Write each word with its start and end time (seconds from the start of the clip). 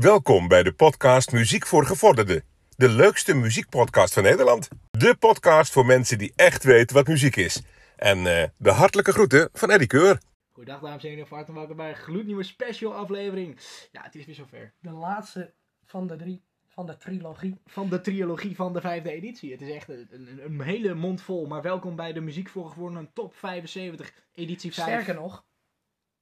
Welkom 0.00 0.48
bij 0.48 0.62
de 0.62 0.72
podcast 0.72 1.32
Muziek 1.32 1.66
voor 1.66 1.86
Gevorderden. 1.86 2.42
De 2.76 2.88
leukste 2.88 3.34
muziekpodcast 3.34 4.14
van 4.14 4.22
Nederland. 4.22 4.68
De 4.90 5.16
podcast 5.18 5.72
voor 5.72 5.86
mensen 5.86 6.18
die 6.18 6.32
echt 6.36 6.64
weten 6.64 6.96
wat 6.96 7.06
muziek 7.06 7.36
is. 7.36 7.62
En 7.96 8.26
eh, 8.26 8.48
de 8.56 8.70
hartelijke 8.70 9.12
groeten 9.12 9.48
van 9.52 9.70
Eddie 9.70 9.86
Keur. 9.86 10.20
Goedendag 10.52 10.82
dames 10.82 11.04
en 11.04 11.08
heren, 11.08 11.26
van 11.26 11.36
harte 11.36 11.52
welkom 11.52 11.76
bij 11.76 11.88
een 11.88 11.96
gloednieuwe 11.96 12.42
special 12.42 12.94
aflevering. 12.94 13.58
Ja, 13.92 14.02
het 14.02 14.14
is 14.14 14.24
weer 14.24 14.34
zover. 14.34 14.72
De 14.78 14.90
laatste 14.90 15.52
van 15.84 16.06
de 16.06 16.16
drie 16.16 16.42
van 16.68 16.86
de 16.86 16.96
trilogie. 16.96 17.60
Van 17.66 17.88
de 17.88 18.00
trilogie 18.00 18.56
van 18.56 18.72
de 18.72 18.80
vijfde 18.80 19.10
editie. 19.10 19.52
Het 19.52 19.62
is 19.62 19.70
echt 19.70 19.88
een, 19.88 20.08
een, 20.10 20.44
een 20.44 20.60
hele 20.60 20.94
mond 20.94 21.22
vol. 21.22 21.46
Maar 21.46 21.62
welkom 21.62 21.96
bij 21.96 22.12
de 22.12 22.20
Muziek 22.20 22.48
voor 22.48 22.68
Gevorderden 22.68 23.10
top 23.12 23.34
75 23.34 24.12
editie 24.34 24.72
5. 24.74 24.86
Sterker 24.86 25.14
nog, 25.14 25.44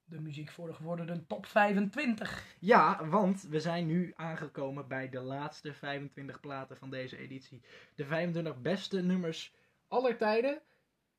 de 0.09 0.19
Muziek 0.19 0.49
voor 0.49 0.73
Gevorderden 0.73 1.27
top 1.27 1.45
25. 1.45 2.45
Ja, 2.59 3.07
want 3.07 3.41
we 3.41 3.59
zijn 3.59 3.85
nu 3.85 4.13
aangekomen 4.15 4.87
bij 4.87 5.09
de 5.09 5.19
laatste 5.19 5.73
25 5.73 6.39
platen 6.39 6.77
van 6.77 6.89
deze 6.89 7.17
editie. 7.17 7.61
De 7.95 8.05
25 8.05 8.61
beste 8.61 9.01
nummers 9.01 9.53
aller 9.87 10.17
tijden 10.17 10.61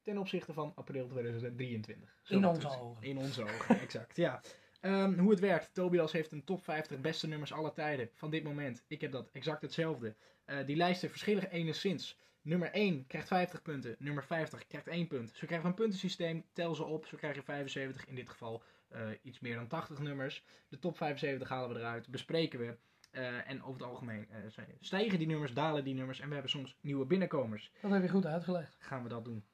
ten 0.02 0.18
opzichte 0.18 0.52
van 0.52 0.72
april 0.74 1.06
2023. 1.06 2.18
Zo 2.22 2.34
In 2.34 2.46
onze 2.46 2.80
ogen. 2.80 3.02
In 3.02 3.18
onze 3.18 3.42
ogen, 3.42 3.80
exact. 3.86 4.16
Ja. 4.16 4.40
Ehm, 4.80 5.18
hoe 5.18 5.30
het 5.30 5.40
werkt. 5.40 5.74
Tobias 5.74 6.12
heeft 6.12 6.32
een 6.32 6.44
top 6.44 6.64
50 6.64 7.00
beste 7.00 7.26
nummers 7.26 7.52
aller 7.52 7.72
tijden 7.72 8.10
van 8.14 8.30
dit 8.30 8.44
moment. 8.44 8.84
Ik 8.86 9.00
heb 9.00 9.12
dat 9.12 9.30
exact 9.32 9.62
hetzelfde. 9.62 10.14
Eh, 10.44 10.66
die 10.66 10.76
lijsten 10.76 11.10
verschillen 11.10 11.50
enigszins. 11.50 12.18
Nummer 12.42 12.70
1 12.72 13.06
krijgt 13.06 13.28
50 13.28 13.62
punten. 13.62 13.96
Nummer 13.98 14.24
50 14.24 14.66
krijgt 14.66 14.86
1 14.86 15.06
punt. 15.06 15.28
Zo 15.28 15.46
krijgen 15.46 15.62
we 15.62 15.68
een 15.68 15.74
puntensysteem. 15.74 16.44
Tel 16.52 16.74
ze 16.74 16.84
op. 16.84 17.06
Zo 17.06 17.16
krijg 17.16 17.34
je 17.34 17.42
75. 17.42 18.06
In 18.06 18.14
dit 18.14 18.28
geval 18.28 18.62
eh, 18.90 19.00
iets 19.22 19.40
meer 19.40 19.54
dan 19.54 19.66
80 19.66 19.98
nummers. 19.98 20.44
De 20.68 20.78
top 20.78 20.96
75 20.96 21.48
halen 21.48 21.68
we 21.68 21.78
eruit. 21.78 22.08
Bespreken 22.08 22.58
we. 22.58 22.76
Eh, 23.10 23.50
en 23.50 23.62
over 23.62 23.80
het 23.80 23.90
algemeen 23.90 24.26
eh, 24.30 24.64
stijgen 24.80 25.18
die 25.18 25.26
nummers, 25.26 25.54
dalen 25.54 25.84
die 25.84 25.94
nummers. 25.94 26.20
En 26.20 26.26
we 26.26 26.32
hebben 26.32 26.50
soms 26.50 26.76
nieuwe 26.80 27.06
binnenkomers. 27.06 27.72
Dat 27.80 27.90
heb 27.90 28.02
je 28.02 28.08
goed 28.08 28.26
uitgelegd. 28.26 28.76
Gaan 28.78 29.02
we 29.02 29.08
dat 29.08 29.24
doen. 29.24 29.44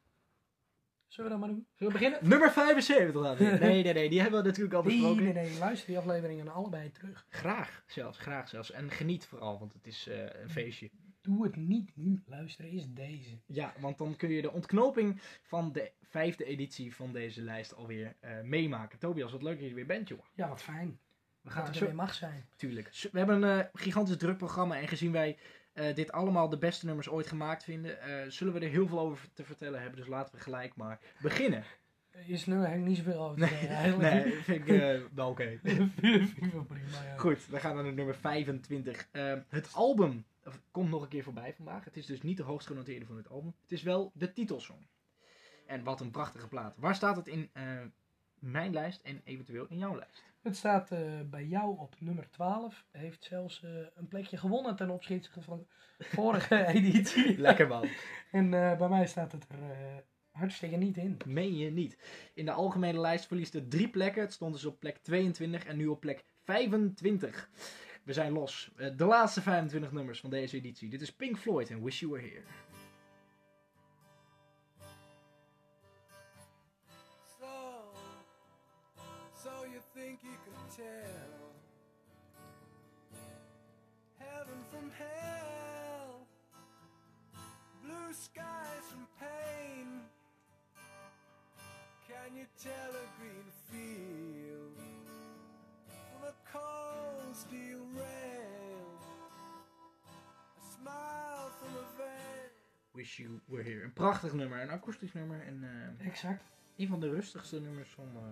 Zullen 1.06 1.30
we 1.30 1.36
dat 1.36 1.46
maar 1.46 1.56
doen? 1.56 1.66
Zullen 1.74 1.92
we 1.92 1.98
beginnen? 1.98 2.28
Nummer 2.28 2.52
75 2.52 3.14
laten 3.14 3.50
we. 3.50 3.58
Nee, 3.66 3.82
nee, 3.82 3.92
nee. 3.92 4.08
Die 4.08 4.20
hebben 4.20 4.40
we 4.40 4.46
natuurlijk 4.46 4.74
al 4.74 4.82
besproken. 4.82 5.24
nee, 5.24 5.32
nee. 5.32 5.58
Luister 5.58 5.86
die 5.88 5.98
afleveringen 5.98 6.48
allebei 6.48 6.90
terug. 6.90 7.26
Graag 7.28 7.82
zelfs, 7.86 8.18
graag 8.18 8.48
zelfs. 8.48 8.70
En 8.70 8.90
geniet 8.90 9.26
vooral, 9.26 9.58
want 9.58 9.72
het 9.72 9.86
is 9.86 10.08
een 10.42 10.50
feestje. 10.50 10.90
Doe 11.26 11.44
het 11.44 11.56
niet 11.56 11.90
nu. 11.94 12.22
Luisteren 12.26 12.70
is 12.70 12.86
deze. 12.88 13.38
Ja, 13.46 13.72
want 13.80 13.98
dan 13.98 14.16
kun 14.16 14.30
je 14.30 14.42
de 14.42 14.52
ontknoping 14.52 15.20
van 15.42 15.72
de 15.72 15.92
vijfde 16.02 16.44
editie 16.44 16.94
van 16.94 17.12
deze 17.12 17.42
lijst 17.42 17.74
alweer 17.74 18.16
eh, 18.20 18.40
meemaken. 18.42 18.98
Tobias, 18.98 19.32
wat 19.32 19.42
leuk 19.42 19.54
dat 19.54 19.62
je 19.62 19.68
er 19.68 19.74
weer 19.74 19.86
bent, 19.86 20.08
joh. 20.08 20.24
Ja, 20.34 20.48
wat 20.48 20.62
fijn. 20.62 20.98
We 21.40 21.50
gaan 21.50 21.66
er 21.66 21.74
zo... 21.74 21.84
weer 21.84 21.94
mag 21.94 22.14
zijn. 22.14 22.48
Tuurlijk. 22.56 23.08
We 23.12 23.18
hebben 23.18 23.42
een 23.42 23.60
eh, 23.60 23.66
gigantisch 23.72 24.16
druk 24.16 24.38
programma 24.38 24.78
en 24.78 24.88
gezien 24.88 25.12
wij 25.12 25.38
eh, 25.72 25.94
dit 25.94 26.12
allemaal 26.12 26.48
de 26.48 26.58
beste 26.58 26.86
nummers 26.86 27.08
ooit 27.08 27.26
gemaakt 27.26 27.64
vinden, 27.64 27.98
zullen 28.32 28.52
we 28.52 28.60
er 28.60 28.68
heel 28.68 28.88
veel 28.88 29.00
over 29.00 29.32
te 29.32 29.44
vertellen 29.44 29.80
hebben. 29.80 29.98
Dus 29.98 30.08
laten 30.08 30.34
we 30.34 30.40
gelijk 30.40 30.76
maar 30.76 31.00
beginnen. 31.20 31.64
Is 32.24 32.46
nu 32.46 32.54
eigenlijk 32.54 32.86
niet 32.86 32.96
zoveel 32.96 33.20
over 33.20 33.48
te 33.48 33.66
eigenlijk. 33.66 34.24
Nee, 34.24 34.32
vind 34.32 34.68
ik 34.68 35.02
wel 35.14 35.28
oké. 35.28 35.58
vind 35.62 36.36
ik 36.36 36.52
wel 36.52 36.64
prima, 36.64 37.02
ja. 37.04 37.16
Goed, 37.16 37.46
we 37.46 37.60
gaan 37.60 37.74
naar 37.74 37.92
nummer 37.92 38.14
25. 38.14 39.08
Eh, 39.12 39.34
het 39.48 39.74
album 39.74 40.24
komt 40.70 40.90
nog 40.90 41.02
een 41.02 41.08
keer 41.08 41.22
voorbij 41.22 41.54
vandaag. 41.54 41.84
Het 41.84 41.96
is 41.96 42.06
dus 42.06 42.22
niet 42.22 42.36
de 42.36 42.42
hoogst 42.42 42.66
genoteerde 42.66 43.06
van 43.06 43.16
het 43.16 43.28
album. 43.28 43.54
Het 43.60 43.72
is 43.72 43.82
wel 43.82 44.10
de 44.14 44.32
titelsong. 44.32 44.86
En 45.66 45.84
wat 45.84 46.00
een 46.00 46.10
prachtige 46.10 46.48
plaat. 46.48 46.74
Waar 46.76 46.94
staat 46.94 47.16
het 47.16 47.26
in 47.26 47.50
eh, 47.52 47.80
mijn 48.38 48.72
lijst 48.72 49.00
en 49.02 49.20
eventueel 49.24 49.66
in 49.68 49.78
jouw 49.78 49.96
lijst? 49.96 50.24
Het 50.42 50.56
staat 50.56 50.90
eh, 50.90 51.20
bij 51.30 51.44
jou 51.44 51.78
op 51.78 51.94
nummer 52.00 52.30
12. 52.30 52.84
Heeft 52.90 53.24
zelfs 53.24 53.62
eh, 53.62 53.70
een 53.94 54.08
plekje 54.08 54.36
gewonnen 54.36 54.76
ten 54.76 54.90
opzichte 54.90 55.42
van 55.42 55.66
de 55.98 56.04
vorige 56.16 56.66
editie. 56.66 57.38
Lekker 57.38 57.66
man. 57.66 57.88
En 58.30 58.50
bij 58.50 58.88
mij 58.88 59.06
staat 59.06 59.32
het 59.32 59.46
er 59.48 59.58
hartstikke 60.30 60.76
niet 60.76 60.96
in. 60.96 61.16
Meen 61.26 61.56
je 61.56 61.70
niet. 61.70 61.98
In 62.34 62.44
de 62.44 62.52
algemene 62.52 63.00
lijst 63.00 63.26
verliest 63.26 63.52
het 63.52 63.70
drie 63.70 63.88
plekken. 63.88 64.22
Het 64.22 64.32
stond 64.32 64.52
dus 64.52 64.64
op 64.64 64.80
plek 64.80 64.98
22 64.98 65.64
en 65.64 65.76
nu 65.76 65.86
op 65.86 66.00
plek 66.00 66.24
25. 66.44 67.50
We 68.06 68.12
zijn 68.12 68.32
los. 68.32 68.70
Eh, 68.76 68.96
de 68.96 69.04
laatste 69.04 69.42
25 69.42 69.92
nummers 69.92 70.20
van 70.20 70.30
deze 70.30 70.56
editie. 70.56 70.88
Dit 70.88 71.00
is 71.00 71.12
Pink 71.12 71.38
Floyd 71.38 71.70
en 71.70 71.82
Wish 71.82 72.00
You 72.00 72.12
Were 72.12 72.28
Here. 72.28 72.42
So, 77.40 77.46
so 79.42 79.50
you 79.50 79.80
think 79.94 80.20
you 80.22 80.36
can 80.44 80.76
tell 80.76 81.34
heaven 84.16 84.64
from 84.70 84.90
hell, 84.92 86.26
blue 87.82 88.12
skies 88.12 88.84
from 88.90 89.06
pain? 89.18 90.02
Can 92.06 92.36
you 92.36 92.46
tell 92.62 92.90
a 92.94 93.06
green 93.18 93.50
field 93.70 94.25
steel 97.36 97.78
rail? 97.94 98.98
A 100.58 100.62
smile 100.80 101.50
from 101.58 101.76
a 101.76 101.86
veil. 101.96 102.50
Wish 102.92 103.18
You 103.18 103.40
Were 103.46 103.62
Here. 103.62 103.82
Een 103.82 103.92
prachtig 103.92 104.32
nummer, 104.32 104.60
een 104.62 104.70
akoestisch 104.70 105.12
nummer 105.12 105.40
en 105.42 105.64
eh, 105.98 106.06
Exact. 106.06 106.42
een 106.76 106.88
van 106.88 107.00
de 107.00 107.10
rustigste 107.10 107.60
nummers 107.60 107.90
van, 107.90 108.08
eh, 108.14 108.22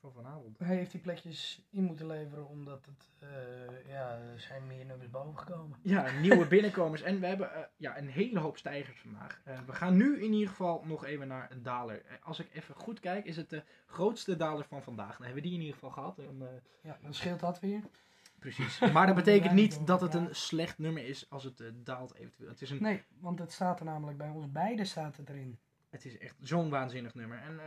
van 0.00 0.12
vanavond. 0.12 0.58
Hij 0.58 0.76
heeft 0.76 0.90
die 0.90 1.00
plekjes 1.00 1.66
in 1.70 1.82
moeten 1.84 2.06
leveren 2.06 2.48
omdat 2.48 2.86
het, 2.86 3.08
eh, 3.18 3.88
ja, 3.88 4.18
er 4.18 4.40
zijn 4.40 4.66
meer 4.66 4.84
nummers 4.84 5.10
boven 5.10 5.38
gekomen. 5.38 5.78
Ja, 5.82 6.10
nieuwe 6.20 6.46
binnenkomers 6.46 7.02
en 7.02 7.20
we 7.20 7.26
hebben 7.26 7.50
ja, 7.76 7.98
een 7.98 8.08
hele 8.08 8.38
hoop 8.38 8.56
stijgers 8.58 9.00
vandaag. 9.00 9.40
Eh, 9.44 9.60
we 9.66 9.72
gaan 9.72 9.96
nu 9.96 10.22
in 10.22 10.32
ieder 10.32 10.48
geval 10.48 10.82
nog 10.84 11.04
even 11.04 11.28
naar 11.28 11.50
een 11.50 11.62
daler. 11.62 12.02
Als 12.22 12.38
ik 12.38 12.54
even 12.54 12.74
goed 12.74 13.00
kijk, 13.00 13.24
is 13.24 13.36
het 13.36 13.50
de 13.50 13.62
grootste 13.86 14.36
daler 14.36 14.64
van 14.64 14.82
vandaag. 14.82 15.16
Dan 15.16 15.26
hebben 15.26 15.42
we 15.42 15.48
die 15.48 15.52
in 15.58 15.64
ieder 15.64 15.74
geval 15.74 15.90
gehad. 15.90 16.18
En, 16.18 16.36
eh, 16.40 16.48
Ja, 16.82 16.98
dan 17.02 17.14
scheelt 17.14 17.40
dat 17.40 17.60
weer. 17.60 17.82
Precies. 18.40 18.78
Maar 18.92 19.06
dat 19.06 19.14
betekent 19.14 19.52
niet 19.52 19.86
dat 19.86 20.00
het 20.00 20.14
een 20.14 20.34
slecht 20.34 20.78
nummer 20.78 21.04
is 21.06 21.30
als 21.30 21.44
het 21.44 21.60
eh, 21.60 21.66
daalt 21.74 22.14
eventueel. 22.14 22.48
Het 22.48 22.62
is, 22.62 22.70
een, 22.70 22.82
Nee, 22.82 23.02
want 23.18 23.38
het 23.38 23.52
staat 23.52 23.78
er 23.78 23.84
namelijk 23.84 24.18
bij 24.18 24.28
ons 24.30 24.52
beiden 24.52 24.86
staat 24.86 25.16
het 25.16 25.28
erin. 25.28 25.58
het 25.90 26.04
is 26.04 26.18
echt 26.18 26.36
zo'n 26.40 26.70
waanzinnig 26.70 27.14
nummer. 27.14 27.38
En 27.38 27.58
eh, 27.60 27.66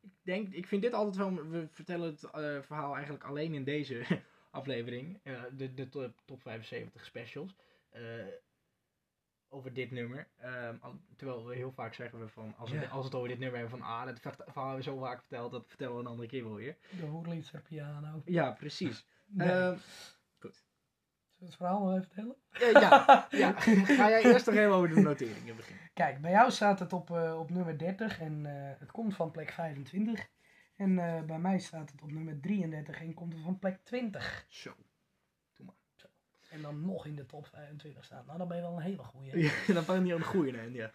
ik 0.00 0.10
denk, 0.22 0.52
ik 0.52 0.66
vind 0.66 0.82
dit 0.82 0.92
altijd 0.92 1.16
wel. 1.16 1.48
We 1.48 1.68
vertellen 1.70 2.10
het 2.10 2.22
eh, 2.24 2.60
verhaal 2.62 2.94
eigenlijk 2.94 3.24
alleen 3.24 3.54
in 3.54 3.64
deze 3.64 4.02
aflevering. 4.50 5.20
eh, 5.22 5.42
de, 5.56 5.74
de 5.74 5.88
top, 5.88 6.12
top 6.24 6.42
75 6.42 7.04
specials. 7.04 7.56
eh, 7.90 8.02
over 9.52 9.72
dit 9.72 9.90
nummer. 9.90 10.26
Ehm, 10.36 10.76
al- 10.80 11.00
terwijl 11.16 11.46
we 11.46 11.54
heel 11.54 11.72
vaak 11.72 11.94
zeggen 11.94 12.20
we 12.20 12.28
van. 12.28 12.54
Als, 12.56 12.70
we, 12.70 12.76
Ja. 12.76 12.82
als 12.82 12.98
we 12.98 13.04
het 13.04 13.14
over 13.14 13.28
dit 13.28 13.38
nummer 13.38 13.58
hebben 13.58 13.78
van. 13.78 13.88
Ah, 13.88 14.06
dat 14.06 14.20
verhaal 14.20 14.44
hebben 14.68 14.76
we 14.76 14.82
zo 14.90 14.98
vaak 14.98 15.18
verteld. 15.20 15.52
Dat 15.52 15.64
vertellen 15.68 15.94
we 15.94 16.00
een 16.00 16.06
andere 16.06 16.28
keer 16.28 16.44
wel 16.44 16.54
weer. 16.54 16.76
De 17.00 17.06
Hoerliedser 17.06 17.60
piano. 17.60 18.22
Ja, 18.24 18.50
precies. 18.50 19.06
Nee. 19.30 19.48
Ehm, 19.48 19.78
Zullen 20.38 20.56
we 21.38 21.44
het 21.46 21.56
verhaal 21.56 21.80
nog 21.84 21.90
even 21.90 22.02
vertellen? 22.04 22.36
eh, 22.50 22.72
ja, 22.72 23.26
ja. 23.30 23.52
Ga 23.98 24.08
jij 24.08 24.22
eerst 24.24 24.46
nog 24.46 24.54
even 24.54 24.72
over 24.72 24.88
de 24.88 25.00
noteringen 25.00 25.56
beginnen? 25.56 25.84
Kijk, 25.94 26.20
bij 26.20 26.30
jou 26.30 26.50
staat 26.50 26.78
het 26.78 26.92
op, 26.92 27.10
eh, 27.10 27.38
op 27.38 27.50
nummer 27.50 27.78
30 27.78 28.20
en 28.20 28.46
eh, 28.46 28.78
het 28.78 28.90
komt 28.90 29.14
van 29.16 29.30
plek 29.30 29.50
25. 29.52 30.28
En 30.76 30.94
bij 31.26 31.38
mij 31.38 31.58
staat 31.58 31.90
het 31.90 32.02
op 32.02 32.12
nummer 32.12 32.40
33 32.40 33.00
en 33.00 33.14
komt 33.14 33.32
het 33.32 33.42
van 33.42 33.58
plek 33.58 33.78
20. 33.84 34.44
Zo. 34.48 34.74
En 36.50 36.62
dan 36.62 36.80
nog 36.86 37.06
in 37.06 37.16
de 37.16 37.26
top 37.26 37.46
25 37.46 38.04
staan. 38.04 38.26
Nou, 38.26 38.38
dan 38.38 38.48
ben 38.48 38.56
je 38.56 38.62
wel 38.62 38.76
een 38.76 38.82
hele 38.82 39.02
goeie. 39.02 39.38
Ja, 39.38 39.52
dan 39.74 39.84
vang 39.84 40.06
je 40.06 40.14
een 40.14 40.24
goede 40.24 40.50
in. 40.50 40.72
Ja. 40.72 40.90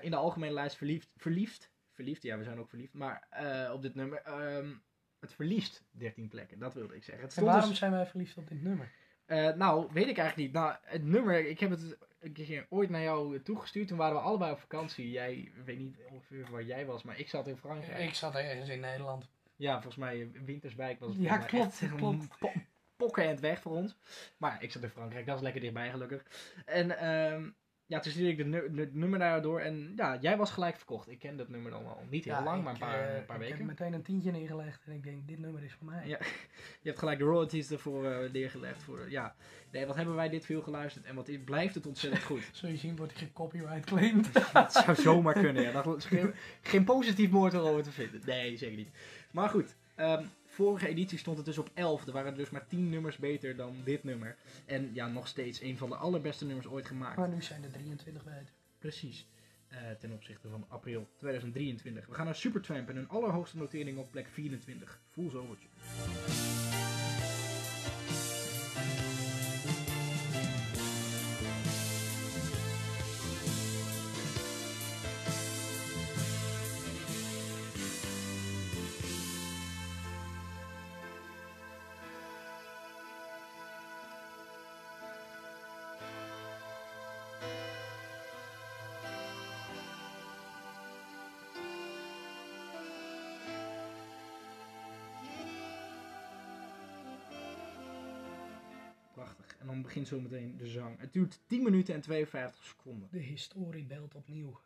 In 0.00 0.10
de 0.10 0.16
algemene 0.16 0.52
lijst 0.52 0.76
verliefd. 0.76 1.12
Verliefd. 1.16 1.70
Verliefd, 1.92 2.22
ja, 2.22 2.38
we 2.38 2.44
zijn 2.44 2.58
ook 2.58 2.68
verliefd. 2.68 2.92
Maar 2.94 3.26
op 3.72 3.82
dit 3.82 3.94
nummer. 3.94 4.22
ehm, 4.22 4.72
het 5.20 5.32
verliest 5.34 5.84
13 5.90 6.28
plekken, 6.28 6.58
dat 6.58 6.74
wilde 6.74 6.96
ik 6.96 7.04
zeggen. 7.04 7.24
Het 7.24 7.36
En 7.36 7.44
waarom 7.44 7.68
dus- 7.68 7.78
zijn 7.78 7.92
wij 7.92 8.06
verliefd 8.06 8.36
op 8.36 8.48
dit 8.48 8.62
nummer? 8.62 8.92
eh, 9.26 9.48
nou, 9.54 9.88
weet 9.92 10.08
ik 10.08 10.18
eigenlijk 10.18 10.36
niet. 10.36 10.52
Nou, 10.52 10.74
het 10.82 11.04
nummer, 11.04 11.46
ik 11.46 11.60
heb 11.60 11.70
het 11.70 11.96
een 12.20 12.32
keer 12.32 12.66
ooit 12.68 12.90
naar 12.90 13.02
jou 13.02 13.42
toegestuurd. 13.42 13.88
Toen 13.88 13.98
waren 13.98 14.14
we 14.16 14.22
allebei 14.22 14.52
op 14.52 14.60
vakantie. 14.60 15.10
Jij, 15.10 15.34
ik 15.34 15.52
weet 15.64 15.78
niet 15.78 15.98
ongeveer 16.10 16.50
waar 16.50 16.62
jij 16.62 16.86
was, 16.86 17.02
maar 17.02 17.18
ik 17.18 17.28
zat 17.28 17.46
in 17.46 17.56
Frankrijk. 17.56 17.98
Ik 18.08 18.14
zat 18.14 18.34
ergens 18.34 18.68
in 18.68 18.80
Nederland. 18.80 19.28
Ja, 19.56 19.72
volgens 19.72 19.96
mij 19.96 20.20
eh, 20.20 20.40
Winterswijk 20.44 21.00
was 21.00 21.08
het. 21.12 21.22
Ja, 21.22 21.38
klopt, 21.38 21.80
echt 21.82 21.94
klopt. 21.94 22.38
po- 22.38 22.52
Pokken 22.96 23.22
en 23.22 23.28
het 23.28 23.40
weg 23.40 23.60
voor 23.60 23.72
ons. 23.72 23.96
Maar 24.36 24.62
ik 24.62 24.72
zat 24.72 24.82
in 24.82 24.88
Frankrijk, 24.88 25.26
dat 25.26 25.36
is 25.36 25.42
lekker 25.42 25.60
dichtbij 25.60 25.90
gelukkig. 25.90 26.24
En 26.64 26.98
ehm, 26.98 27.50
ja, 27.90 28.00
toen 28.00 28.12
stuurde 28.12 28.30
ik 28.30 28.36
de 28.36 28.44
nu- 28.44 28.80
het 28.80 28.94
nummer 28.94 29.18
daar 29.18 29.42
door. 29.42 29.60
En 29.60 29.92
ja, 29.96 30.18
jij 30.20 30.36
was 30.36 30.50
gelijk 30.50 30.76
verkocht. 30.76 31.08
Ik 31.10 31.18
ken 31.18 31.36
dat 31.36 31.48
nummer 31.48 31.70
dan 31.70 31.86
al 31.86 32.02
niet 32.10 32.24
heel 32.24 32.34
Ja, 32.34 32.42
lang, 32.44 32.58
ik, 32.58 32.64
maar 32.64 32.72
een 32.72 32.78
paar, 32.78 33.08
eh, 33.08 33.16
een 33.16 33.24
paar 33.24 33.36
Ik 33.36 33.42
weken. 33.42 33.56
heb 33.58 33.66
meteen 33.66 33.92
een 33.92 34.02
tientje 34.02 34.30
neergelegd 34.30 34.82
en 34.86 34.92
ik 34.92 35.02
denk, 35.02 35.28
dit 35.28 35.38
nummer 35.38 35.62
is 35.62 35.72
voor 35.72 35.86
mij. 35.86 36.06
Ja. 36.06 36.18
Je 36.82 36.88
hebt 36.88 36.98
gelijk 36.98 37.18
de 37.18 37.24
royalties 37.24 37.70
ervoor 37.70 38.04
eh, 38.06 38.30
neergelegd. 38.32 38.82
Voor, 38.82 39.10
ja. 39.10 39.34
Nee, 39.70 39.86
wat 39.86 39.96
hebben 39.96 40.14
wij 40.14 40.28
dit 40.28 40.44
veel 40.46 40.62
geluisterd 40.62 41.04
en 41.04 41.14
wat 41.14 41.44
blijft 41.44 41.74
het 41.74 41.86
ontzettend 41.86 42.22
goed. 42.24 42.48
Zul 42.52 42.68
je 42.68 42.76
zien, 42.76 42.96
wordt 42.96 43.12
hij 43.18 43.26
gecopyright 43.26 43.84
claimed. 43.84 44.32
dat 44.52 44.72
zou 44.72 44.94
zomaar 44.96 45.34
kunnen, 45.34 45.62
ja. 45.62 45.82
Dat 45.82 46.04
geen, 46.04 46.34
geen 46.62 46.84
positief 46.84 47.30
woord 47.30 47.52
erover 47.52 47.82
te 47.82 47.90
vinden. 47.90 48.20
Nee, 48.26 48.56
zeker 48.56 48.76
niet. 48.76 48.90
Maar 49.30 49.48
goed, 49.48 49.76
ehm, 50.00 50.24
vorige 50.44 50.88
editie 50.88 51.18
stond 51.18 51.36
het 51.36 51.46
dus 51.46 51.58
op 51.58 51.70
11. 51.74 52.06
Er 52.06 52.12
waren 52.12 52.36
dus 52.36 52.50
maar 52.50 52.66
10 52.66 52.88
nummers 52.88 53.16
beter 53.16 53.56
dan 53.56 53.76
dit 53.84 54.04
nummer. 54.04 54.36
En 54.66 54.90
ja, 54.92 55.08
nog 55.08 55.28
steeds 55.28 55.60
een 55.60 55.78
van 55.78 55.88
de 55.88 55.96
allerbeste 55.96 56.44
nummers 56.44 56.66
ooit 56.66 56.86
gemaakt. 56.86 57.16
Maar 57.16 57.28
nu 57.28 57.42
zijn 57.42 57.62
er 57.64 57.70
23 57.70 58.24
beter. 58.24 58.52
Precies. 58.78 59.26
Eh, 59.68 59.78
ten 60.00 60.12
opzichte 60.12 60.48
van 60.48 60.64
april 60.68 61.08
2023. 61.16 62.06
We 62.06 62.14
gaan 62.14 62.24
naar 62.24 62.34
Supertramp 62.34 62.88
en 62.88 62.96
hun 62.96 63.08
allerhoogste 63.08 63.56
notering 63.56 63.98
op 63.98 64.10
plek 64.10 64.28
24. 64.28 65.00
Fool's 65.06 65.34
Overture. 65.34 65.68
Begint 99.90 100.08
zo 100.08 100.20
meteen 100.20 100.56
de 100.56 100.66
zang. 100.66 100.98
Het 100.98 101.12
duurt 101.12 101.40
10 101.46 101.62
minuten 101.62 101.94
en 101.94 102.00
52 102.00 102.64
seconden. 102.64 103.08
De 103.10 103.18
historie 103.18 103.84
belt 103.84 104.14
opnieuw. 104.14 104.60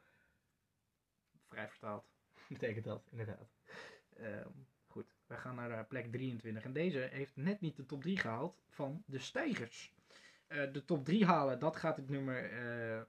Vrij 1.49 1.69
vertaald 1.69 2.05
betekent 2.49 2.85
dat, 2.85 3.09
inderdaad. 3.11 3.53
Ehm, 4.17 4.49
goed, 4.87 5.15
wij 5.27 5.39
gaan 5.39 5.55
naar 5.55 5.71
eh, 5.71 5.87
plek 5.89 6.13
23. 6.13 6.65
En 6.65 6.73
deze 6.73 6.99
heeft 6.99 7.37
net 7.37 7.61
niet 7.61 7.77
de 7.77 7.87
top 7.87 8.03
3 8.03 8.17
gehaald 8.17 8.63
van 8.69 9.03
de 9.07 9.19
stijgers. 9.19 9.93
Eh, 10.47 10.73
de 10.73 10.85
top 10.85 11.05
3 11.05 11.25
halen, 11.25 11.59
dat 11.59 11.77
gaat 11.77 11.97
dit 11.97 12.09
nummer... 12.09 12.51
eh, 12.51 13.03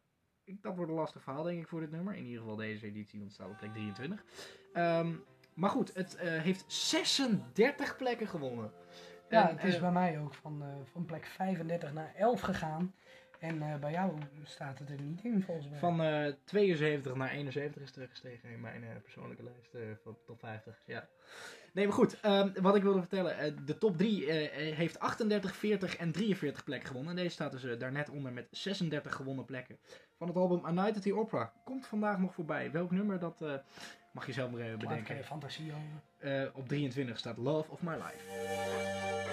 dat 0.61 0.75
wordt 0.75 0.91
een 0.91 0.97
lastig 0.97 1.23
verhaal, 1.23 1.43
denk 1.43 1.61
ik, 1.61 1.67
voor 1.67 1.79
dit 1.79 1.91
nummer. 1.91 2.15
In 2.15 2.25
ieder 2.25 2.41
geval 2.41 2.55
deze 2.55 2.85
editie, 2.85 3.19
want 3.19 3.31
het 3.31 3.41
staat 3.41 3.51
op 3.51 3.57
plek 3.57 3.73
23. 3.73 4.23
Ehm, 4.73 5.15
maar 5.53 5.69
goed, 5.69 5.93
het 5.93 6.17
heeft 6.19 6.71
36 6.71 7.97
plekken 7.97 8.27
gewonnen. 8.27 8.71
Ja, 9.29 9.49
En, 9.49 9.55
het 9.55 9.65
is 9.65 9.75
eh, 9.75 9.81
bij 9.81 9.91
mij 9.91 10.19
ook 10.19 10.33
van, 10.33 10.61
eh, 10.63 10.67
van 10.91 11.05
plek 11.05 11.25
35 11.25 11.93
naar 11.93 12.13
11 12.15 12.41
gegaan. 12.41 12.95
En 13.39 13.61
eh, 13.61 13.79
bij 13.79 13.91
jou 13.91 14.17
staat 14.43 14.79
het 14.79 14.89
er 14.89 15.01
niet 15.01 15.23
in 15.23 15.43
volgens 15.43 15.69
mij. 15.69 15.79
Van 15.79 16.01
eh 16.01 16.33
72 16.43 17.15
naar 17.15 17.29
71 17.29 17.81
is 17.81 17.91
teruggestegen 17.91 18.49
in 18.49 18.61
mijn 18.61 18.83
persoonlijke 19.01 19.43
lijst 19.43 20.01
van 20.03 20.17
top 20.25 20.39
50. 20.39 20.81
Ja. 20.85 21.07
Nee, 21.75 21.85
maar 21.85 21.95
goed. 21.95 22.19
ehm, 22.19 22.61
wat 22.61 22.75
ik 22.75 22.83
wilde 22.83 22.99
vertellen. 22.99 23.65
de 23.65 23.77
top 23.77 23.97
3 23.97 24.25
eh, 24.25 24.69
eh, 24.69 24.75
heeft 24.75 24.99
38, 24.99 25.55
40 25.55 25.95
en 25.97 26.11
43 26.11 26.63
plekken 26.63 26.87
gewonnen. 26.87 27.11
En 27.11 27.17
deze 27.17 27.33
staat 27.33 27.51
dus 27.51 27.63
eh, 27.63 27.79
daar 27.79 27.91
net 27.91 28.09
onder 28.09 28.33
met 28.33 28.47
36 28.51 29.15
gewonnen 29.15 29.45
plekken. 29.45 29.77
Van 30.17 30.27
het 30.27 30.37
album 30.37 30.65
A 30.65 30.71
Night 30.71 30.95
at 30.95 31.01
the 31.01 31.15
Opera. 31.15 31.53
Komt 31.63 31.85
vandaag 31.85 32.19
nog 32.19 32.33
voorbij. 32.33 32.71
Welk 32.71 32.91
nummer, 32.91 33.19
dat 33.19 33.43
mag 34.15 34.25
je 34.25 34.33
zelf 34.33 34.51
maar 34.51 34.61
even 34.61 34.73
ik 34.73 34.79
bedenken. 34.79 35.17
er 35.17 35.23
fantasie 35.23 35.71
over. 35.73 36.41
Eh, 36.43 36.49
op 36.53 36.67
23 36.67 37.17
staat 37.17 37.37
Love 37.37 37.71
of 37.71 37.81
My 37.81 37.93
Life. 37.93 39.24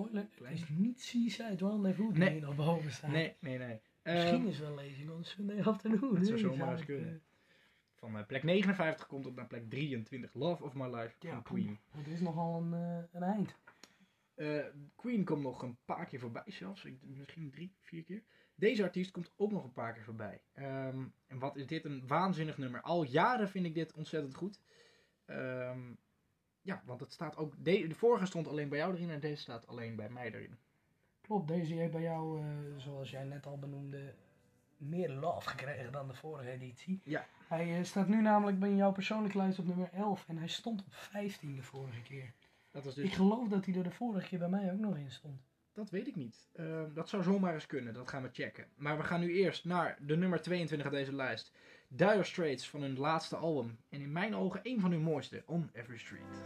Spoiler. 0.00 0.28
Het 0.42 0.50
is 0.50 0.68
niet 0.68 1.00
Seaside 1.00 1.66
Rendezvous 1.68 2.12
die 2.14 2.22
Nee. 2.22 2.40
nog 2.40 2.56
boven 2.56 2.92
staat. 2.92 3.10
Nee, 3.10 3.36
nee, 3.40 3.58
nee. 3.58 3.80
Misschien 4.02 4.38
Ehm, 4.38 4.46
is 4.46 4.58
wel 4.58 4.74
Lezing 4.74 5.10
on 5.10 5.24
Sunday 5.24 5.62
afternoon. 5.62 6.14
Dat 6.14 6.26
zou 6.26 6.38
zomaar 6.38 6.72
eens 6.72 6.84
kunnen. 6.84 7.12
het, 7.12 7.22
van 7.94 8.18
eh, 8.18 8.26
plek 8.26 8.42
59 8.42 9.06
komt 9.06 9.26
op 9.26 9.34
naar 9.34 9.46
plek 9.46 9.70
23. 9.70 10.34
Love 10.34 10.64
of 10.64 10.74
My 10.74 10.86
Life 10.94 11.14
Ja, 11.18 11.30
van 11.32 11.42
Queen. 11.42 11.78
eh, 11.90 11.98
Het 11.98 12.06
is 12.06 12.20
nogal 12.20 12.62
een, 12.62 12.72
eh, 12.74 13.04
een 13.12 13.22
eind. 13.22 13.54
Eh, 14.34 14.64
Queen 14.96 15.24
komt 15.24 15.42
nog 15.42 15.62
een 15.62 15.76
paar 15.84 16.06
keer 16.06 16.20
voorbij 16.20 16.42
zelfs. 16.46 16.84
Ik, 16.84 16.98
misschien 17.02 17.50
drie, 17.50 17.74
vier 17.80 18.04
keer. 18.04 18.22
Deze 18.54 18.82
artiest 18.82 19.10
komt 19.10 19.32
ook 19.36 19.52
nog 19.52 19.64
een 19.64 19.72
paar 19.72 19.92
keer 19.92 20.04
voorbij. 20.04 20.40
Ehm, 20.52 21.04
en 21.26 21.38
wat 21.38 21.56
is 21.56 21.66
dit 21.66 21.84
een 21.84 22.06
waanzinnig 22.06 22.58
nummer. 22.58 22.80
Al 22.80 23.02
jaren 23.04 23.48
vind 23.48 23.66
ik 23.66 23.74
dit 23.74 23.92
ontzettend 23.92 24.34
goed. 24.34 24.60
Ehm, 25.24 25.92
ja, 26.64 26.82
want 26.84 27.00
het 27.00 27.12
staat 27.12 27.36
ook... 27.36 27.54
De, 27.64 27.86
de 27.86 27.94
vorige 27.94 28.26
stond 28.26 28.48
alleen 28.48 28.68
bij 28.68 28.78
jou 28.78 28.94
erin 28.94 29.10
en 29.10 29.20
deze 29.20 29.42
staat 29.42 29.66
alleen 29.66 29.96
bij 29.96 30.08
mij 30.08 30.32
erin. 30.32 30.56
Klopt, 31.20 31.48
deze 31.48 31.74
heeft 31.74 31.92
bij 31.92 32.02
jou, 32.02 32.40
eh, 32.40 32.46
zoals 32.76 33.10
jij 33.10 33.24
net 33.24 33.46
al 33.46 33.58
benoemde, 33.58 34.14
meer 34.76 35.10
love 35.10 35.48
gekregen 35.48 35.92
dan 35.92 36.08
de 36.08 36.14
vorige 36.14 36.50
editie. 36.50 37.00
Ja. 37.04 37.26
Hij 37.48 37.78
eh, 37.78 37.84
staat 37.84 38.08
nu 38.08 38.20
namelijk 38.20 38.58
bij 38.58 38.74
jouw 38.74 38.92
persoonlijke 38.92 39.38
lijst 39.38 39.58
op 39.58 39.66
nummer 39.66 39.88
11 39.92 40.24
en 40.28 40.36
hij 40.36 40.48
stond 40.48 40.80
op 40.80 40.94
15 40.94 41.56
de 41.56 41.62
vorige 41.62 42.02
keer. 42.02 42.32
Dat, 42.70 42.84
was 42.84 42.94
dus, 42.94 43.04
Ik 43.04 43.12
geloof 43.12 43.48
dat 43.48 43.64
hij 43.64 43.74
er 43.74 43.82
de 43.82 43.90
vorige 43.90 44.26
keer 44.28 44.38
bij 44.38 44.48
mij 44.48 44.72
ook 44.72 44.78
nog 44.78 44.96
in 44.96 45.10
stond. 45.10 45.40
dat 45.72 45.90
weet 45.90 46.06
ik 46.06 46.16
niet. 46.16 46.48
Ehm, 46.52 46.94
dat 46.94 47.08
zou 47.08 47.22
zomaar 47.22 47.54
eens 47.54 47.66
kunnen. 47.66 47.94
Dat 47.94 48.08
gaan 48.08 48.22
we 48.22 48.28
checken. 48.32 48.66
Maar 48.76 48.96
we 48.96 49.02
gaan 49.02 49.20
nu 49.20 49.34
eerst 49.34 49.64
naar 49.64 49.98
de 50.00 50.16
nummer 50.16 50.42
22 50.42 50.86
uit 50.86 50.96
deze 50.96 51.14
lijst. 51.14 51.52
Dire 51.96 52.24
Straits 52.24 52.68
van 52.68 52.82
hun 52.82 52.98
laatste 52.98 53.36
album. 53.36 53.78
En 53.88 54.00
in 54.00 54.12
mijn 54.12 54.36
ogen 54.36 54.60
een 54.62 54.80
van 54.80 54.90
hun 54.90 55.02
mooiste. 55.02 55.42
On 55.46 55.70
Every 55.72 55.98
Street. 55.98 56.42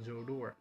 En 0.00 0.06
zo 0.06 0.24
door. 0.24 0.56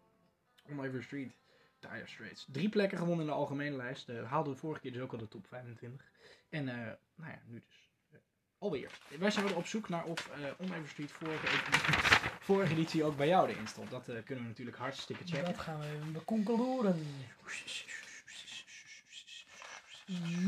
On 0.70 0.84
Every 0.84 1.02
Street. 1.02 1.32
Dire 1.80 2.04
Straits. 2.08 2.46
Drie 2.52 2.70
plekken 2.70 2.98
gewonnen 2.98 3.26
in 3.26 3.32
de 3.32 3.38
algemene 3.38 3.76
lijst. 3.76 4.10
Eh 4.10 4.30
haalden 4.32 4.54
de 4.54 4.60
vorige 4.60 4.82
keer 4.82 4.92
dus 4.92 5.02
ook 5.02 5.12
al 5.12 5.18
de 5.18 5.28
top 5.28 5.48
25. 5.48 6.12
En 6.50 6.68
eh, 6.70 6.76
nou 7.16 7.32
ja, 7.32 7.40
nu 7.46 7.64
dus. 7.68 7.90
eh, 8.12 8.18
alweer. 8.58 9.00
Wij 9.20 9.32
zouden 9.32 9.56
op 9.58 9.66
zoek 9.66 9.90
naar 9.90 10.06
of 10.06 10.30
On 10.58 10.66
Every 10.74 10.88
Street 10.88 11.12
vorige 11.12 11.48
editie, 11.48 11.94
vorige 12.40 12.72
editie 12.74 13.04
ook 13.04 13.18
bij 13.18 13.28
jou 13.28 13.50
erin 13.50 13.68
stond. 13.68 13.90
Dat 13.90 14.04
kunnen 14.06 14.44
we 14.44 14.50
natuurlijk 14.50 14.78
hartstikke 14.78 15.24
checken. 15.26 15.46
Dat 15.46 15.60
gaan 15.60 15.80
we 15.80 15.86
even 15.86 16.12
bekonkelen. 16.14 17.06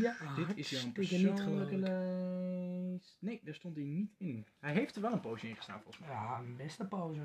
Ja, 0.01 0.15
Dit 0.35 0.57
is 0.57 0.69
jouw 0.69 0.91
persoonlijke 0.91 1.77
lijst. 1.77 3.17
Nee, 3.19 3.41
daar 3.43 3.53
stond 3.55 3.75
hij 3.75 3.85
niet 3.85 4.11
in. 4.17 4.45
Hij 4.59 4.73
heeft 4.73 4.95
er 4.95 5.01
wel 5.01 5.11
een 5.11 5.19
poosje 5.19 5.47
in 5.47 5.55
gestaan 5.55 5.81
volgens 5.81 5.99
mij. 5.99 6.09
Ja, 6.09 6.37
een 6.39 6.55
beste 6.55 6.85
pauze. 6.87 7.21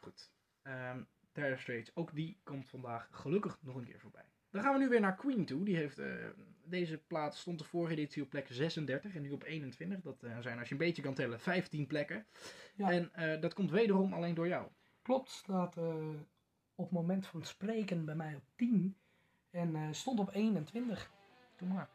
Goed. 0.00 0.30
Ehm 0.64 0.98
Dire 1.34 1.56
Straits, 1.56 1.90
ook 1.94 2.14
die 2.14 2.36
komt 2.44 2.68
vandaag 2.68 3.08
gelukkig 3.10 3.58
nog 3.60 3.76
een 3.76 3.84
keer 3.84 4.00
voorbij. 4.00 4.24
Dan 4.50 4.62
gaan 4.62 4.72
we 4.72 4.78
nu 4.78 4.88
weer 4.88 5.00
naar 5.00 5.14
Queen 5.14 5.44
toe. 5.44 5.64
Die 5.64 5.76
heeft, 5.76 5.98
eh, 5.98 6.12
deze 6.64 6.98
plaat 6.98 7.36
stond 7.36 7.58
de 7.58 7.64
vorige 7.64 7.92
editie 7.92 8.22
op 8.22 8.30
plek 8.30 8.46
36 8.50 9.14
en 9.14 9.22
nu 9.22 9.30
op 9.30 9.42
21. 9.42 10.00
Dat 10.00 10.22
eh, 10.22 10.38
zijn, 10.40 10.58
als 10.58 10.68
je 10.68 10.74
een 10.74 10.80
beetje 10.80 11.02
kan 11.02 11.14
tellen, 11.14 11.40
15 11.40 11.86
plekken. 11.86 12.26
Ja. 12.74 12.90
En 12.90 13.12
eh, 13.12 13.40
dat 13.40 13.54
komt 13.54 13.70
wederom 13.70 14.12
alleen 14.12 14.34
door 14.34 14.48
jou. 14.48 14.66
Klopt, 15.02 15.30
staat 15.30 15.76
op 16.74 16.84
het 16.84 16.90
moment 16.90 17.26
van 17.26 17.44
spreken 17.44 18.04
bij 18.04 18.14
mij 18.14 18.34
op 18.34 18.44
10. 18.56 18.96
En 19.50 19.94
stond 19.94 20.18
op 20.20 20.30
21. 20.34 21.10
Doe 21.56 21.68
maar. 21.68 21.88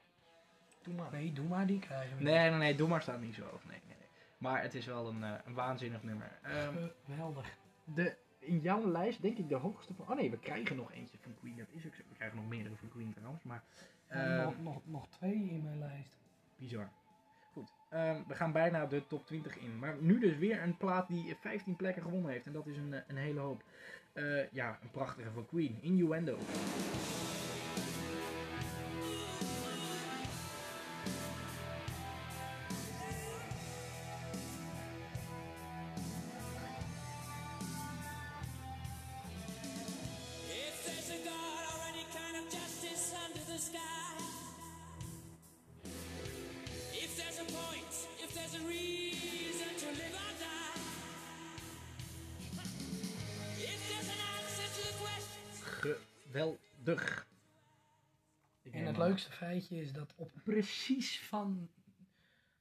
Doe 0.82 0.94
maar. 0.94 1.12
Nee, 1.12 1.34
doe 1.34 1.48
maar, 1.48 1.66
die 1.66 1.80
krijgen 1.80 2.18
we. 2.18 2.24
Nee, 2.24 2.50
nee, 2.50 2.60
nee, 2.60 2.76
doe 2.76 2.88
maar 2.88 3.02
staat 3.02 3.22
niet 3.22 3.36
zo 3.36 3.44
hoog. 3.44 3.66
Nee, 3.66 3.82
nee, 3.88 3.98
nee. 3.98 4.08
Maar 4.38 4.62
het 4.62 4.76
is 4.76 4.86
wel 4.86 5.08
een, 5.08 5.22
een 5.22 5.54
waanzinnig 5.54 6.04
nummer. 6.04 6.40
Ehm, 6.42 6.88
Geweldig. 7.06 7.58
de, 7.84 8.18
in 8.50 8.60
jouw 8.60 8.92
lijst 8.92 9.22
denk 9.22 9.38
ik 9.38 9.50
de 9.50 9.56
hoogste 9.56 9.94
van... 9.94 10.10
Oh 10.10 10.16
nee, 10.16 10.30
we 10.30 10.40
krijgen 10.40 10.76
nog 10.76 10.92
eentje 10.94 11.18
van 11.22 11.36
Queen. 11.40 11.58
Dat 11.58 11.68
is 11.70 11.86
ook 11.86 11.96
zo. 11.96 12.04
We 12.10 12.16
krijgen 12.16 12.38
nog 12.38 12.48
meerdere 12.48 12.76
van 12.76 12.90
Queen 12.90 13.14
trouwens, 13.14 13.44
maar... 13.44 13.64
Ehm, 14.08 14.44
nog, 14.44 14.62
nog, 14.62 14.82
nog 14.86 15.08
twee 15.08 15.50
in 15.50 15.64
mijn 15.64 15.80
lijst. 15.80 16.18
Bizar. 16.56 16.90
Goed, 17.54 17.72
ehm, 17.90 18.22
we 18.28 18.36
gaan 18.36 18.52
bijna 18.52 18.86
de 18.86 19.08
top 19.08 19.26
20 19.26 19.58
in. 19.58 19.80
Maar 19.80 19.96
nu 20.00 20.20
dus 20.20 20.38
weer 20.38 20.62
een 20.62 20.78
plaat 20.78 21.08
die 21.08 21.36
15 21.36 21.76
plekken 21.76 22.02
gewonnen 22.02 22.32
heeft. 22.32 22.46
En 22.46 22.54
dat 22.54 22.68
is 22.68 22.78
een, 22.78 22.94
eh, 22.94 23.02
een 23.08 23.18
hele 23.18 23.40
hoop. 23.40 23.64
Eh, 24.14 24.52
ja, 24.52 24.80
een 24.82 24.92
prachtige 24.92 25.32
van 25.32 25.46
Queen. 25.46 25.78
Innuendo. 25.82 26.38
Leukste 59.20 59.38
feitje 59.46 59.78
is 59.82 59.92
dat 59.94 60.14
op 60.16 60.32
precies 60.44 61.20
van... 61.22 61.70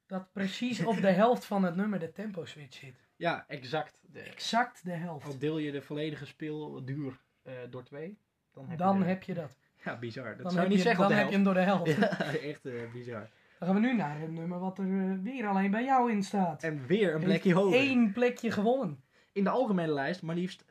Dat 0.07 0.33
precies 0.33 0.85
op 0.85 1.01
de 1.01 1.11
helft 1.11 1.45
van 1.45 1.63
het 1.63 1.77
nummer 1.77 1.99
de 1.99 2.13
tempo 2.13 2.45
switch 2.45 2.77
zit. 2.79 3.07
Ja, 3.17 3.45
exact. 3.49 3.99
De, 4.13 4.21
Exact 4.21 4.85
de 4.85 4.91
helft. 4.93 5.27
al 5.27 5.39
deel 5.39 5.59
je 5.59 5.73
de 5.73 5.83
volledige 5.83 6.27
speelduur 6.27 7.19
eh, 7.43 7.53
door 7.71 7.85
twee, 7.85 8.19
dan 8.53 8.69
heb 8.69 8.79
Dan 8.79 8.97
je 8.97 9.03
de- 9.03 9.09
heb 9.09 9.23
je 9.23 9.35
dat. 9.35 9.57
Ja, 9.85 9.99
bizar. 9.99 10.35
Dat 10.35 10.43
Dan, 10.43 10.51
zou 10.51 10.65
je 10.65 10.71
niet 10.71 10.81
zeggen 10.81 11.09
dan 11.09 11.19
heb 11.19 11.27
je 11.29 11.35
hem 11.35 11.45
door 11.45 11.55
de 11.55 11.61
helft. 11.61 11.97
Ja, 11.99 12.35
echt 12.35 12.67
eh, 12.67 12.93
bizar. 12.93 13.31
Dan 13.59 13.69
gaan 13.69 13.75
we 13.75 13.81
nu 13.81 13.95
naar 13.95 14.23
een 14.23 14.35
nummer 14.35 14.59
wat 14.59 14.79
er 14.79 14.85
eh, 15.11 15.19
weer 15.23 15.47
alleen 15.47 15.71
bij 15.71 15.85
jou 15.85 16.13
in 16.13 16.23
staat. 16.23 16.63
En 16.63 16.87
weer 16.87 17.15
een 17.15 17.23
plekje 17.23 17.55
hoger. 17.55 17.81
Eén 17.81 18.13
plekje 18.13 18.51
gewonnen. 18.51 19.03
In 19.33 19.45
de 19.45 19.51
algemene 19.51 19.93
lijst 19.93 20.23
maar 20.23 20.35
liefst 20.35 20.65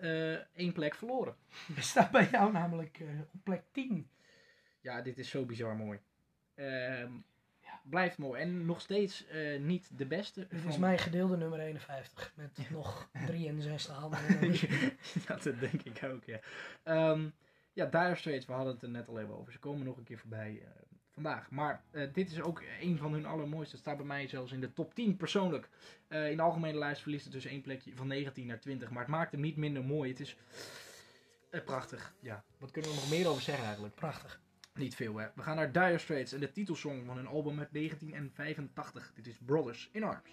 één 0.54 0.74
plek 0.74 0.96
verloren. 0.96 1.36
Er 1.78 1.84
staat 1.84 2.12
bij 2.12 2.28
jou 2.32 2.52
namelijk 2.52 3.02
op 3.34 3.44
plek 3.44 3.64
10. 3.72 4.10
Ja, 4.88 5.02
dit 5.02 5.18
is 5.18 5.30
zo 5.30 5.46
bizar 5.46 5.76
mooi. 5.76 6.00
Ehm, 6.56 7.12
blijft 7.84 8.18
mooi. 8.18 8.42
En 8.42 8.66
nog 8.66 8.82
steeds 8.82 9.26
eh, 9.28 9.60
niet 9.60 9.98
de 9.98 10.06
beste. 10.06 10.48
Dit 10.50 10.62
van- 10.62 10.70
is 10.72 10.78
mijn 10.78 10.98
gedeelde 11.00 11.38
nummer 11.38 11.60
51. 11.60 12.32
Met 12.36 12.70
nog 12.70 13.10
63 13.26 14.04
andere 14.04 14.30
nummers. 14.30 14.62
ja, 15.28 15.36
dat 15.44 15.60
denk 15.60 15.82
ik 15.84 16.04
ook, 16.04 16.24
ja. 16.24 16.40
Ehm 16.84 17.30
ja, 17.74 17.86
Dire 17.86 18.16
Straits, 18.16 18.46
we 18.46 18.54
hadden 18.54 18.74
het 18.74 18.84
er 18.84 18.90
net 18.90 19.08
al 19.08 19.20
even 19.20 19.38
over. 19.38 19.52
Ze 19.52 19.60
komen 19.60 19.86
nog 19.86 19.98
een 19.98 20.04
keer 20.04 20.18
voorbij 20.18 20.62
eh, 20.62 20.68
vandaag. 21.14 21.50
Maar 21.50 21.84
eh, 21.92 22.14
dit 22.14 22.32
is 22.32 22.42
ook 22.42 22.64
een 22.82 22.98
van 22.98 23.14
hun 23.14 23.26
allermooiste. 23.26 23.76
Het 23.76 23.84
staat 23.84 23.98
bij 23.98 24.06
mij 24.06 24.28
zelfs 24.28 24.52
in 24.52 24.60
de 24.62 24.74
top 24.74 24.94
10 24.94 25.18
persoonlijk. 25.18 25.70
Eh, 26.08 26.30
in 26.30 26.38
de 26.38 26.44
algemene 26.44 26.78
lijst 26.78 27.02
verliest 27.02 27.24
het 27.24 27.34
dus 27.34 27.46
één 27.46 27.62
plekje 27.62 27.96
van 27.96 28.08
19 28.08 28.48
naar 28.48 28.60
20. 28.60 28.90
Maar 28.90 29.02
het 29.02 29.12
maakt 29.12 29.32
hem 29.32 29.42
niet 29.42 29.58
minder 29.58 29.84
mooi. 29.84 30.10
Het 30.10 30.20
is 30.20 30.38
prachtig. 31.66 32.14
Ja, 32.20 32.44
wat 32.58 32.72
kunnen 32.72 32.92
we 32.92 32.96
er 32.98 33.02
nog 33.04 33.12
meer 33.12 33.28
over 33.28 33.42
zeggen 33.42 33.66
eigenlijk? 33.66 33.96
Prachtig. 33.96 34.42
Niet 34.78 34.96
veel, 34.96 35.18
hè. 35.18 35.28
We 35.36 35.42
gaan 35.42 35.56
naar 35.56 35.72
Dire 35.72 35.98
Straits 35.98 36.34
en 36.34 36.40
de 36.40 36.52
titelsong 36.52 37.06
van 37.06 37.18
hun 37.18 37.28
album 37.28 37.60
uit 37.60 37.74
1985. 37.74 39.12
Dit 39.16 39.28
is 39.28 39.38
Brothers 39.46 39.90
in 39.92 40.04
Arms. 40.04 40.30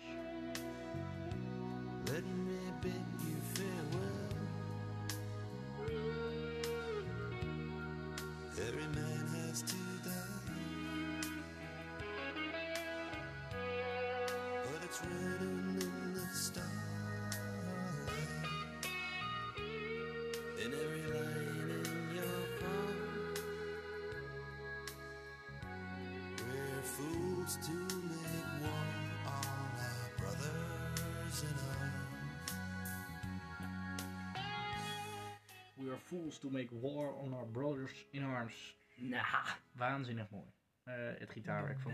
Fools 36.14 36.38
to 36.38 36.50
make 36.50 36.68
war 36.70 37.14
on 37.22 37.34
our 37.34 37.46
brothers 37.46 38.06
in 38.10 38.22
arms. 38.22 38.76
Nou, 38.96 39.46
waanzinnig 39.72 40.30
mooi. 40.30 40.52
Eh, 40.82 40.94
het 41.18 41.30
gitaarwerk 41.30 41.80
van 41.80 41.92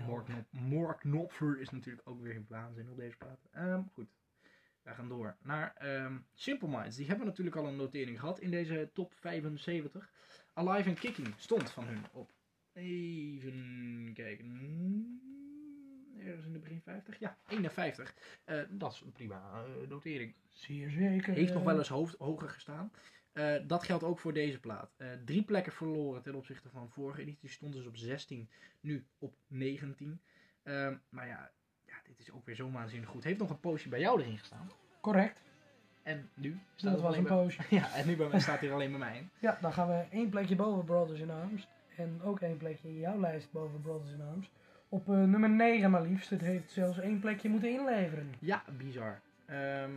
Knopfler 0.99 1.61
is 1.61 1.71
natuurlijk 1.71 2.09
ook 2.09 2.23
weer 2.23 2.45
waanzinnig 2.49 2.93
op 2.93 2.99
deze 2.99 3.17
plaat. 3.17 3.49
Ehm, 3.51 3.83
goed, 3.93 4.09
we 4.83 4.91
gaan 4.91 5.09
door 5.09 5.37
naar 5.43 5.75
ehm, 5.77 6.19
Simple 6.35 6.69
Minds. 6.69 6.97
Die 6.97 7.07
hebben 7.07 7.27
natuurlijk 7.27 7.57
al 7.57 7.67
een 7.67 7.77
notering 7.77 8.21
gehad 8.21 8.41
in 8.41 8.51
deze 8.51 8.91
top 8.93 9.15
75. 9.15 10.11
Alive 10.53 10.89
and 10.89 10.99
Kicking 10.99 11.35
stond 11.37 11.71
van 11.71 11.85
hun 11.85 12.05
op. 12.13 12.33
Even 12.73 14.11
kijken. 14.15 14.49
Ergens 16.19 16.47
in 16.47 16.53
de 16.53 16.59
begin 16.59 16.81
50? 16.83 17.19
Ja, 17.19 17.39
51. 17.47 18.15
Eh, 18.45 18.63
dat 18.71 18.93
is 18.93 19.01
een 19.01 19.13
prima 19.13 19.65
eh, 19.65 19.89
notering. 19.89 20.35
Zeer 20.49 20.91
zeker. 20.91 21.35
Heeft 21.35 21.55
nog 21.55 21.63
wel 21.63 21.79
eens 21.79 21.89
hoofd, 21.89 22.17
hoger 22.19 22.49
gestaan. 22.49 22.93
Eh, 23.33 23.55
dat 23.67 23.83
geldt 23.85 24.05
ook 24.05 24.19
voor 24.19 24.33
deze 24.33 24.61
plaat. 24.61 24.91
Eh, 24.97 25.09
drie 25.25 25.43
plekken 25.43 25.73
verloren 25.73 26.23
ten 26.23 26.35
opzichte 26.35 26.69
van 26.69 26.91
vorige 26.91 27.21
editie. 27.21 27.49
Stond 27.49 27.73
dus 27.73 27.87
op 27.87 27.97
16, 27.97 28.49
nu 28.81 29.05
op 29.19 29.35
19. 29.47 30.21
Ehm, 30.63 30.95
maar 31.09 31.27
ja, 31.27 31.51
ja, 31.87 31.95
dit 32.05 32.19
is 32.19 32.31
ook 32.31 32.45
weer 32.47 32.55
zo 32.55 32.71
waanzinnig 32.71 33.09
goed. 33.09 33.25
Heeft 33.25 33.39
nog 33.39 33.51
een 33.51 33.61
poosje 33.61 33.89
bij 33.89 34.01
jou 34.01 34.21
erin 34.21 34.39
gestaan. 34.39 34.71
Correct. 35.01 35.43
En 36.03 36.31
nu 36.35 36.51
staat 36.75 36.83
Dat 36.83 36.93
het 36.93 37.01
was 37.01 37.03
alleen 37.11 37.19
een 37.19 37.25
bij- 37.25 37.37
poosje. 37.37 37.63
Ja, 37.77 37.95
en 37.95 38.07
nu 38.07 38.17
bij 38.17 38.29
mij 38.29 38.41
staat 38.41 38.61
hier 38.61 38.73
alleen 38.73 38.91
bij 38.91 38.99
mij 38.99 39.17
in. 39.17 39.31
Ja, 39.47 39.59
dan 39.61 39.73
gaan 39.73 39.89
we 39.89 40.07
één 40.11 40.29
plekje 40.29 40.57
boven 40.57 40.85
Brothers 40.85 41.21
in 41.21 41.31
Arms. 41.31 41.69
En 41.97 42.23
ook 42.23 42.41
één 42.41 42.57
plekje 42.57 42.89
in 42.89 42.99
jouw 42.99 43.21
lijst 43.21 43.53
boven 43.53 43.81
Brothers 43.81 44.13
in 44.13 44.21
Arms. 44.21 44.51
Op 44.89 45.09
eh, 45.09 45.15
nummer 45.15 45.51
9 45.51 45.91
maar 45.91 46.03
liefst. 46.03 46.31
Het 46.31 46.41
heeft 46.41 46.71
zelfs 46.71 46.99
één 46.99 47.21
plekje 47.21 47.49
moeten 47.49 47.71
inleveren. 47.71 48.33
Ja, 48.39 48.65
bizar. 48.79 49.21
Ehm, 49.47 49.91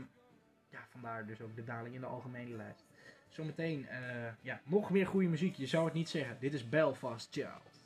ja, 0.69 0.79
vandaar 0.89 1.25
dus 1.25 1.41
ook 1.41 1.55
de 1.55 1.63
daling 1.63 1.95
in 1.95 2.01
de 2.01 2.07
algemene 2.07 2.55
lijst. 2.55 2.85
Zometeen, 3.33 3.87
eh, 3.87 3.99
ja, 4.41 4.61
nog 4.63 4.89
meer 4.89 5.07
goede 5.07 5.27
muziek. 5.27 5.55
Je 5.55 5.67
zou 5.67 5.85
het 5.85 5.93
niet 5.93 6.09
zeggen. 6.09 6.37
Dit 6.39 6.53
is 6.53 6.69
Belfast 6.69 7.27
Child. 7.31 7.81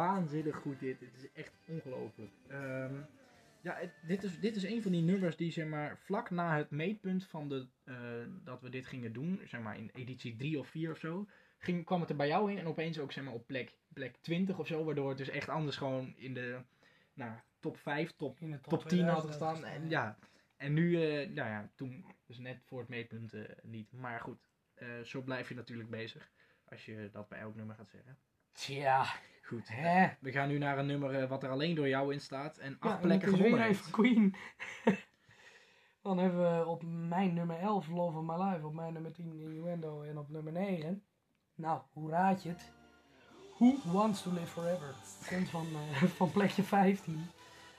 Waanzinnig 0.00 0.56
goed 0.56 0.80
dit. 0.80 1.00
Het 1.00 1.16
is 1.16 1.32
echt 1.32 1.52
ongelooflijk. 1.66 2.30
Ehm, 2.48 2.94
ja, 3.60 3.74
het- 3.74 3.94
dit, 4.06 4.22
is, 4.22 4.40
dit 4.40 4.56
is 4.56 4.62
een 4.62 4.82
van 4.82 4.92
die 4.92 5.02
nummers 5.02 5.36
die 5.36 5.52
zeg 5.52 5.66
maar 5.66 5.98
vlak 5.98 6.30
na 6.30 6.56
het 6.56 6.70
meetpunt 6.70 7.26
van 7.26 7.48
de, 7.48 7.66
eh, 7.84 7.94
dat 8.44 8.60
we 8.60 8.68
dit 8.70 8.86
gingen 8.86 9.12
doen, 9.12 9.40
zeg 9.44 9.60
maar 9.60 9.76
in 9.78 9.90
editie 9.94 10.36
3 10.36 10.58
of 10.58 10.68
4 10.68 10.90
of 10.90 10.98
zo, 10.98 11.26
ging, 11.58 11.84
kwam 11.84 12.00
het 12.00 12.10
er 12.10 12.16
bij 12.16 12.28
jou 12.28 12.50
in 12.50 12.58
en 12.58 12.66
opeens 12.66 12.98
ook 12.98 13.12
zeg 13.12 13.24
maar 13.24 13.32
op 13.32 13.46
plek, 13.46 13.72
plek 13.92 14.16
20 14.16 14.58
of 14.58 14.66
zo, 14.66 14.84
waardoor 14.84 15.08
het 15.08 15.18
dus 15.18 15.28
echt 15.28 15.48
anders 15.48 15.76
gewoon 15.76 16.14
in 16.16 16.34
de 16.34 16.60
nou, 17.14 17.32
top 17.58 17.76
5, 17.76 18.10
top, 18.16 18.40
In 18.40 18.50
de 18.50 18.60
top 18.60 18.88
10 18.88 19.04
had 19.04 19.20
2000 19.20 19.32
gestaan. 19.32 19.64
En, 19.64 19.88
ja, 19.90 20.18
en 20.56 20.72
nu, 20.72 20.94
eh, 20.94 21.28
nou 21.28 21.48
ja, 21.48 21.70
toen, 21.74 22.04
dus 22.26 22.38
net 22.38 22.62
voor 22.64 22.78
het 22.80 22.88
meetpunt 22.88 23.32
eh, 23.32 23.42
niet. 23.62 23.92
Maar 23.92 24.20
goed, 24.20 24.38
zo 25.04 25.22
blijf 25.22 25.48
je 25.48 25.54
natuurlijk 25.54 25.90
bezig 25.90 26.30
als 26.64 26.84
je 26.84 27.08
dat 27.12 27.28
bij 27.28 27.38
elk 27.38 27.54
nummer 27.54 27.76
gaat 27.76 27.90
zeggen. 27.90 28.18
Tja, 28.52 29.04
Goed. 29.42 29.68
hè. 29.68 30.08
We 30.20 30.32
gaan 30.32 30.48
nu 30.48 30.58
naar 30.58 30.78
een 30.78 30.86
nummer 30.86 31.14
eh, 31.22 31.28
wat 31.28 31.42
er 31.42 31.50
alleen 31.50 31.74
door 31.74 31.88
jou 31.88 32.12
in 32.12 32.20
staat 32.20 32.56
en 32.58 32.76
acht 32.78 32.94
Ja, 32.94 33.00
plekken 33.00 33.28
gewonnen 33.28 33.52
even 33.52 33.64
heeft. 33.64 33.90
Queen. 33.90 34.34
Dan 36.02 36.18
hebben 36.18 36.58
we 36.58 36.66
op 36.66 36.82
mijn 36.84 37.34
nummer 37.34 37.58
11 37.58 37.88
Love 37.88 38.18
of 38.18 38.24
My 38.24 38.44
Life, 38.44 38.66
op 38.66 38.74
mijn 38.74 38.92
nummer 38.92 39.12
10 39.12 39.40
Innuendo 39.40 40.02
en 40.02 40.18
op 40.18 40.28
nummer 40.28 40.52
9. 40.52 41.02
Nou, 41.54 41.80
hoe 41.92 42.10
raad 42.10 42.42
je 42.42 42.48
het? 42.48 42.72
Who 43.58 43.74
Wants 43.92 44.22
to 44.22 44.30
Live 44.32 44.46
Forever? 44.46 44.94
Komt 45.28 45.48
van, 45.48 45.66
eh, 45.66 46.02
van 46.18 46.30
plekje 46.30 46.62
15 46.62 47.26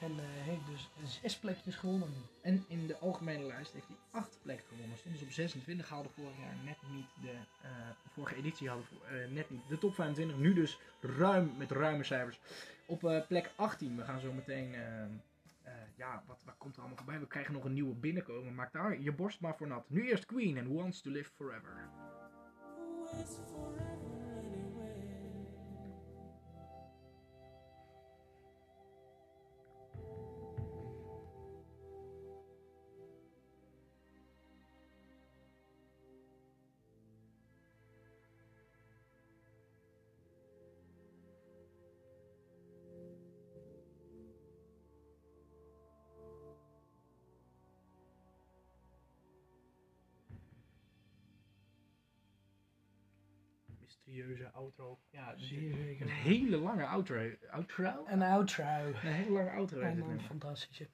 en 0.01 0.11
eh, 0.11 0.25
heeft 0.25 0.67
dus 0.67 0.89
zes 1.21 1.37
plekjes 1.37 1.75
gewonnen. 1.75 2.09
En 2.41 2.65
in 2.67 2.87
de 2.87 2.97
algemene 2.97 3.43
lijst 3.43 3.73
heeft 3.73 3.87
hij 3.87 3.95
acht 4.11 4.37
plekken 4.41 4.65
gewonnen. 4.67 4.97
Stond 4.97 5.13
dus 5.13 5.23
op 5.23 5.31
26, 5.31 5.89
haalde 5.89 6.09
vorig 6.09 6.37
jaar 6.39 6.55
net 6.65 6.77
niet 6.91 7.07
de 7.21 7.31
eh, 7.61 7.69
vorige 8.13 8.35
editie 8.35 8.69
vo- 8.69 9.05
eh, 9.05 9.29
net 9.31 9.49
niet 9.49 9.61
de 9.67 9.77
top 9.77 9.93
25. 9.95 10.37
Nu 10.37 10.53
dus 10.53 10.79
ruim 11.01 11.51
met 11.57 11.71
ruime 11.71 12.03
cijfers. 12.03 12.39
Op 12.85 13.23
plek 13.27 13.51
18, 13.55 13.95
we 13.95 14.03
gaan 14.03 14.19
zo 14.19 14.31
meteen 14.31 14.75
ja, 15.95 16.23
wat, 16.27 16.37
wat 16.45 16.55
komt 16.57 16.73
er 16.73 16.79
allemaal 16.79 16.97
voorbij? 16.97 17.19
We 17.19 17.27
krijgen 17.27 17.53
nog 17.53 17.63
een 17.63 17.73
nieuwe 17.73 17.93
binnenkomen. 17.95 18.55
Maak 18.55 18.73
daar 18.73 18.99
je 19.01 19.11
borst 19.11 19.41
maar 19.41 19.55
voor 19.57 19.67
nat. 19.67 19.89
Nu 19.89 20.09
eerst 20.09 20.25
Queen 20.25 20.57
en 20.57 20.73
Wants 20.73 21.01
to 21.01 21.09
Live 21.11 21.31
Forever. 21.35 21.89
Forever 23.49 24.20
Mysterieuze 54.11 54.51
outro. 54.53 54.99
Ja, 55.09 55.33
Zeer 55.37 55.73
zeker. 55.75 56.01
een 56.05 56.11
hele 56.11 56.57
lange 56.57 56.85
outro. 56.85 57.29
Outro? 57.49 58.03
Een 58.07 58.21
outro. 58.21 58.63
Een 58.63 58.95
hele 58.95 59.31
lange 59.31 59.51
outro 59.51 59.79
En 59.79 59.99
een 59.99 60.21
fantastische. 60.21 60.89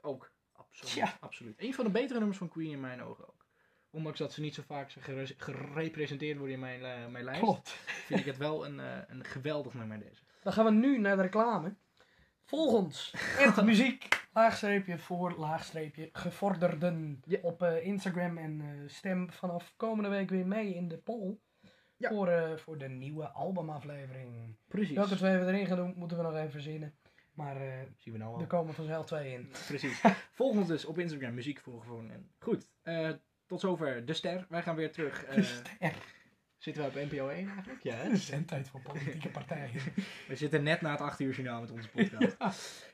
Ook. 0.00 0.32
Absoluut. 0.52 0.94
Ja. 0.94 1.16
Absoluut. 1.20 1.54
Een 1.62 1.74
van 1.74 1.84
de 1.84 1.90
betere 1.90 2.18
nummers 2.18 2.38
van 2.38 2.48
Queen 2.48 2.70
in 2.70 2.80
mijn 2.80 3.02
ogen 3.02 3.28
ook. 3.28 3.46
Ondanks 3.90 4.18
dat 4.18 4.32
ze 4.32 4.40
niet 4.40 4.54
zo 4.54 4.62
vaak 4.66 4.92
gere- 4.92 5.34
gerepresenteerd 5.36 6.36
worden 6.36 6.54
in 6.54 6.60
mijn, 6.60 6.84
eh, 6.84 7.06
mijn 7.06 7.24
lijst. 7.24 7.40
Klopt. 7.40 7.68
Vind 8.06 8.20
ik 8.20 8.26
het 8.26 8.36
wel 8.36 8.66
een, 8.66 8.80
eh, 8.80 8.98
een 9.06 9.24
geweldig 9.24 9.74
nummer 9.74 9.98
deze. 9.98 10.22
Dan 10.42 10.52
gaan 10.52 10.64
we 10.64 10.70
nu 10.70 10.98
naar 10.98 11.16
de 11.16 11.22
reclame. 11.22 11.74
Volg 12.44 12.72
ons. 12.72 13.12
Het 13.44 13.64
muziek. 13.64 14.26
Laagstreepje 14.32 14.98
voor 14.98 15.32
laagstreepje 15.38 16.08
gevorderden. 16.12 17.22
Op 17.42 17.62
eh, 17.62 17.86
Instagram. 17.86 18.38
En 18.38 18.82
stem 18.86 19.32
vanaf 19.32 19.72
komende 19.76 20.08
week 20.10 20.30
weer 20.30 20.46
mee 20.46 20.74
in 20.74 20.88
de 20.88 20.98
poll. 20.98 21.38
Ja. 21.98 22.08
Voor, 22.08 22.28
eh, 22.28 22.56
voor 22.56 22.78
de 22.78 22.88
nieuwe 22.88 23.28
albumaflevering. 23.28 24.56
Precies. 24.68 24.96
Welke 24.96 25.16
twee 25.16 25.38
we 25.38 25.46
erin 25.46 25.66
gaan 25.66 25.76
doen, 25.76 25.94
moeten 25.96 26.16
we 26.16 26.22
nog 26.22 26.34
even 26.36 26.50
verzinnen. 26.50 26.94
Maar 27.34 27.56
eh, 27.56 27.72
Zien 27.96 28.12
we 28.12 28.18
nou 28.18 28.34
al. 28.34 28.40
er 28.40 28.46
komen 28.46 28.74
vanzelf 28.74 29.06
twee 29.06 29.32
in. 29.32 29.48
Precies. 29.68 30.02
Volg 30.32 30.56
ons 30.56 30.66
dus 30.68 30.84
op 30.84 30.98
Instagram, 30.98 31.34
muziek 31.34 31.60
voor 31.60 31.82
gewoon. 31.82 32.10
En 32.10 32.30
goed, 32.38 32.70
eh, 32.82 33.10
tot 33.46 33.60
zover 33.60 34.04
de 34.04 34.12
ster. 34.12 34.46
Wij 34.48 34.62
gaan 34.62 34.76
weer 34.76 34.92
terug. 34.92 35.24
eh, 35.24 35.44
Ja, 35.80 35.90
zitten 36.58 36.82
we 36.82 36.88
op 36.88 36.94
NPO 37.10 37.28
1 37.28 37.48
eigenlijk? 37.48 37.82
Ja, 37.82 37.94
hè? 37.94 38.08
de 38.08 38.16
zendtijd 38.16 38.68
voor 38.68 38.80
politieke 38.80 39.28
partijen. 39.28 39.80
We 40.28 40.36
zitten 40.36 40.62
net 40.62 40.80
na 40.80 40.90
het 40.90 41.00
8 41.00 41.20
uur 41.20 41.34
journaal 41.34 41.60
met 41.60 41.70
onze 41.70 41.88
podcast. 41.88 42.36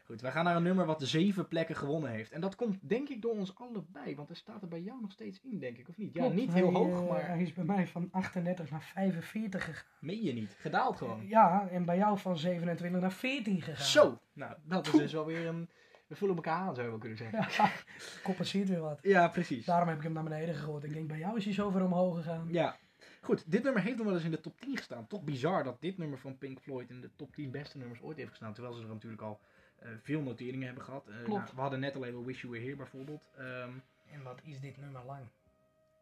Goed, 0.04 0.20
wij 0.20 0.30
gaan 0.30 0.44
naar 0.44 0.56
een 0.56 0.62
nummer 0.62 0.86
wat 0.86 1.02
zeven 1.02 1.48
plekken 1.48 1.76
gewonnen 1.76 2.10
heeft. 2.10 2.32
En 2.32 2.40
dat 2.40 2.56
komt 2.56 2.88
denk 2.88 3.08
ik 3.08 3.22
door 3.22 3.32
ons 3.32 3.56
allebei, 3.56 4.16
want 4.16 4.30
er 4.30 4.36
staat 4.36 4.62
er 4.62 4.68
bij 4.68 4.80
jou 4.80 5.00
nog 5.00 5.12
steeds 5.12 5.40
in, 5.42 5.58
denk 5.58 5.78
ik, 5.78 5.88
of 5.88 5.96
niet? 5.96 6.14
Ja, 6.14 6.20
Klopt, 6.20 6.34
niet 6.34 6.52
heel 6.52 6.72
hij, 6.72 6.74
hoog, 6.74 7.00
eh, 7.00 7.08
maar 7.08 7.26
Hij 7.28 7.42
is 7.42 7.52
bij 7.52 7.64
mij 7.64 7.86
van 7.86 8.08
38 8.10 8.70
naar 8.70 8.82
45 8.82 9.64
gegaan. 9.64 9.84
meen 10.00 10.22
je 10.22 10.32
niet. 10.32 10.56
Gedaald 10.58 10.96
gewoon. 10.96 11.26
Ja, 11.28 11.68
en 11.70 11.84
bij 11.84 11.96
jou 11.96 12.18
van 12.18 12.38
27 12.38 13.00
naar 13.00 13.12
14 13.12 13.62
gegaan. 13.62 13.86
Zo, 13.86 14.20
nou, 14.32 14.54
dat 14.64 14.86
is 14.86 14.92
dus 14.92 15.12
wel 15.12 15.26
weer 15.26 15.46
een... 15.46 15.68
We 16.06 16.14
vullen 16.14 16.34
elkaar 16.34 16.58
aan, 16.58 16.74
zou 16.74 16.82
je 16.82 16.90
wel 16.90 16.98
kunnen 16.98 17.18
zeggen. 17.18 17.46
Ja, 17.56 17.70
compenseert 18.22 18.68
weer 18.68 18.80
wat. 18.80 18.98
Ja, 19.02 19.28
precies. 19.28 19.64
Daarom 19.64 19.88
heb 19.88 19.96
ik 19.96 20.02
hem 20.02 20.12
naar 20.12 20.22
beneden 20.22 20.54
gegooid. 20.54 20.84
Ik 20.84 20.92
denk, 20.92 21.08
bij 21.08 21.18
jou 21.18 21.36
is 21.36 21.44
hij 21.44 21.54
zo 21.54 21.70
ver 21.70 21.84
omhoog 21.84 22.16
gegaan. 22.16 22.48
Ja. 22.50 22.76
Goed, 23.24 23.50
dit 23.50 23.62
nummer 23.62 23.82
heeft 23.82 23.96
nog 23.96 24.06
wel 24.06 24.14
eens 24.14 24.24
in 24.24 24.30
de 24.30 24.40
top 24.40 24.60
10 24.60 24.76
gestaan. 24.76 25.06
Toch 25.06 25.22
bizar 25.22 25.64
dat 25.64 25.80
dit 25.80 25.98
nummer 25.98 26.18
van 26.18 26.38
Pink 26.38 26.60
Floyd 26.60 26.90
in 26.90 27.00
de 27.00 27.10
top 27.16 27.34
10 27.34 27.50
beste 27.50 27.78
nummers 27.78 28.00
ooit 28.02 28.16
heeft 28.16 28.28
gestaan. 28.30 28.52
Terwijl 28.54 28.74
ze 28.74 28.82
er 28.82 28.88
natuurlijk 28.88 29.22
al 29.22 29.40
eh, 29.78 29.88
veel 30.02 30.20
noteringen 30.20 30.66
hebben 30.66 30.84
gehad. 30.84 31.08
Eh, 31.08 31.14
Klopt. 31.24 31.28
nou, 31.42 31.54
we 31.54 31.60
hadden 31.60 31.80
net 31.80 31.96
al 31.96 32.04
even 32.04 32.24
Wish 32.24 32.40
You 32.40 32.52
Were 32.52 32.64
Here 32.64 32.76
bijvoorbeeld. 32.76 33.22
Ehm 33.36 33.70
En 34.10 34.22
wat 34.22 34.40
is 34.44 34.60
dit 34.60 34.76
nummer 34.80 35.04
lang? 35.04 35.26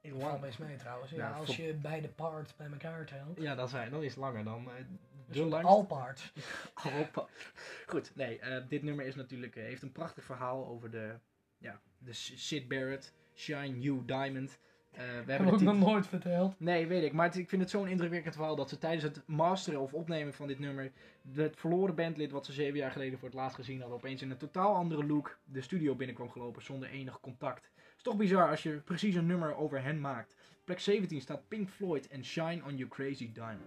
Ik 0.01 0.11
Lang. 0.11 0.23
val 0.23 0.39
best 0.39 0.59
mee 0.59 0.77
trouwens. 0.77 1.11
Ja, 1.11 1.17
Ja, 1.17 1.31
als 1.35 1.57
je 1.57 1.75
beide 1.75 2.09
parts 2.09 2.57
bij 2.57 2.67
elkaar 2.71 3.07
telt. 3.07 3.41
ja, 3.41 3.55
dat, 3.55 3.71
zijn, 3.71 3.91
dat 3.91 4.03
is 4.03 4.15
langer 4.15 4.45
dan 4.45 4.67
eh, 4.71 4.85
Dus 5.27 5.37
de 5.37 5.45
langste. 5.45 5.69
all 5.73 5.85
parts. 5.85 6.33
Goed, 7.87 8.13
nee, 8.15 8.39
eh, 8.39 8.63
dit 8.69 8.83
nummer 8.83 9.07
is 9.07 9.15
natuurlijk, 9.15 9.55
heeft 9.55 9.83
een 9.83 9.93
prachtig 9.93 10.25
verhaal 10.25 10.67
over 10.67 10.91
de, 10.91 11.15
ja, 11.59 11.81
de 11.99 12.13
Sid 12.13 12.69
Barrett, 12.69 13.15
Shine 13.35 13.81
You 13.81 14.05
Diamond. 14.05 14.59
Eh, 14.93 14.99
we 15.01 15.05
Heb 15.05 15.27
hebben 15.27 15.47
ik 15.47 15.53
ook 15.53 15.61
nog 15.61 15.79
nooit 15.79 16.07
verteld. 16.07 16.55
Nee, 16.61 16.87
weet 16.87 17.03
ik. 17.03 17.13
Maar 17.13 17.27
het- 17.27 17.37
ik 17.37 17.49
vind 17.49 17.63
het 17.63 17.71
zo'n 17.71 17.89
indrukwekkend 17.89 18.35
verhaal 18.35 18.57
dat 18.57 18.69
ze 18.69 18.79
tijdens 18.79 19.03
het 19.03 19.23
masteren 19.27 19.81
of 19.81 19.95
opnemen 19.95 20.35
van 20.35 20.47
dit 20.47 20.59
nummer. 20.59 20.93
het 21.35 21.57
verloren 21.57 21.95
bandlid 21.95 22.31
wat 22.31 22.47
ze 22.47 22.53
zeven 22.53 22.79
jaar 22.79 22.91
geleden 22.91 23.19
voor 23.19 23.29
het 23.29 23.37
laatst 23.37 23.57
gezien 23.57 23.79
hadden. 23.81 23.97
opeens 23.97 24.23
in 24.23 24.31
een 24.31 24.37
totaal 24.37 24.75
andere 24.75 25.05
look 25.07 25.39
de 25.45 25.61
studio 25.61 25.95
binnenkwam 25.95 26.31
gelopen 26.31 26.63
zonder 26.63 26.89
enig 26.89 27.21
contact. 27.21 27.65
Het 27.75 27.97
is 27.97 28.03
toch 28.03 28.17
bizar 28.17 28.49
als 28.51 28.63
je 28.63 28.71
precies 28.71 29.15
een 29.15 29.27
nummer 29.27 29.57
over 29.57 29.83
hen 29.83 30.01
maakt. 30.01 30.37
Plek 30.65 30.81
17 30.81 31.21
staat 31.21 31.49
Pink 31.49 31.69
Floyd 31.69 32.09
en 32.09 32.25
Shine 32.25 32.63
on 32.65 32.77
You 32.77 32.89
Crazy 32.89 33.33
Diamond. 33.33 33.61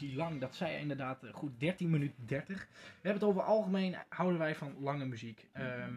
Lang? 0.00 0.40
Dat 0.40 0.54
zei 0.54 0.70
hij 0.72 0.80
inderdaad 0.80 1.22
eh, 1.24 1.32
goed 1.34 1.60
13 1.60 1.90
minuten 1.90 2.26
30. 2.26 2.68
We 2.70 2.76
hebben 2.92 3.12
het 3.12 3.22
over 3.22 3.42
algemeen, 3.42 3.96
houden 4.08 4.38
wij 4.38 4.54
van 4.54 4.74
lange 4.80 5.04
muziek. 5.04 5.48
Ehm, 5.52 5.94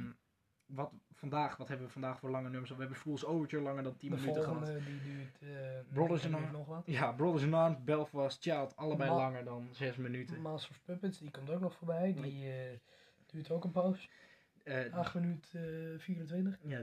wat, 0.66 0.92
vandaag, 1.12 1.58
wat 1.58 1.68
hebben 1.68 1.86
we 1.88 1.92
vandaag 1.94 2.20
voor 2.20 2.30
lange 2.30 2.50
nummers? 2.50 2.72
We 2.72 2.78
hebben 2.80 2.98
Fool's 2.98 3.26
Overture 3.26 3.64
langer 3.64 3.84
dan 3.84 3.98
10 3.98 4.10
De 4.10 4.16
minuten 4.16 4.44
gehad. 4.44 4.66
die 4.66 5.02
duurt 5.14 5.42
uh, 5.42 5.50
Brothers 5.94 6.26
in 6.26 6.34
Arms. 6.34 6.52
nog 6.52 6.68
wat. 6.68 6.84
Ja, 6.86 7.12
Brothers 7.12 7.44
in 7.44 7.54
Arms, 7.54 7.84
Belfast, 7.84 8.42
Child, 8.44 8.76
allebei 8.76 9.10
Ma- 9.10 9.16
langer 9.16 9.44
dan 9.44 9.68
6 9.72 9.96
minuten. 9.96 10.42
Master 10.42 10.70
of 10.72 10.82
Puppets, 10.84 11.18
die 11.20 11.32
komt 11.32 11.50
ook 11.50 11.60
nog 11.60 11.76
voorbij. 11.76 12.14
Die 12.22 12.52
eh, 12.52 12.78
duurt 13.26 13.52
ook 13.52 13.64
een 13.64 13.72
poos. 13.72 14.10
Eh, 14.64 14.94
8 14.94 15.14
minuten 15.14 16.00
24. 16.00 16.58
ja, 16.64 16.82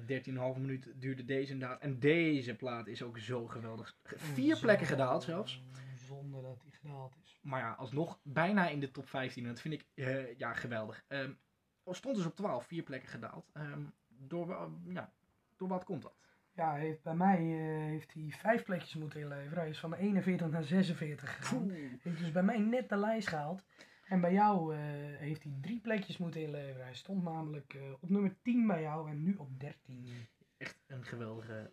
13,5 0.54 0.60
minuut 0.60 0.92
duurde 0.94 1.24
deze 1.24 1.52
inderdaad. 1.52 1.80
En 1.80 1.98
deze 1.98 2.54
plaat 2.54 2.86
is 2.86 3.02
ook 3.02 3.18
zo 3.18 3.46
geweldig. 3.46 3.96
Vier 4.04 4.54
Zo- 4.54 4.60
plekken 4.60 4.86
gedaald 4.86 5.22
zelfs. 5.22 5.62
Zonder 6.06 6.42
dat 6.42 6.60
die 6.62 6.69
gedaald 6.80 7.16
is. 7.22 7.38
Maar 7.42 7.60
ja, 7.60 7.72
alsnog 7.72 8.20
bijna 8.22 8.68
in 8.68 8.80
de 8.80 8.90
top 8.90 9.08
15. 9.08 9.42
En 9.42 9.48
dat 9.48 9.60
vind 9.60 9.74
ik 9.74 9.86
eh, 9.94 10.38
ja, 10.38 10.54
geweldig. 10.54 11.04
Ehm 11.08 11.32
stond 11.94 12.16
dus 12.16 12.26
op 12.26 12.36
12, 12.36 12.66
vier 12.66 12.82
plekken 12.82 13.08
gedaald. 13.08 13.50
Ehm, 13.52 13.82
door, 14.08 14.70
ja, 14.88 15.12
door 15.56 15.68
wat 15.68 15.84
komt 15.84 16.02
dat? 16.02 16.14
Ja, 16.52 16.70
hij 16.70 16.80
heeft, 16.80 17.02
bij 17.02 17.14
mij 17.14 17.36
eh, 17.36 17.84
heeft 17.84 18.12
hij 18.12 18.30
vijf 18.30 18.64
plekjes 18.64 18.94
moeten 18.94 19.20
inleveren. 19.20 19.58
Hij 19.58 19.68
is 19.68 19.80
van 19.80 19.94
41 19.94 20.50
naar 20.50 20.64
46 20.64 21.36
gegaan. 21.36 21.70
Heeft 21.70 22.18
dus 22.18 22.32
bij 22.32 22.42
mij 22.42 22.58
net 22.58 22.88
de 22.88 22.96
lijst 22.96 23.28
gehaald. 23.28 23.64
En 24.04 24.20
bij 24.20 24.32
jou 24.32 24.74
eh, 24.74 24.80
heeft 25.18 25.42
hij 25.42 25.52
drie 25.60 25.80
plekjes 25.80 26.16
moeten 26.16 26.42
inleveren. 26.42 26.84
Hij 26.84 26.94
stond 26.94 27.22
namelijk 27.22 27.78
op 28.00 28.08
nummer 28.08 28.36
10 28.42 28.66
bij 28.66 28.82
jou 28.82 29.10
en 29.10 29.22
nu 29.22 29.34
op 29.34 29.60
13. 29.60 30.06
Echt 30.56 30.78
een 30.86 31.04
geweldige 31.04 31.70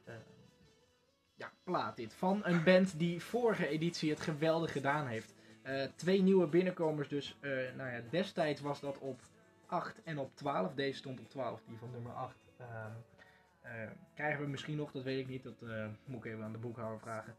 ja, 1.37 1.51
plaat 1.63 1.95
dit. 1.95 2.13
Van 2.13 2.41
een 2.43 2.63
band 2.63 2.99
die 2.99 3.21
vorige 3.23 3.67
editie 3.67 4.09
het 4.09 4.21
geweldig 4.21 4.71
gedaan 4.71 5.07
heeft. 5.07 5.33
Eh, 5.61 5.83
twee 5.95 6.21
nieuwe 6.21 6.47
binnenkomers 6.47 7.07
dus. 7.07 7.37
eh, 7.39 7.51
nou 7.75 7.89
ja, 7.91 8.01
destijds 8.09 8.61
was 8.61 8.79
dat 8.79 8.97
op 8.97 9.21
8 9.65 10.01
en 10.03 10.17
op 10.17 10.35
12. 10.35 10.73
Deze 10.73 10.97
stond 10.97 11.19
op 11.19 11.29
12, 11.29 11.61
die 11.67 11.77
van 11.77 11.91
nummer 11.91 12.11
8. 12.11 12.35
Ehm, 12.57 12.91
eh, 13.61 13.71
krijgen 14.15 14.41
we 14.43 14.47
misschien 14.49 14.75
nog, 14.75 14.91
dat 14.91 15.03
weet 15.03 15.19
ik 15.19 15.27
niet. 15.27 15.43
Dat 15.43 15.61
eh, 15.61 15.85
moet 16.05 16.25
ik 16.25 16.31
even 16.31 16.43
aan 16.43 16.51
de 16.51 16.57
boekhouder 16.57 16.99
vragen. 16.99 17.35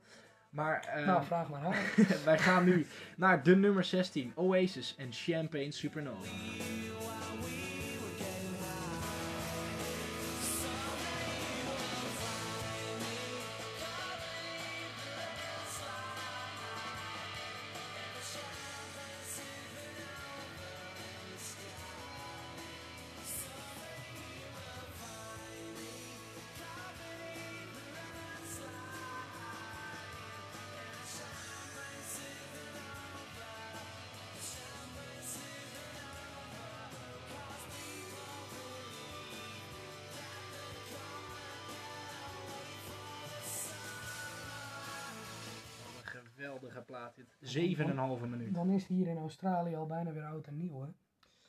Maar 0.50 0.80
eh, 0.80 1.06
nou, 1.06 1.24
vraag 1.24 1.48
maar 1.48 1.60
haar. 1.60 1.94
wij 2.24 2.38
gaan 2.38 2.64
nu 2.64 2.86
naar 3.16 3.42
de 3.42 3.56
nummer 3.56 3.84
16. 3.84 4.32
Oasis 4.34 4.94
en 4.98 5.12
Champagne 5.12 5.72
Supernova. 5.72 6.30
Geweldige 46.38 46.80
plaat 46.80 47.14
dit. 47.14 47.56
7,5 47.76 48.28
minuut. 48.28 48.54
Dan 48.54 48.70
is 48.70 48.80
het 48.80 48.90
hier 48.90 49.06
in 49.06 49.16
Australië 49.16 49.74
al 49.76 49.86
bijna 49.86 50.12
weer 50.12 50.24
oud 50.24 50.46
en 50.46 50.56
nieuw, 50.56 50.80
hè. 50.80 50.88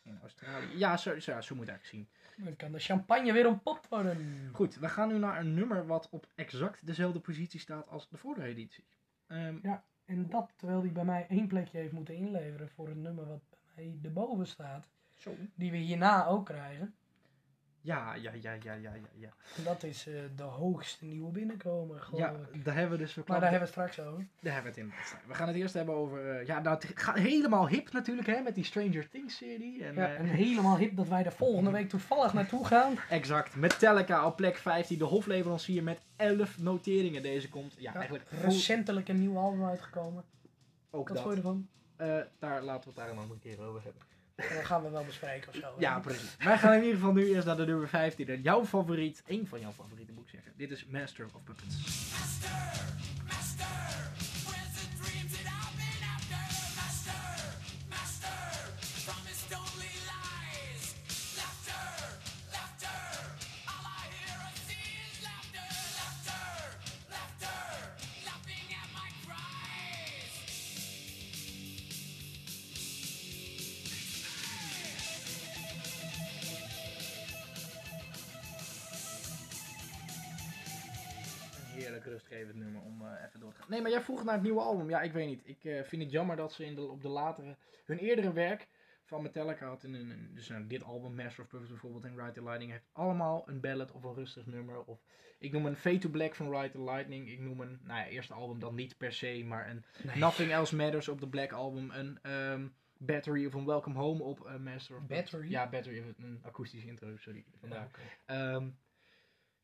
In 0.03 0.19
Australië. 0.21 0.77
Ja, 0.77 0.97
zo, 0.97 1.19
zo, 1.19 1.41
zo 1.41 1.55
moet 1.55 1.67
eigenlijk 1.67 1.85
zien. 1.85 2.45
Dan 2.45 2.55
kan 2.55 2.71
de 2.71 2.79
champagne 2.79 3.33
weer 3.33 3.47
ontpopt 3.47 3.87
worden. 3.89 4.49
Goed, 4.53 4.75
we 4.75 4.89
gaan 4.89 5.07
nu 5.07 5.17
naar 5.17 5.39
een 5.39 5.53
nummer 5.53 5.87
wat 5.87 6.07
op 6.09 6.27
exact 6.35 6.85
dezelfde 6.85 7.19
positie 7.19 7.59
staat 7.59 7.87
als 7.87 8.09
de 8.09 8.17
vorige 8.17 8.47
editie. 8.47 8.83
Ehm, 9.27 9.57
En 10.05 10.29
dat 10.29 10.53
terwijl 10.55 10.81
hij 10.81 10.91
bij 10.91 11.05
mij 11.05 11.25
één 11.29 11.47
plekje 11.47 11.77
heeft 11.77 11.91
moeten 11.91 12.15
inleveren 12.15 12.69
voor 12.69 12.89
een 12.89 13.01
nummer 13.01 13.27
wat 13.27 13.41
bij 13.49 13.59
mij 13.85 13.99
erboven 14.03 14.47
staat. 14.47 14.89
zo. 15.17 15.35
Die 15.55 15.71
we 15.71 15.77
hierna 15.77 16.25
ook 16.25 16.45
krijgen. 16.45 16.95
Ja, 17.81 18.13
ja, 18.15 18.31
ja, 18.41 18.51
ja, 18.63 18.73
ja, 18.73 18.91
ja. 19.15 19.29
dat 19.63 19.83
is 19.83 20.07
eh, 20.07 20.13
de 20.35 20.43
hoogste 20.43 21.05
nieuwe 21.05 21.31
binnenkomer, 21.31 21.99
geloof 22.01 22.19
Ja, 22.21 22.33
ik. 22.51 22.65
daar 22.65 22.75
hebben 22.75 22.97
we 22.97 23.03
dus 23.03 23.15
Maar 23.15 23.25
daar 23.25 23.51
hebben 23.51 23.69
we 23.69 23.81
het 23.81 23.91
straks 23.91 23.99
over. 24.09 24.27
Daar 24.41 24.53
hebben 24.53 24.73
we 24.73 24.79
het 24.81 24.89
in. 24.89 24.93
We 25.27 25.33
gaan 25.33 25.47
het 25.47 25.55
eerst 25.57 25.73
hebben 25.73 25.95
over. 25.95 26.29
eh, 26.39 26.45
ja, 26.45 26.59
nou, 26.59 26.75
het 26.75 26.99
gaat 26.99 27.15
helemaal 27.17 27.67
hip 27.67 27.91
natuurlijk, 27.91 28.27
hè, 28.27 28.41
met 28.41 28.55
die 28.55 28.63
Stranger 28.63 29.09
Things 29.09 29.37
serie. 29.37 29.83
En, 29.83 29.95
Ja, 29.95 30.07
eh, 30.07 30.19
en 30.19 30.25
helemaal 30.25 30.77
hip 30.77 30.95
dat 30.95 31.07
wij 31.07 31.25
er 31.25 31.31
volgende 31.31 31.71
week 31.71 31.89
toevallig 31.89 32.33
naartoe 32.33 32.65
gaan. 32.65 32.93
Exact. 33.09 33.55
Metallica 33.55 34.25
op 34.25 34.35
plek 34.35 34.55
15, 34.57 34.97
de 34.97 35.03
hofleverancier 35.05 35.83
met 35.83 36.01
11 36.15 36.59
noteringen. 36.59 37.21
Deze 37.21 37.49
komt. 37.49 37.73
Ja, 37.77 37.81
Ja, 37.91 37.93
eigenlijk 37.95 38.29
recentelijk 38.41 39.07
een 39.07 39.19
nieuw 39.19 39.37
album 39.37 39.65
uitgekomen. 39.65 40.23
ook 40.91 41.09
Wat 41.09 41.19
vond 41.21 41.35
dat. 41.35 41.43
je 41.43 41.49
ervan? 41.49 42.27
Daar 42.39 42.61
laten 42.63 42.81
we 42.83 42.87
het 42.89 42.95
daar 42.95 43.09
een 43.09 43.17
andere 43.17 43.39
keer 43.39 43.61
over 43.61 43.83
hebben. 43.83 44.01
En 44.47 44.55
dan 44.55 44.65
gaan 44.65 44.83
we 44.83 44.89
wel 44.89 45.03
bespreken 45.05 45.49
of 45.49 45.55
zo. 45.55 45.73
Ja, 45.77 45.99
precies. 45.99 46.35
Wij 46.39 46.57
gaan 46.57 46.73
in 46.73 46.79
ieder 46.83 46.95
geval 46.95 47.13
nu 47.13 47.33
eerst 47.33 47.45
naar 47.45 47.57
de 47.57 47.65
nummer 47.65 47.87
15. 47.87 48.27
En 48.27 48.41
jouw 48.41 48.65
favoriet, 48.65 49.23
één 49.25 49.47
van 49.47 49.59
jouw 49.59 49.71
favoriete 49.71 50.11
moet 50.11 50.23
ik 50.23 50.29
zeggen. 50.29 50.51
Dit 50.57 50.71
is 50.71 50.85
Master 50.85 51.25
of 51.25 51.31
Puppets. 51.43 51.75
Master, 51.77 52.49
master, 52.49 53.08
Een 81.99 82.11
heerlijk 82.11 82.29
rustgevend 82.29 82.55
nummer 82.55 82.81
om 82.81 83.01
eh, 83.01 83.25
even 83.25 83.39
door 83.39 83.53
te 83.53 83.59
gaan. 83.59 83.69
Nee, 83.69 83.81
maar 83.81 83.91
jij 83.91 84.01
vroeg 84.01 84.23
naar 84.23 84.33
het 84.33 84.43
nieuwe 84.43 84.61
album. 84.61 84.89
Ja, 84.89 85.01
ik 85.01 85.11
weet 85.11 85.27
niet. 85.27 85.41
Ik 85.43 85.63
eh, 85.63 85.83
vind 85.83 86.01
het 86.01 86.11
jammer 86.11 86.35
dat 86.35 86.53
ze 86.53 86.65
in 86.65 86.75
de, 86.75 86.81
op 86.81 87.01
de 87.01 87.07
latere... 87.09 87.57
Hun 87.85 87.97
eerdere 87.97 88.33
werk 88.33 88.67
van 89.03 89.21
Metallica 89.21 89.67
had 89.67 89.83
in 89.83 89.93
een... 89.93 90.31
Dus 90.33 90.47
nou, 90.47 90.67
dit 90.67 90.83
album, 90.83 91.15
Master 91.15 91.43
of 91.43 91.49
Puppets 91.49 91.71
bijvoorbeeld 91.71 92.05
en 92.05 92.15
Ride 92.15 92.31
the 92.31 92.43
Lightning... 92.43 92.71
heeft 92.71 92.87
allemaal 92.91 93.49
een 93.49 93.59
ballad 93.59 93.91
of 93.91 94.03
een 94.03 94.13
rustig 94.13 94.45
nummer. 94.45 94.83
Of 94.83 94.99
ik 95.39 95.51
noem 95.51 95.65
een 95.65 95.75
Fade 95.75 95.97
to 95.97 96.09
Black 96.09 96.35
van 96.35 96.55
Ride 96.55 96.71
the 96.71 96.83
Lightning. 96.83 97.29
Ik 97.29 97.39
noem 97.39 97.59
een... 97.61 97.79
Nou 97.83 97.99
ja, 97.99 98.07
eerste 98.07 98.33
album 98.33 98.59
dan 98.59 98.75
niet 98.75 98.97
per 98.97 99.13
se, 99.13 99.43
maar 99.45 99.69
een 99.69 99.83
Nee. 100.03 100.17
Nothing 100.17 100.51
Else 100.51 100.75
Matters 100.75 101.07
op 101.07 101.19
de 101.19 101.27
Black 101.27 101.51
Album. 101.51 101.91
Een 101.91 102.19
ehm, 102.21 102.67
Battery 102.97 103.45
of 103.45 103.53
een 103.53 103.65
Welcome 103.65 103.99
Home 103.99 104.23
op 104.23 104.45
eh, 104.45 104.57
Master 104.57 104.95
of 104.95 105.05
Puppets. 105.05 105.31
Battery? 105.31 105.51
Ja, 105.51 105.69
Battery. 105.69 106.13
Een 106.17 106.39
akoestische 106.41 106.87
intro, 106.87 107.17
sorry. 107.17 107.45
Ja, 107.51 107.57
Vandaar. 107.59 107.85
oké. 107.85 108.73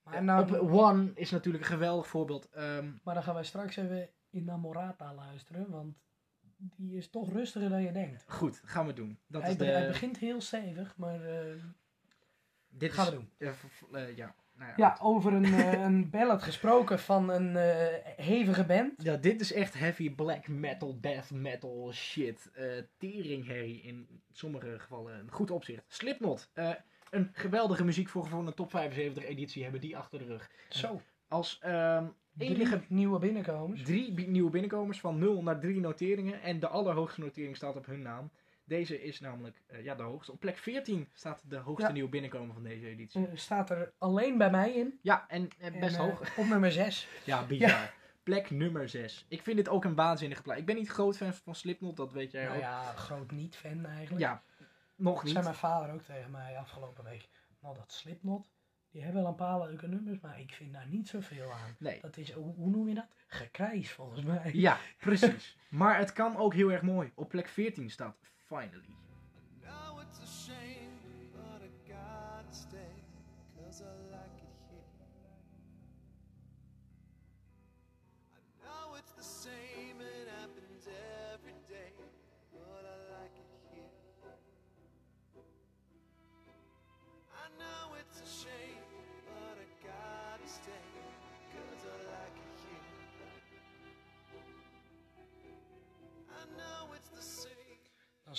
Maar, 0.06 0.24
nou, 0.24 0.60
op 0.60 0.72
One 0.72 1.12
is 1.16 1.32
natuurlijk 1.32 1.64
een 1.64 1.70
geweldig 1.70 2.08
voorbeeld. 2.08 2.50
Ehm, 2.50 2.92
maar 3.04 3.14
dan 3.14 3.24
gaan 3.24 3.34
wij 3.34 3.44
straks 3.44 3.76
even 3.76 4.10
Inamorata 4.30 5.14
luisteren, 5.14 5.70
want 5.70 5.98
die 6.58 6.98
is 6.98 7.10
toch 7.10 7.32
rustiger 7.34 7.70
dan 7.70 7.82
je 7.82 7.92
denkt. 7.92 8.24
goed, 8.28 8.62
gaan 8.66 8.86
we 8.86 8.94
doen. 8.94 9.20
Dat 9.28 9.42
hij, 9.42 9.52
is 9.52 9.58
de, 9.58 9.66
hij 9.66 9.88
begint 9.88 10.18
heel 10.18 10.42
stevig, 10.42 10.98
maar 10.98 11.24
eh, 11.26 11.54
dit 12.68 12.92
gaan 12.94 13.06
is, 13.06 13.12
we 13.12 13.16
doen. 13.16 13.30
eh, 13.38 14.08
eh, 14.10 14.18
ja. 14.18 14.36
Nou 14.58 14.70
ja. 14.70 14.74
Ja, 14.78 14.98
over 15.02 15.34
een, 15.34 15.44
eh, 15.46 15.72
een 15.88 16.10
ballad 16.10 16.44
gesproken 16.44 17.00
van 17.00 17.30
een 17.30 17.56
eh, 17.58 18.16
hevige 18.26 18.64
band. 18.66 19.04
Ja, 19.04 19.16
dit 19.16 19.42
is 19.42 19.54
echt 19.54 19.74
heavy 19.74 20.16
black 20.16 20.48
metal, 20.48 21.00
death 21.02 21.32
metal 21.32 21.92
shit. 21.94 22.50
eh 22.54 22.78
teringherrie 22.98 23.82
in 23.82 24.08
sommige 24.32 24.80
gevallen 24.80 25.20
een 25.20 25.32
goed 25.32 25.52
opzicht. 25.52 25.84
Slipknot. 25.88 26.50
Een 27.12 27.30
geweldige 27.34 27.84
muziek 27.84 28.10
voor 28.10 28.26
gewoon 28.26 28.48
een 28.48 28.54
top 28.54 28.70
75 28.70 29.24
editie 29.26 29.64
hebben 29.64 29.82
die 29.82 29.98
achter 29.98 30.20
de 30.20 30.26
rug. 30.26 30.50
Zo, 30.70 31.02
Als 31.28 31.60
ehm, 31.62 32.06
enige 32.38 32.82
nieuwe 32.88 33.20
binnenkomers. 33.20 33.84
drie 33.84 34.28
nieuwe 34.28 34.50
binnenkomers 34.50 35.00
van 35.00 35.20
0 35.20 35.44
naar 35.44 35.60
3 35.60 35.80
noteringen. 35.80 36.42
En 36.42 36.60
de 36.60 36.68
allerhoogste 36.68 37.20
notering 37.22 37.56
staat 37.56 37.76
op 37.76 37.86
hun 37.86 38.02
naam. 38.02 38.32
Deze 38.68 39.04
is 39.04 39.20
namelijk 39.20 39.62
eh, 39.68 39.84
ja, 39.84 39.96
de 39.96 40.04
hoogste. 40.04 40.32
Op 40.32 40.40
plek 40.40 40.58
14 40.58 41.08
staat 41.14 41.42
de 41.44 41.58
hoogste 41.58 41.88
Ja. 41.88 41.94
nieuwe 41.94 42.10
binnenkomer 42.10 42.54
van 42.54 42.64
deze 42.64 42.88
editie. 42.88 43.28
Eh, 43.28 43.36
staat 43.36 43.70
er 43.70 43.94
alleen 43.98 44.38
bij 44.38 44.50
mij 44.50 44.72
in. 44.74 45.00
Ja, 45.02 45.26
en 45.28 45.50
eh, 45.60 45.80
best 45.80 45.96
En, 45.96 46.02
hoog. 46.02 46.38
Op 46.38 46.46
nummer 46.46 46.72
6. 46.72 47.08
Ja, 47.26 47.46
bizar. 47.46 47.94
Plek 48.24 48.50
nummer 48.50 48.90
6. 48.90 49.26
Ik 49.28 49.42
vind 49.42 49.58
dit 49.58 49.70
ook 49.70 49.84
een 49.84 49.96
waanzinnige 49.96 50.42
plaat. 50.42 50.58
Ik 50.58 50.66
ben 50.66 50.76
niet 50.76 50.90
groot 50.90 51.18
fan 51.18 51.34
van 51.34 51.56
Slipknot, 51.56 51.98
dat 51.98 52.12
weet 52.14 52.32
jij 52.32 52.44
Nou 52.44 52.56
ook. 52.56 52.62
ja, 52.62 52.82
groot 52.96 53.32
niet-fan 53.32 53.86
eigenlijk. 53.86 54.20
Ja, 54.20 54.44
nog 54.96 55.24
niet. 55.24 55.32
zei 55.32 55.44
mijn 55.44 55.56
vader 55.56 55.94
ook 55.94 56.02
tegen 56.02 56.32
mij 56.32 56.58
afgelopen 56.58 57.04
week. 57.04 57.30
Nou, 57.60 57.76
dat 57.76 57.92
Slipknot, 57.92 58.50
die 58.90 59.04
hebben 59.04 59.22
wel 59.22 59.32
een 59.32 59.38
paar 59.38 59.60
leuke 59.60 59.88
nummers, 59.88 60.20
maar 60.20 60.40
ik 60.40 60.54
vind 60.54 60.74
daar 60.74 60.88
niet 60.88 61.08
zoveel 61.08 61.52
aan. 61.52 61.76
Nee. 61.80 62.02
Dat 62.02 62.18
is, 62.18 62.32
hoe, 62.32 62.56
hoe 62.56 62.70
noem 62.70 62.88
je 62.88 62.96
dat? 62.96 63.08
Gekrijs 63.28 63.92
volgens 63.92 64.22
mij. 64.22 64.52
Ja, 64.54 64.78
precies. 65.00 65.58
maar 65.70 65.98
het 65.98 66.14
kan 66.14 66.38
ook 66.38 66.54
heel 66.54 66.72
erg 66.72 66.82
mooi. 66.82 67.12
Op 67.16 67.30
plek 67.30 67.48
14 67.48 67.90
staat 67.90 68.18
Finally. 68.46 69.05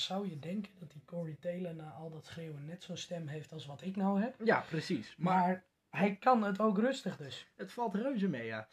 Zou 0.07 0.29
je 0.29 0.38
denken 0.38 0.73
dat 0.79 0.90
die 0.90 1.03
Corey 1.05 1.37
Taylor 1.40 1.75
na 1.75 1.90
al 1.90 2.11
dat 2.11 2.27
schreeuwen 2.27 2.64
net 2.66 2.83
zo'n 2.83 2.97
stem 2.97 3.27
heeft 3.27 3.53
als 3.53 3.66
wat 3.66 3.83
ik 3.83 3.97
nou 3.97 4.21
heb. 4.21 4.35
Ja, 4.45 4.64
precies. 4.69 5.14
Maar, 5.16 5.35
Maar 5.49 5.64
hij 5.90 6.16
kan 6.16 6.42
het 6.42 6.61
ook 6.61 6.79
rustig 6.79 7.16
dus. 7.16 7.47
het 7.57 7.73
valt 7.73 7.95
reuze 7.95 8.29
mee, 8.29 8.47
ja. 8.47 8.69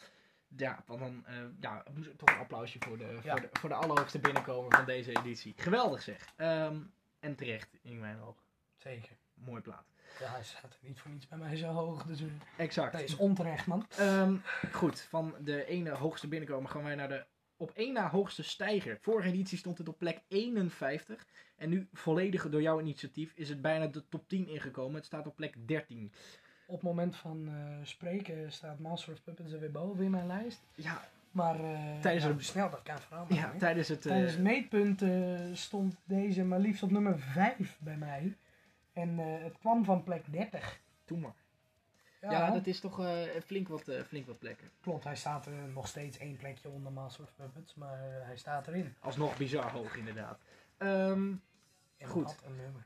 Ja, 0.57 0.83
want 0.85 0.99
dan 0.99 1.23
eh, 1.25 1.35
ja, 1.59 1.83
toch 2.17 2.29
een 2.29 2.37
applausje 2.39 2.77
voor 2.79 2.97
de, 2.97 3.19
Ja. 3.23 3.31
voor, 3.31 3.41
de, 3.41 3.49
voor 3.51 3.69
de 3.69 3.75
allerhoogste 3.75 4.19
binnenkomer 4.19 4.75
van 4.77 4.85
deze 4.85 5.17
editie. 5.17 5.53
Geweldig 5.57 6.01
zeg. 6.01 6.33
Ehm, 6.35 6.77
en 7.19 7.35
terecht, 7.35 7.69
in 7.81 7.99
mijn 7.99 8.19
ogen. 8.21 8.41
Zeker. 8.75 9.17
Mooie 9.33 9.61
plaat. 9.61 9.85
Ja, 10.19 10.31
hij 10.31 10.43
staat 10.43 10.63
er 10.73 10.77
niet 10.81 10.99
voor 10.99 11.11
niets 11.11 11.27
bij 11.27 11.37
mij 11.37 11.55
zo 11.55 11.67
hoog. 11.67 12.03
Dus 12.03 12.21
eh, 12.21 12.27
Exact. 12.57 12.91
dat 12.91 13.01
is 13.01 13.15
onterecht, 13.15 13.65
man. 13.67 13.85
Ehm, 13.97 14.35
goed, 14.71 15.01
van 15.01 15.35
de 15.39 15.65
ene 15.65 15.89
hoogste 15.89 16.27
binnenkomer 16.27 16.69
gaan 16.69 16.83
wij 16.83 16.95
naar 16.95 17.07
de 17.09 17.25
op 17.57 17.71
één 17.75 17.93
na 17.93 18.09
hoogste 18.09 18.43
stijger. 18.43 18.97
Vorige 19.01 19.27
editie 19.27 19.57
stond 19.57 19.77
het 19.77 19.87
op 19.89 19.97
plek 19.97 20.21
51. 20.27 21.25
En 21.57 21.69
nu, 21.69 21.87
volledig 21.93 22.49
door 22.49 22.61
jouw 22.61 22.79
initiatief, 22.79 23.31
is 23.35 23.49
het 23.49 23.61
bijna 23.61 23.87
de 23.87 24.07
top 24.09 24.27
10 24.27 24.47
ingekomen. 24.47 24.95
Het 24.95 25.05
staat 25.05 25.27
op 25.27 25.35
plek 25.35 25.55
13. 25.67 26.11
Op 26.65 26.75
het 26.75 26.83
moment 26.83 27.15
van 27.15 27.47
eh, 27.47 27.53
spreken 27.83 28.51
staat 28.51 28.79
Master 28.79 29.13
of 29.13 29.23
Puppets 29.23 29.51
er 29.51 29.59
weer 29.59 29.71
boven 29.71 30.03
in 30.03 30.11
mijn 30.11 30.27
lijst. 30.27 30.61
Ja, 30.75 31.07
Maar 31.31 31.59
eh 31.63 31.99
Tijdens 31.99 32.25
hoe 32.25 32.41
snel 32.41 32.69
dat 32.69 32.81
kan 32.83 32.99
veranderen. 32.99 33.43
ja 33.43 33.53
tijdens 33.57 33.87
het... 33.87 34.05
eh, 34.05 34.11
Tijdens 34.11 34.33
het 34.33 34.41
meetpunt 34.41 35.03
stond 35.57 35.95
deze 36.03 36.43
maar 36.43 36.59
liefst 36.59 36.83
op 36.83 36.91
nummer 36.91 37.19
5 37.19 37.77
bij 37.79 37.97
mij. 37.97 38.37
En 38.93 39.17
het 39.17 39.57
kwam 39.57 39.85
van 39.85 40.03
plek 40.03 40.23
30. 40.31 40.79
Doe 41.05 41.17
maar. 41.17 41.33
Ja, 42.23 42.31
Ja, 42.31 42.51
dat 42.51 42.67
is 42.67 42.79
toch 42.79 42.99
eh, 42.99 43.21
flink, 43.45 43.67
wat, 43.67 43.87
eh, 43.87 44.01
flink 44.03 44.27
wat 44.27 44.39
plekken. 44.39 44.69
klopt. 44.81 45.03
Hij 45.03 45.15
staat 45.15 45.45
er 45.45 45.53
nog 45.53 45.87
steeds 45.87 46.17
één 46.17 46.37
plekje 46.37 46.69
onder 46.69 46.91
Master 46.91 47.23
of 47.23 47.33
Puppets, 47.35 47.75
maar 47.75 47.93
eh, 47.99 48.25
hij 48.25 48.37
staat 48.37 48.67
erin. 48.67 48.95
Alsnog 48.99 49.37
bizar 49.37 49.71
hoog, 49.71 49.95
inderdaad. 49.95 50.39
Ehm, 50.77 51.31
En 51.97 52.09
Goed. 52.09 52.35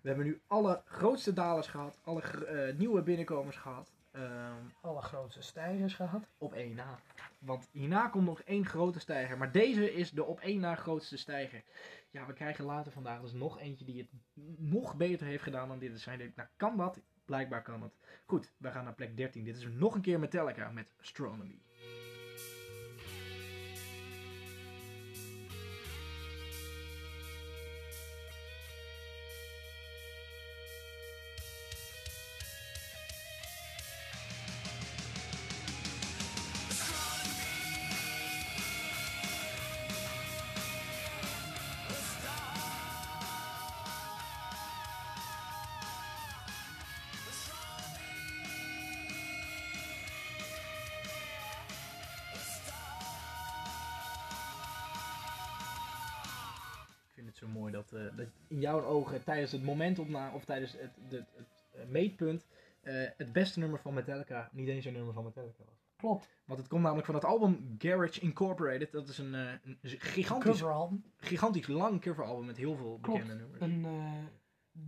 we 0.01 0.07
hebben 0.07 0.25
nu 0.25 0.41
alle 0.47 0.81
grootste 0.85 1.33
dalers 1.33 1.67
gehad. 1.67 1.99
Alle 2.03 2.21
gr- 2.21 2.43
eh, 2.43 2.75
nieuwe 2.75 3.01
binnenkomers 3.01 3.55
gehad. 3.57 3.91
Ehm, 4.11 4.53
Alle 4.81 5.01
grootste 5.01 5.41
stijgers 5.41 5.93
gehad. 5.93 6.27
op 6.37 6.53
één 6.53 6.75
na. 6.75 6.99
Want 7.39 7.69
hierna 7.71 8.07
komt 8.07 8.25
nog 8.25 8.41
één 8.41 8.65
grote 8.65 8.99
stijger. 8.99 9.37
Maar 9.37 9.51
deze 9.51 9.93
is 9.93 10.11
de 10.11 10.23
op 10.23 10.39
één 10.39 10.59
na 10.59 10.75
grootste 10.75 11.17
stijger. 11.17 11.63
Ja, 12.09 12.25
we 12.25 12.33
krijgen 12.33 12.65
later 12.65 12.91
vandaag 12.91 13.21
dus 13.21 13.33
nog 13.33 13.59
eentje 13.59 13.85
die 13.85 13.97
het 13.97 14.09
nog 14.57 14.95
beter 14.95 15.27
heeft 15.27 15.43
gedaan 15.43 15.67
dan 15.67 15.79
dit. 15.79 15.91
Dus 15.91 16.03
zijn 16.03 16.33
nou, 16.35 16.47
kan 16.55 16.77
dat? 16.77 16.99
Blijkbaar 17.27 17.61
kan 17.61 17.81
het. 17.81 17.97
Goed, 18.25 18.51
we 18.57 18.71
gaan 18.71 18.83
naar 18.83 18.93
plek 18.93 19.17
13. 19.17 19.43
Dit 19.43 19.57
is 19.57 19.67
nog 19.67 19.95
een 19.95 20.01
keer 20.01 20.19
Metallica 20.19 20.69
met 20.69 20.87
Astronomy. 20.99 21.61
Jouw 58.67 58.83
ogen 58.83 59.23
tijdens 59.23 59.51
het 59.51 59.63
momentopname 59.63 60.35
of 60.35 60.45
tijdens 60.45 60.71
het, 60.71 60.91
het, 61.09 61.25
het, 61.35 61.65
eh, 61.71 61.87
meetpunt 61.87 62.47
eh, 62.81 62.93
het 63.17 63.33
beste 63.33 63.59
nummer 63.59 63.79
van 63.79 63.93
Metallica 63.93 64.49
niet 64.51 64.67
eens 64.67 64.85
een 64.85 64.93
nummer 64.93 65.13
van 65.13 65.23
Metallica 65.23 65.63
was. 65.65 65.85
Klopt. 65.95 66.29
Want 66.45 66.59
het 66.59 66.67
komt 66.67 66.81
namelijk 66.81 67.05
van 67.05 67.15
het 67.15 67.25
album 67.25 67.75
Garage 67.77 68.19
Incorporated. 68.19 68.91
Dat 68.91 69.07
is 69.07 69.17
een, 69.17 69.35
eh, 69.35 69.51
een 69.63 69.77
gigantisch, 69.83 70.63
gigantisch 71.17 71.67
lang 71.67 72.01
coveralbum 72.01 72.45
met 72.45 72.57
heel 72.57 72.75
veel 72.75 72.97
Klopt. 73.01 73.19
bekende 73.19 73.43
nummers. 73.43 73.61
Een 73.61 73.85
eh 73.85 74.25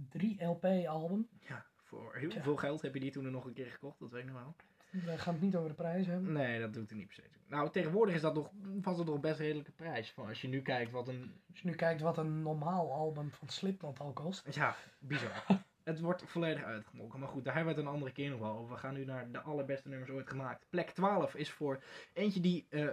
3 0.09 0.43
LP 0.43 0.65
album. 0.87 1.27
Ja, 1.39 1.65
voor 1.83 2.15
heel 2.15 2.31
veel 2.41 2.55
geld 2.55 2.81
heb 2.81 2.93
je 2.93 2.99
die 2.99 3.11
toen 3.11 3.31
nog 3.31 3.45
een 3.45 3.53
keer 3.53 3.71
gekocht, 3.71 3.99
dat 3.99 4.11
weet 4.11 4.23
ik 4.23 4.31
nog 4.31 4.41
wel. 4.41 4.55
We 4.89 5.17
gaan 5.17 5.33
het 5.33 5.43
niet 5.43 5.55
over 5.55 5.69
de 5.69 5.75
prijs 5.75 6.07
hebben. 6.07 6.31
Nee, 6.33 6.59
dat 6.59 6.73
doet 6.73 6.89
er 6.89 6.95
niet 6.95 7.07
per 7.07 7.15
se. 7.15 7.23
Nou, 7.47 7.69
tegenwoordig 7.71 8.15
is 8.15 8.21
dat 8.21 8.33
nog, 8.33 8.49
vast 8.81 8.97
het 8.97 9.07
nog 9.07 9.19
best 9.19 9.39
een 9.39 9.45
redelijke 9.45 9.71
prijs. 9.71 10.11
Van 10.11 10.27
als 10.27 10.41
je 10.41 10.47
nu 10.47 10.61
kijkt 10.61 10.91
wat 10.91 11.07
een... 11.07 11.33
Als 11.49 11.59
je 11.61 11.67
nu 11.67 11.75
kijkt 11.75 12.01
wat 12.01 12.17
een 12.17 12.41
normaal 12.41 12.93
album 12.93 13.31
van 13.31 13.49
Slipknot 13.49 13.99
al 13.99 14.11
kost. 14.11 14.55
Ja, 14.55 14.75
bizar. 14.99 15.43
het 15.83 15.99
wordt 15.99 16.23
volledig 16.25 16.63
uitgemolken. 16.63 17.19
Maar 17.19 17.29
goed, 17.29 17.43
daar 17.43 17.55
hebben 17.55 17.73
we 17.73 17.79
het 17.79 17.89
een 17.89 17.95
andere 17.95 18.11
keer 18.11 18.29
nog 18.29 18.39
wel 18.39 18.57
over. 18.57 18.73
We 18.73 18.79
gaan 18.79 18.93
nu 18.93 19.05
naar 19.05 19.31
de 19.31 19.39
allerbeste 19.39 19.89
nummers 19.89 20.11
ooit 20.11 20.29
gemaakt. 20.29 20.65
Plek 20.69 20.89
12 20.89 21.35
is 21.35 21.51
voor 21.51 21.83
eentje 22.13 22.39
die, 22.39 22.65
eh, 22.69 22.87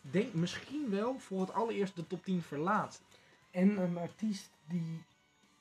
denk 0.00 0.34
misschien 0.34 0.90
wel 0.90 1.18
voor 1.18 1.40
het 1.40 1.52
allereerst 1.52 1.96
de 1.96 2.06
top 2.06 2.24
10 2.24 2.42
verlaat. 2.42 3.02
En 3.50 3.78
een 3.78 3.96
artiest 3.96 4.50
die 4.68 5.04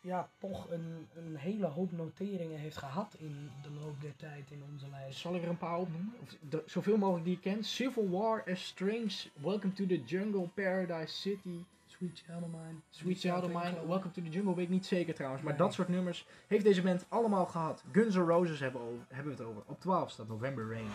ja, 0.01 0.29
toch 0.37 0.69
een, 0.71 1.07
een 1.15 1.35
hele 1.35 1.65
hoop 1.65 1.91
noteringen 1.91 2.59
heeft 2.59 2.77
gehad 2.77 3.15
in 3.17 3.49
de 3.61 3.69
loop 3.71 4.01
der 4.01 4.15
tijd 4.15 4.51
in 4.51 4.63
onze 4.73 4.89
lijst. 4.89 5.19
Zal 5.19 5.35
ik 5.35 5.43
er 5.43 5.49
een 5.49 5.57
paar 5.57 5.77
opnoemen? 5.77 6.13
Of 6.21 6.35
de, 6.49 6.63
zoveel 6.65 6.97
mogelijk 6.97 7.25
die 7.25 7.35
ik 7.35 7.41
ken. 7.41 7.63
Civil 7.63 8.09
War, 8.09 8.43
A 8.49 8.55
Strange, 8.55 9.11
Welcome 9.33 9.73
to 9.73 9.85
the 9.85 10.01
Jungle, 10.03 10.47
Paradise 10.53 11.15
City, 11.15 11.63
Sweet 11.85 12.23
Child 12.25 12.41
of 12.43 12.47
Mine. 12.49 12.79
Sweet 12.89 13.19
Child 13.19 13.43
of 13.43 13.47
Mine, 13.63 13.87
Welcome 13.87 14.11
to 14.13 14.21
the 14.21 14.29
Jungle, 14.29 14.55
weet 14.55 14.65
ik 14.65 14.71
niet 14.71 14.85
zeker 14.85 15.13
trouwens. 15.13 15.43
Maar 15.43 15.53
Nee. 15.53 15.61
dat 15.61 15.73
soort 15.73 15.87
nummers 15.87 16.25
heeft 16.47 16.63
deze 16.63 16.81
band 16.81 17.05
allemaal 17.09 17.45
gehad. 17.45 17.83
Guns 17.91 18.15
N' 18.15 18.19
Roses 18.19 18.59
hebben, 18.59 18.81
over- 18.81 19.05
hebben 19.07 19.35
we 19.35 19.39
het 19.43 19.49
over. 19.49 19.61
Op 19.65 19.79
12 19.79 20.09
staat 20.11 20.27
November 20.27 20.69
Rain. 20.71 20.87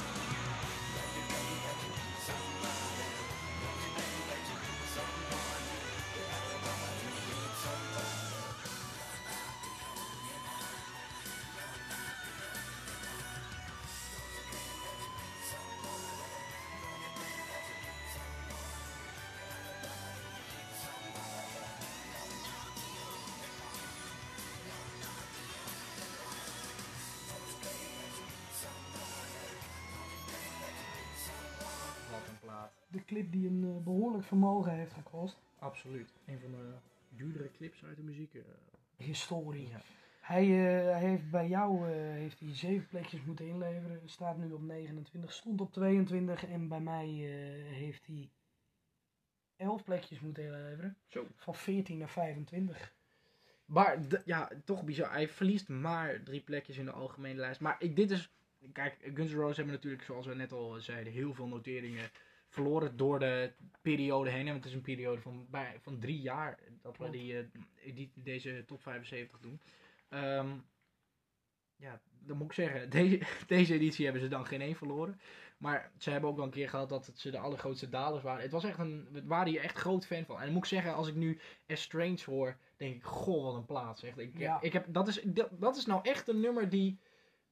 Vermogen 34.24 34.72
heeft 34.72 34.92
gekost. 34.92 35.40
Absoluut. 35.58 36.12
Een 36.26 36.40
van 36.40 36.50
de 36.50 36.72
duurdere 37.08 37.50
clips 37.50 37.84
uit 37.84 37.96
de 37.96 38.02
muziek. 38.02 38.34
eh. 38.34 38.40
Historie. 38.96 39.68
Ja. 39.68 39.80
Hij, 40.20 40.42
eh, 40.44 40.90
hij 40.92 41.08
heeft 41.08 41.30
bij 41.30 41.48
jou 41.48 41.90
eh, 41.90 41.94
heeft 41.96 42.40
hij 42.40 42.54
zeven 42.54 42.88
plekjes 42.88 43.22
moeten 43.22 43.46
inleveren. 43.46 44.00
Staat 44.04 44.36
nu 44.38 44.52
op 44.52 44.62
29. 44.62 45.32
Stond 45.32 45.60
op 45.60 45.72
22. 45.72 46.46
En 46.46 46.68
bij 46.68 46.80
mij 46.80 47.06
heeft 47.70 48.06
hij 48.06 48.30
11 49.56 49.84
plekjes 49.84 50.20
moeten 50.20 50.44
inleveren. 50.44 50.96
Zo. 51.06 51.26
Van 51.36 51.54
14 51.54 51.98
naar 51.98 52.08
25. 52.08 52.92
Maar 53.64 53.98
ja, 54.24 54.50
toch 54.64 54.84
bizar. 54.84 55.12
Hij 55.12 55.28
verliest 55.28 55.68
maar 55.68 56.22
drie 56.22 56.40
plekjes 56.40 56.76
in 56.76 56.84
de 56.84 56.90
algemene 56.92 57.40
lijst. 57.40 57.60
Maar 57.60 57.76
ik, 57.78 57.96
dit 57.96 58.10
is. 58.10 58.32
Kijk, 58.72 59.10
Guns 59.14 59.32
N' 59.32 59.36
Roses 59.36 59.56
hebben 59.56 59.74
natuurlijk, 59.74 60.02
zoals 60.02 60.26
we 60.26 60.34
net 60.34 60.52
al 60.52 60.80
zeiden, 60.80 61.12
heel 61.12 61.34
veel 61.34 61.46
noteringen 61.46 62.10
verloren 62.54 62.96
door 62.96 63.18
de 63.18 63.52
periode 63.82 64.30
heen. 64.30 64.44
Want 64.44 64.56
het 64.56 64.66
is 64.66 64.74
een 64.74 64.80
periode 64.80 65.20
van, 65.20 65.46
bij, 65.50 65.78
van 65.80 65.98
drie 65.98 66.20
jaar 66.20 66.58
dat 66.82 66.96
we 66.98 67.10
die, 67.10 67.38
eh, 67.38 67.94
die, 67.94 68.12
deze 68.14 68.64
top 68.66 68.82
75 68.82 69.38
doen. 69.40 69.60
Ehm, 70.08 70.48
ja, 71.76 72.00
dan 72.18 72.36
moet 72.36 72.46
ik 72.46 72.52
zeggen, 72.52 72.90
deze, 73.00 73.20
deze 73.46 73.74
editie 73.74 74.04
hebben 74.04 74.22
ze 74.22 74.28
dan 74.28 74.46
geen 74.46 74.60
één 74.60 74.76
verloren. 74.76 75.20
Maar 75.58 75.92
ze 75.98 76.10
hebben 76.10 76.30
ook 76.30 76.36
wel 76.36 76.44
een 76.44 76.50
keer 76.50 76.68
gehad 76.68 76.88
dat 76.88 77.06
het 77.06 77.18
ze 77.18 77.30
de 77.30 77.38
allergrootste 77.38 77.88
dalers 77.88 78.22
waren. 78.22 78.42
Het 78.42 78.52
was 78.52 78.64
echt 78.64 78.78
een, 78.78 79.08
we 79.12 79.24
waren 79.24 79.52
hier 79.52 79.60
echt 79.60 79.78
groot 79.78 80.06
fan 80.06 80.24
van. 80.24 80.36
En 80.36 80.44
dan 80.44 80.52
moet 80.52 80.62
ik 80.62 80.68
zeggen, 80.68 80.94
als 80.94 81.08
ik 81.08 81.14
nu 81.14 81.40
Strange 81.66 82.18
hoor, 82.26 82.56
denk 82.76 82.94
ik, 82.94 83.04
goh, 83.04 83.44
wat 83.44 83.54
een 83.54 83.64
plaats. 83.64 84.02
Echt. 84.02 84.18
Ik, 84.18 84.38
Ja. 84.38 84.60
ik 84.60 84.72
heb, 84.72 84.86
dat, 84.88 85.08
is, 85.08 85.22
dat, 85.24 85.48
dat 85.52 85.76
is 85.76 85.86
nou 85.86 86.00
echt 86.02 86.28
een 86.28 86.40
nummer 86.40 86.68
die 86.68 86.98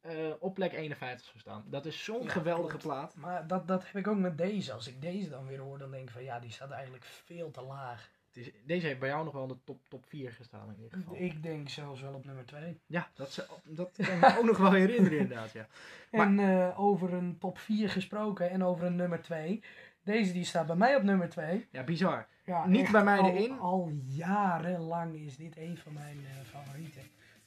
eh, 0.02 0.14
op 0.38 0.54
plek 0.54 0.72
51 0.72 1.26
zou 1.26 1.38
staan. 1.38 1.64
Dat 1.66 1.86
is 1.86 2.04
zo'n 2.04 2.22
Ja, 2.22 2.28
geweldige 2.30 2.68
klopt. 2.76 2.82
plaat. 2.84 3.16
Maar 3.16 3.46
dat, 3.46 3.68
dat 3.68 3.84
heb 3.86 3.96
ik 3.96 4.06
ook 4.06 4.18
met 4.18 4.38
deze. 4.38 4.72
Als 4.72 4.88
ik 4.88 5.00
deze 5.00 5.28
dan 5.30 5.46
weer 5.46 5.58
hoor, 5.58 5.78
dan 5.78 5.90
denk 5.90 6.02
ik 6.04 6.10
van 6.10 6.22
ja, 6.24 6.38
die 6.40 6.50
staat 6.50 6.70
eigenlijk 6.70 7.04
veel 7.04 7.50
te 7.50 7.62
laag. 7.62 8.10
Het 8.32 8.46
is, 8.46 8.52
deze 8.66 8.86
heeft 8.86 8.98
bij 8.98 9.08
jou 9.08 9.24
nog 9.24 9.32
wel 9.32 9.42
in 9.42 9.48
de 9.48 9.58
top, 9.64 9.88
top 9.88 10.06
4 10.06 10.32
gestaan 10.32 10.68
in 10.68 10.82
ieder 10.82 10.98
geval. 10.98 11.14
Ik 11.18 11.42
denk 11.42 11.68
zelfs 11.68 12.00
wel 12.00 12.14
op 12.14 12.24
nummer 12.24 12.46
2. 12.46 12.80
Ja, 12.86 13.10
dat, 13.14 13.48
dat 13.64 13.90
kan 13.96 14.14
ik 14.14 14.20
me 14.20 14.38
ook 14.38 14.44
nog 14.44 14.56
wel 14.58 14.72
herinneren 14.72 15.18
inderdaad, 15.18 15.52
ja. 15.52 15.66
Maar- 16.10 16.26
En 16.26 16.38
eh, 16.38 16.80
over 16.80 17.12
een 17.12 17.38
top 17.38 17.58
4 17.58 17.88
gesproken 17.90 18.50
en 18.50 18.64
over 18.64 18.86
een 18.86 18.96
nummer 18.96 19.22
2. 19.22 19.62
Deze 20.04 20.32
die 20.32 20.44
staat 20.44 20.66
bij 20.66 20.76
mij 20.76 20.96
op 20.96 21.02
nummer 21.02 21.28
2. 21.28 21.66
Ja, 21.70 21.84
bizar. 21.84 22.26
Ja, 22.44 22.66
Niet 22.66 22.90
bij 22.90 23.04
mij 23.04 23.18
al, 23.18 23.28
erin. 23.30 23.58
Al 23.58 23.92
jarenlang 24.06 25.14
is 25.14 25.36
dit 25.36 25.56
een 25.56 25.78
van 25.78 25.92
mijn 25.92 26.18
eh, 26.26 26.44
favorieten. 26.44 27.02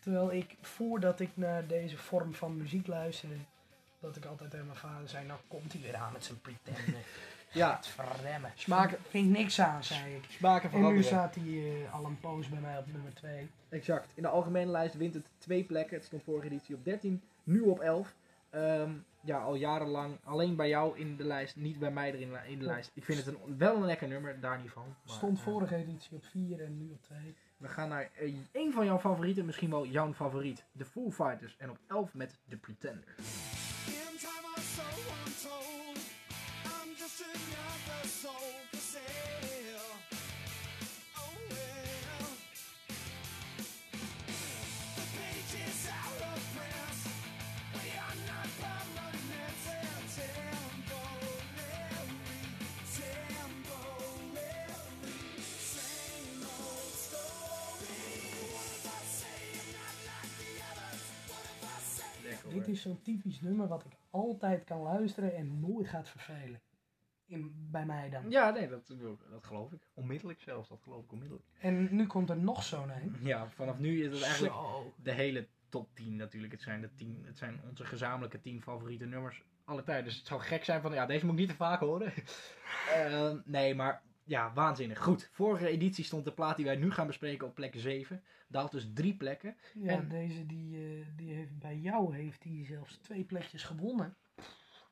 Terwijl 0.05 0.33
ik, 0.33 0.55
voordat 0.61 1.19
ik 1.19 1.29
naar 1.33 1.67
deze 1.67 1.97
vorm 1.97 2.33
van 2.33 2.57
muziek 2.57 2.87
luisterde, 2.87 3.35
dat 3.99 4.15
ik 4.15 4.25
altijd 4.25 4.51
tegen 4.51 4.65
mijn 4.65 4.77
vader 4.77 5.09
zei, 5.09 5.25
nou 5.25 5.39
komt 5.47 5.71
hij 5.73 5.81
weer 5.81 5.95
aan 5.95 6.13
met 6.13 6.23
zijn 6.23 6.41
pretenden. 6.41 7.01
Ja, 7.51 7.79
Verremmen. 7.83 8.51
Smaken- 8.55 8.97
Vind 9.09 9.25
ik 9.25 9.37
niks 9.37 9.59
aan, 9.61 9.83
zei 9.83 10.15
ik. 10.15 10.23
smaken 10.29 10.71
En 10.71 10.81
nu 10.93 11.03
staat 11.03 11.35
hij 11.35 11.43
eh, 11.83 11.93
al 11.93 12.05
een 12.05 12.19
poos 12.19 12.49
bij 12.49 12.59
mij 12.59 12.77
op 12.77 12.91
nummer 12.93 13.13
2. 13.13 13.49
Exact. 13.69 14.11
In 14.15 14.21
de 14.23 14.27
algemene 14.29 14.71
lijst 14.71 14.95
wint 14.95 15.13
het 15.13 15.25
twee 15.37 15.63
plekken. 15.63 15.95
Het 15.95 16.05
stond 16.05 16.23
vorige 16.23 16.45
editie 16.47 16.75
op 16.75 16.85
13, 16.85 17.21
nu 17.43 17.61
op 17.61 17.79
11. 17.79 18.13
Ehm, 18.49 18.91
ja, 19.21 19.37
al 19.39 19.55
jarenlang 19.55 20.17
alleen 20.23 20.55
bij 20.55 20.67
jou 20.69 20.99
in 20.99 21.15
de 21.15 21.23
lijst, 21.23 21.55
niet 21.55 21.79
bij 21.79 21.91
mij 21.91 22.13
erin 22.13 22.33
in 22.47 22.59
de 22.59 22.65
lijst. 22.65 22.91
Ik 22.93 23.03
vind 23.05 23.17
het 23.25 23.27
een, 23.27 23.57
wel 23.57 23.75
een 23.75 23.85
lekker 23.85 24.07
nummer, 24.07 24.39
daar 24.39 24.59
niet 24.61 24.71
van. 24.71 24.95
Maar, 25.05 25.15
Stond 25.15 25.37
eh, 25.37 25.43
vorige 25.43 25.75
editie 25.75 26.17
op 26.17 26.25
4 26.25 26.61
en 26.63 26.77
nu 26.77 26.91
op 26.91 27.01
2. 27.03 27.35
We 27.65 27.71
gaan 27.71 27.89
naar 27.89 28.10
eh, 28.15 28.34
een 28.51 28.73
van 28.73 28.86
jouw 28.86 28.99
favorieten, 28.99 29.45
misschien 29.45 29.69
wel 29.69 29.86
jouw 29.86 30.13
favoriet. 30.13 30.63
De 30.71 30.86
Foo 30.86 31.12
Fighters. 31.12 31.58
En 31.58 31.69
op 31.69 31.78
11 31.88 32.13
met 32.13 32.38
The 32.49 32.58
Pretender. 32.58 33.15
Hoor. 62.65 62.75
is 62.75 62.82
zo'n 62.82 63.01
typisch 63.01 63.41
nummer 63.41 63.67
wat 63.67 63.86
ik 63.86 63.91
altijd 64.10 64.63
kan 64.63 64.82
luisteren 64.82 65.36
en 65.36 65.60
nooit 65.60 65.88
gaat 65.88 66.10
vervelen. 66.10 66.62
In, 67.28 67.67
bij 67.71 67.86
mij 67.86 68.10
dan. 68.10 68.30
Ja, 68.30 68.49
nee, 68.49 68.67
dat, 68.67 68.88
dat 69.30 69.45
geloof 69.45 69.71
ik. 69.71 69.88
Onmiddellijk 69.93 70.41
zelfs, 70.41 70.69
dat 70.69 70.82
geloof 70.82 71.04
ik 71.04 71.12
onmiddellijk. 71.12 71.47
En 71.60 71.95
nu 71.95 72.08
komt 72.08 72.30
er 72.30 72.38
nog 72.38 72.63
zo'n 72.63 72.89
een. 72.89 73.15
Ja, 73.21 73.49
vanaf 73.49 73.80
nu 73.80 74.04
is 74.04 74.13
het 74.13 74.23
eigenlijk 74.23 74.54
Zo. 74.54 74.93
de 75.04 75.12
hele 75.12 75.47
top 75.69 75.89
10 75.93 76.15
natuurlijk. 76.15 76.51
Het 76.51 76.62
zijn, 76.62 76.82
de 76.82 76.95
10, 76.95 77.23
het 77.25 77.38
zijn 77.38 77.62
onze 77.69 77.86
gezamenlijke 77.86 78.41
10 78.41 78.62
favoriete 78.62 79.06
nummers 79.06 79.43
alle 79.65 79.84
tijden. 79.84 80.06
Dus 80.06 80.17
het 80.17 80.28
zou 80.28 80.41
gek 80.41 80.63
zijn 80.63 80.82
van, 80.82 80.93
ja, 80.93 81.06
deze 81.06 81.25
moet 81.25 81.34
ik 81.34 81.39
niet 81.39 81.49
te 81.49 81.56
vaak 81.56 81.80
horen. 81.80 82.13
Eh, 82.93 83.32
nee, 83.45 83.75
maar 83.75 84.01
ja, 84.25 84.51
waanzinnig. 84.53 84.99
Goed, 85.03 85.29
vorige 85.31 85.67
editie 85.67 86.03
stond 86.03 86.25
de 86.25 86.31
plaat 86.31 86.55
die 86.55 86.65
wij 86.65 86.75
nu 86.75 86.91
gaan 86.91 87.07
bespreken 87.07 87.47
op 87.47 87.55
plek 87.55 87.73
7. 87.77 88.23
Daalt 88.47 88.71
dus 88.71 88.88
drie 88.93 89.15
plekken. 89.15 89.55
Ja, 89.73 89.91
En- 89.91 90.07
deze 90.09 90.45
die, 90.45 90.75
eh, 90.75 91.05
die 91.15 91.33
heeft 91.33 91.59
bij 91.59 91.77
jou 91.77 92.15
heeft 92.15 92.43
hij 92.43 92.65
zelfs 92.67 92.97
twee 92.97 93.23
plekjes 93.23 93.63
gewonnen. 93.63 94.15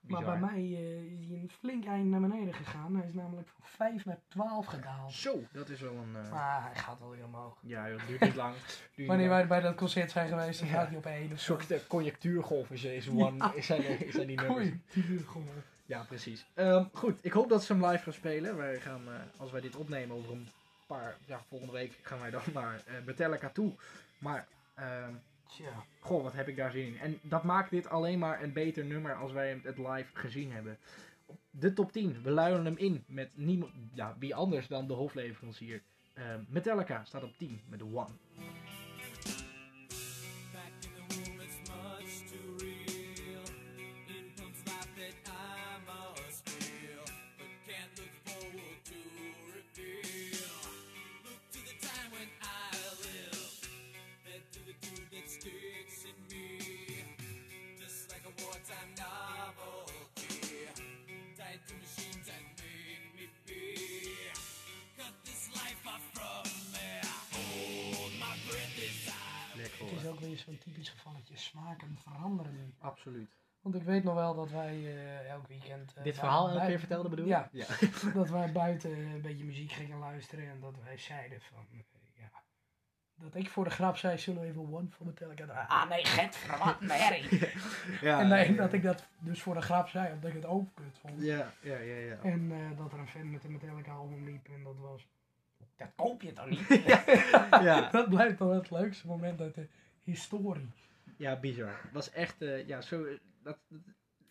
Bizar. 0.01 0.23
Maar 0.23 0.39
bij 0.39 0.49
mij 0.49 0.59
eh, 0.61 1.03
is 1.21 1.27
hij 1.27 1.37
een 1.37 1.49
flink 1.59 1.85
eind 1.85 2.09
naar 2.09 2.19
beneden 2.21 2.53
gegaan. 2.53 2.95
Hij 2.95 3.07
is 3.07 3.13
namelijk 3.13 3.47
van 3.47 3.61
5 3.65 4.05
naar 4.05 4.19
12 4.27 4.65
gedaald. 4.65 5.11
Zo, 5.11 5.39
dat 5.51 5.69
is 5.69 5.81
wel 5.81 5.93
een... 5.93 6.11
Maar 6.11 6.63
hij 6.63 6.75
gaat 6.75 6.99
wel 6.99 7.09
weer 7.09 7.25
omhoog. 7.25 7.57
ja, 7.61 7.89
joh, 7.89 7.99
het 7.99 8.07
duurt 8.07 8.21
niet 8.21 8.35
lang. 8.35 8.53
Duurt 8.55 8.91
niet 8.95 9.07
Wanneer 9.07 9.29
wij 9.29 9.47
bij 9.47 9.59
dat 9.61 9.75
concert 9.75 10.11
zijn 10.11 10.27
geweest, 10.27 10.59
dan 10.59 10.67
Ja. 10.69 10.73
gaat 10.73 10.87
hij 10.87 10.97
op 10.97 11.05
1 11.05 11.31
Een 11.31 11.39
soort 11.39 11.87
conjectuurgolf 11.87 12.71
is 12.71 12.81
deze 12.81 13.11
one. 13.11 13.51
Zijn, 13.61 13.83
zijn 14.11 14.27
die 14.27 14.37
nummers. 14.37 14.57
Oei, 14.65 14.81
die 14.93 15.05
duurt 15.05 15.27
gewoon. 15.27 15.47
Ja, 15.93 16.03
precies. 16.03 16.45
Ehm, 16.53 16.85
goed, 16.93 17.19
ik 17.21 17.31
hoop 17.31 17.49
dat 17.49 17.63
ze 17.63 17.73
hem 17.73 17.85
live 17.85 18.03
gaan 18.03 18.13
spelen. 18.13 18.57
Wij 18.57 18.79
gaan, 18.79 19.07
eh, 19.07 19.13
als 19.37 19.51
wij 19.51 19.61
dit 19.61 19.75
opnemen 19.75 20.15
over 20.15 20.31
een 20.31 20.47
paar, 20.87 21.17
ja, 21.25 21.43
volgende 21.47 21.73
week 21.73 21.99
gaan 22.01 22.19
wij 22.19 22.29
dan 22.29 22.41
naar 22.53 22.83
eh, 22.85 22.93
Metallica 23.05 23.49
toe. 23.49 23.73
Maar, 24.17 24.47
ehm, 24.73 25.13
Tja. 25.47 25.83
goh, 25.99 26.23
wat 26.23 26.33
heb 26.33 26.47
ik 26.47 26.55
daar 26.55 26.71
zin 26.71 26.85
in. 26.85 26.99
En 26.99 27.19
dat 27.21 27.43
maakt 27.43 27.69
dit 27.69 27.89
alleen 27.89 28.19
maar 28.19 28.43
een 28.43 28.53
beter 28.53 28.85
nummer 28.85 29.15
als 29.15 29.31
wij 29.31 29.59
het 29.63 29.77
live 29.77 30.09
gezien 30.13 30.51
hebben. 30.51 30.77
De 31.49 31.73
top 31.73 31.91
10, 31.91 32.21
we 32.23 32.31
luiden 32.31 32.65
hem 32.65 32.77
in 32.77 33.03
met 33.07 33.37
niemand, 33.37 33.71
ja, 33.93 34.15
wie 34.19 34.35
anders 34.35 34.67
dan 34.67 34.87
de 34.87 34.93
hofleverancier. 34.93 35.81
Ehm, 36.13 36.43
Metallica 36.47 37.03
staat 37.03 37.23
op 37.23 37.37
10 37.37 37.61
met 37.69 37.79
de 37.79 37.85
One. 37.85 38.09
Zo'n 70.43 70.57
typisch 70.57 70.89
gevalletje. 70.89 71.37
Smaken 71.37 71.97
veranderen. 72.03 72.75
Absoluut. 72.79 73.35
Want 73.61 73.75
ik 73.75 73.83
weet 73.83 74.03
nog 74.03 74.13
wel 74.15 74.35
dat 74.35 74.49
wij 74.51 74.73
eh, 74.95 75.29
elk 75.29 75.47
weekend... 75.47 75.93
eh, 75.93 76.03
Dit 76.03 76.17
verhaal 76.17 76.49
elke 76.49 76.65
keer 76.65 76.79
vertelde 76.79 77.09
bedoel 77.09 77.25
je? 77.25 77.31
Ja, 77.31 77.49
ja. 77.51 77.65
dat 78.13 78.29
wij 78.29 78.51
buiten 78.51 78.91
een 78.91 79.21
beetje 79.21 79.43
muziek 79.43 79.71
gingen 79.71 79.97
luisteren 79.99 80.49
en 80.49 80.59
dat 80.59 80.75
wij 80.83 80.97
zeiden 80.97 81.41
van, 81.41 81.65
eh, 81.71 81.79
ja, 82.13 82.29
dat 83.15 83.35
ik 83.35 83.49
voor 83.49 83.63
de 83.63 83.69
grap 83.69 83.97
zei, 83.97 84.17
zullen 84.17 84.41
we 84.41 84.47
even 84.47 84.73
One 84.73 84.87
van 84.89 85.05
Metallica 85.05 85.45
draaien? 85.45 85.69
Ah 85.69 85.89
nee, 85.89 86.05
get 86.05 86.47
wat 86.59 86.75
een 86.81 86.89
herrie. 86.89 87.49
ja, 88.01 88.19
en 88.19 88.27
nee, 88.27 88.55
dat 88.55 88.73
ik 88.73 88.83
dat 88.83 89.07
dus 89.19 89.41
voor 89.41 89.53
de 89.53 89.61
grap 89.61 89.87
zei, 89.87 90.13
omdat 90.13 90.29
ik 90.29 90.35
het 90.35 90.45
ook 90.45 90.75
kut 90.75 90.97
vond. 90.99 91.21
Ja, 91.21 91.51
ja, 91.61 91.77
ja, 91.77 91.95
ja. 91.95 92.17
En 92.23 92.51
eh, 92.51 92.77
dat 92.77 92.91
er 92.93 92.99
een 92.99 93.07
fan 93.07 93.31
met 93.31 93.43
een 93.43 93.51
Metallica 93.51 93.91
album 93.91 94.23
liep 94.25 94.47
en 94.47 94.63
dat 94.63 94.77
was, 94.77 95.07
dat 95.75 95.91
koop 95.95 96.21
je 96.21 96.33
toch 96.33 96.49
niet? 96.49 96.67
ja. 97.69 97.89
dat 97.91 98.09
blijft 98.09 98.37
toch 98.37 98.53
het 98.53 98.71
leukste 98.71 99.07
moment 99.07 99.41
uit 99.41 99.55
de 99.55 99.67
historie. 100.03 100.69
Ja, 101.17 101.39
bizar. 101.39 101.81
Het 101.83 101.91
was 101.91 102.11
echt, 102.11 102.41
eh, 102.41 102.67
ja, 102.67 102.81
zo, 102.81 103.17
dat, 103.41 103.59
dat, 103.67 103.79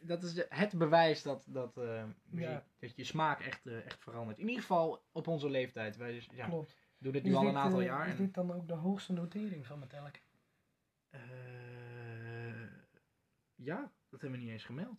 dat 0.02 0.22
is 0.22 0.44
het 0.48 0.78
bewijs 0.78 1.22
dat, 1.22 1.44
dat, 1.48 1.76
eh, 1.76 2.04
muziek- 2.24 2.48
Ja. 2.48 2.64
dat 2.78 2.96
je 2.96 3.04
smaak 3.04 3.40
echt, 3.40 3.66
eh, 3.66 3.84
echt 3.84 4.02
verandert. 4.02 4.38
In 4.38 4.46
ieder 4.48 4.60
geval 4.60 5.04
op 5.12 5.26
onze 5.26 5.50
leeftijd. 5.50 5.96
Wij 5.96 6.12
dus, 6.12 6.28
ja, 6.34 6.46
Klopt. 6.46 6.76
doen 6.98 7.12
dit 7.12 7.22
Is 7.24 7.28
nu 7.30 7.34
al 7.36 7.42
dit, 7.42 7.50
een 7.50 7.56
aantal 7.58 7.80
jaar. 7.80 8.06
Is 8.06 8.12
en- 8.12 8.24
dit 8.24 8.34
dan 8.34 8.52
ook 8.52 8.68
de 8.68 8.74
hoogste 8.74 9.12
notering 9.12 9.66
van 9.66 9.78
Metallica? 9.78 10.20
Ja, 13.54 13.92
dat 14.08 14.20
hebben 14.20 14.38
we 14.38 14.44
niet 14.44 14.52
eens 14.54 14.64
gemeld. 14.64 14.98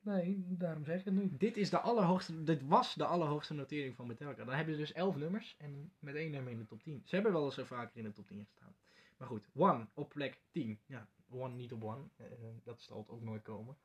Nee, 0.00 0.44
daarom 0.48 0.84
zeg 0.84 0.98
ik 0.98 1.04
het 1.04 1.14
nu. 1.14 1.36
Dit, 1.36 1.56
is 1.56 1.70
de 1.70 1.78
allerhoogste, 1.80 2.42
dit 2.42 2.62
was 2.66 2.94
de 2.94 3.04
allerhoogste 3.04 3.54
notering 3.54 3.96
van 3.96 4.06
Metallica. 4.06 4.44
Dan 4.44 4.54
hebben 4.54 4.74
ze 4.74 4.80
dus 4.80 4.92
11 4.92 5.16
nummers 5.16 5.56
en 5.58 5.92
met 5.98 6.14
één 6.14 6.30
nummer 6.30 6.52
in 6.52 6.58
de 6.58 6.66
top 6.66 6.82
10. 6.82 7.02
Ze 7.04 7.14
hebben 7.14 7.32
wel 7.32 7.44
eens 7.44 7.54
zo 7.54 7.64
vaker 7.64 7.96
in 7.98 8.04
de 8.04 8.12
top 8.12 8.26
10 8.26 8.44
gestaan. 8.44 8.74
Maar 9.22 9.30
goed, 9.30 9.48
One 9.54 9.86
op 9.94 10.08
plek 10.08 10.40
10. 10.50 10.80
Ja, 10.86 11.08
One 11.30 11.54
niet 11.54 11.72
op 11.72 11.84
One. 11.84 12.02
Eh, 12.16 12.26
dat 12.64 12.80
zal 12.80 12.98
het 12.98 13.08
ook 13.08 13.22
nooit 13.22 13.42
komen. 13.42 13.76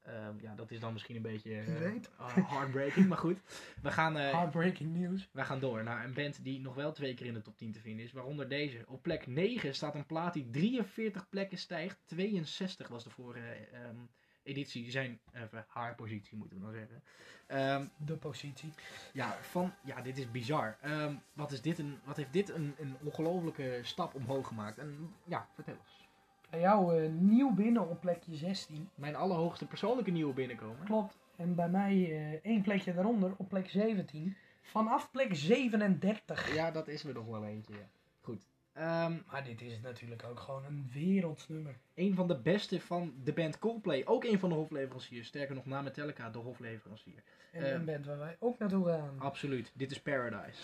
Ehm, 0.00 0.40
ja, 0.40 0.54
dat 0.54 0.70
is 0.70 0.80
dan 0.80 0.92
misschien 0.92 1.16
een 1.16 1.22
beetje 1.22 1.58
eh, 1.58 2.46
heartbreaking, 2.46 3.08
maar 3.08 3.18
goed. 3.18 3.38
We 3.82 3.90
gaan, 3.90 4.16
eh, 4.16 4.32
Heartbreaking 4.32 4.96
news. 4.96 5.28
we 5.32 5.44
gaan 5.44 5.60
door 5.60 5.82
naar 5.82 6.04
een 6.04 6.14
band 6.14 6.44
die 6.44 6.60
nog 6.60 6.74
wel 6.74 6.92
twee 6.92 7.14
keer 7.14 7.26
in 7.26 7.34
de 7.34 7.42
top 7.42 7.56
10 7.56 7.72
te 7.72 7.80
vinden 7.80 8.04
is. 8.04 8.12
Waaronder 8.12 8.48
deze. 8.48 8.84
Op 8.86 9.02
plek 9.02 9.26
9 9.26 9.74
staat 9.74 9.94
een 9.94 10.06
plaat 10.06 10.32
die 10.32 10.50
43 10.50 11.28
plekken 11.28 11.58
stijgt. 11.58 12.00
62 12.04 12.88
was 12.88 13.04
de 13.04 13.10
vorige 13.10 13.68
ehm, 13.72 13.96
editie. 14.44 14.90
Zijn, 14.90 15.18
even 15.32 15.64
haar 15.68 15.94
positie 15.94 16.36
moeten 16.36 16.56
we 16.58 16.62
dan 16.64 16.72
zeggen. 16.72 17.02
Ehm, 17.46 17.86
De 18.06 18.16
positie. 18.16 18.72
ja, 19.12 19.36
van, 19.40 19.72
ja, 19.84 20.00
dit 20.00 20.18
is 20.18 20.30
bizar. 20.30 20.76
Ehm, 20.80 21.14
wat, 21.32 21.52
is 21.52 21.60
dit 21.62 21.78
een, 21.78 21.98
wat 22.04 22.16
heeft 22.16 22.32
dit 22.32 22.48
een, 22.48 22.74
een 22.78 22.96
ongelofelijke 23.02 23.78
stap 23.82 24.14
omhoog 24.14 24.46
gemaakt? 24.46 24.78
En 24.78 25.14
ja, 25.24 25.48
vertel 25.52 25.74
eens. 25.74 26.08
Bij 26.50 26.60
jou 26.60 27.02
eh, 27.04 27.10
nieuw 27.10 27.54
binnen 27.54 27.88
op 27.88 28.00
plekje 28.00 28.36
16. 28.36 28.88
Mijn 28.94 29.16
allerhoogste 29.16 29.66
persoonlijke 29.66 30.10
nieuwe 30.10 30.34
binnenkomen. 30.34 30.84
Klopt. 30.84 31.16
En 31.36 31.54
bij 31.54 31.68
mij 31.68 31.92
eh, 31.92 32.38
één 32.42 32.62
plekje 32.62 32.94
daaronder 32.94 33.32
op 33.36 33.48
plek 33.48 33.68
17. 33.70 34.36
Vanaf 34.60 35.10
plek 35.10 35.34
37. 35.34 36.54
Ja, 36.54 36.70
dat 36.70 36.88
is 36.88 37.04
er 37.04 37.14
nog 37.14 37.26
wel 37.26 37.44
eentje. 37.44 37.74
Ja. 37.74 37.88
Goed. 38.20 38.46
Ehm, 38.74 39.12
Maar 39.30 39.44
dit 39.44 39.62
is 39.62 39.80
natuurlijk 39.80 40.24
ook 40.24 40.40
gewoon 40.40 40.64
een 40.64 40.90
wereldsnummer. 40.92 41.76
een 41.94 42.14
van 42.14 42.28
de 42.28 42.36
beste 42.40 42.80
van 42.80 43.14
de 43.24 43.32
band 43.32 43.58
Coldplay. 43.58 44.02
Ook 44.04 44.24
een 44.24 44.38
van 44.38 44.48
de 44.48 44.54
hofleveranciers. 44.54 45.26
Sterker 45.28 45.54
nog, 45.54 45.66
na 45.66 45.82
Metallica, 45.82 46.30
de 46.30 46.38
hofleverancier. 46.38 47.22
En 47.52 47.74
een 47.74 47.84
band 47.84 48.06
waar 48.06 48.18
wij 48.18 48.36
ook 48.38 48.58
naartoe 48.58 48.86
gaan. 48.86 49.14
Absoluut. 49.18 49.72
Dit 49.74 49.90
is 49.90 50.00
Paradise. 50.00 50.60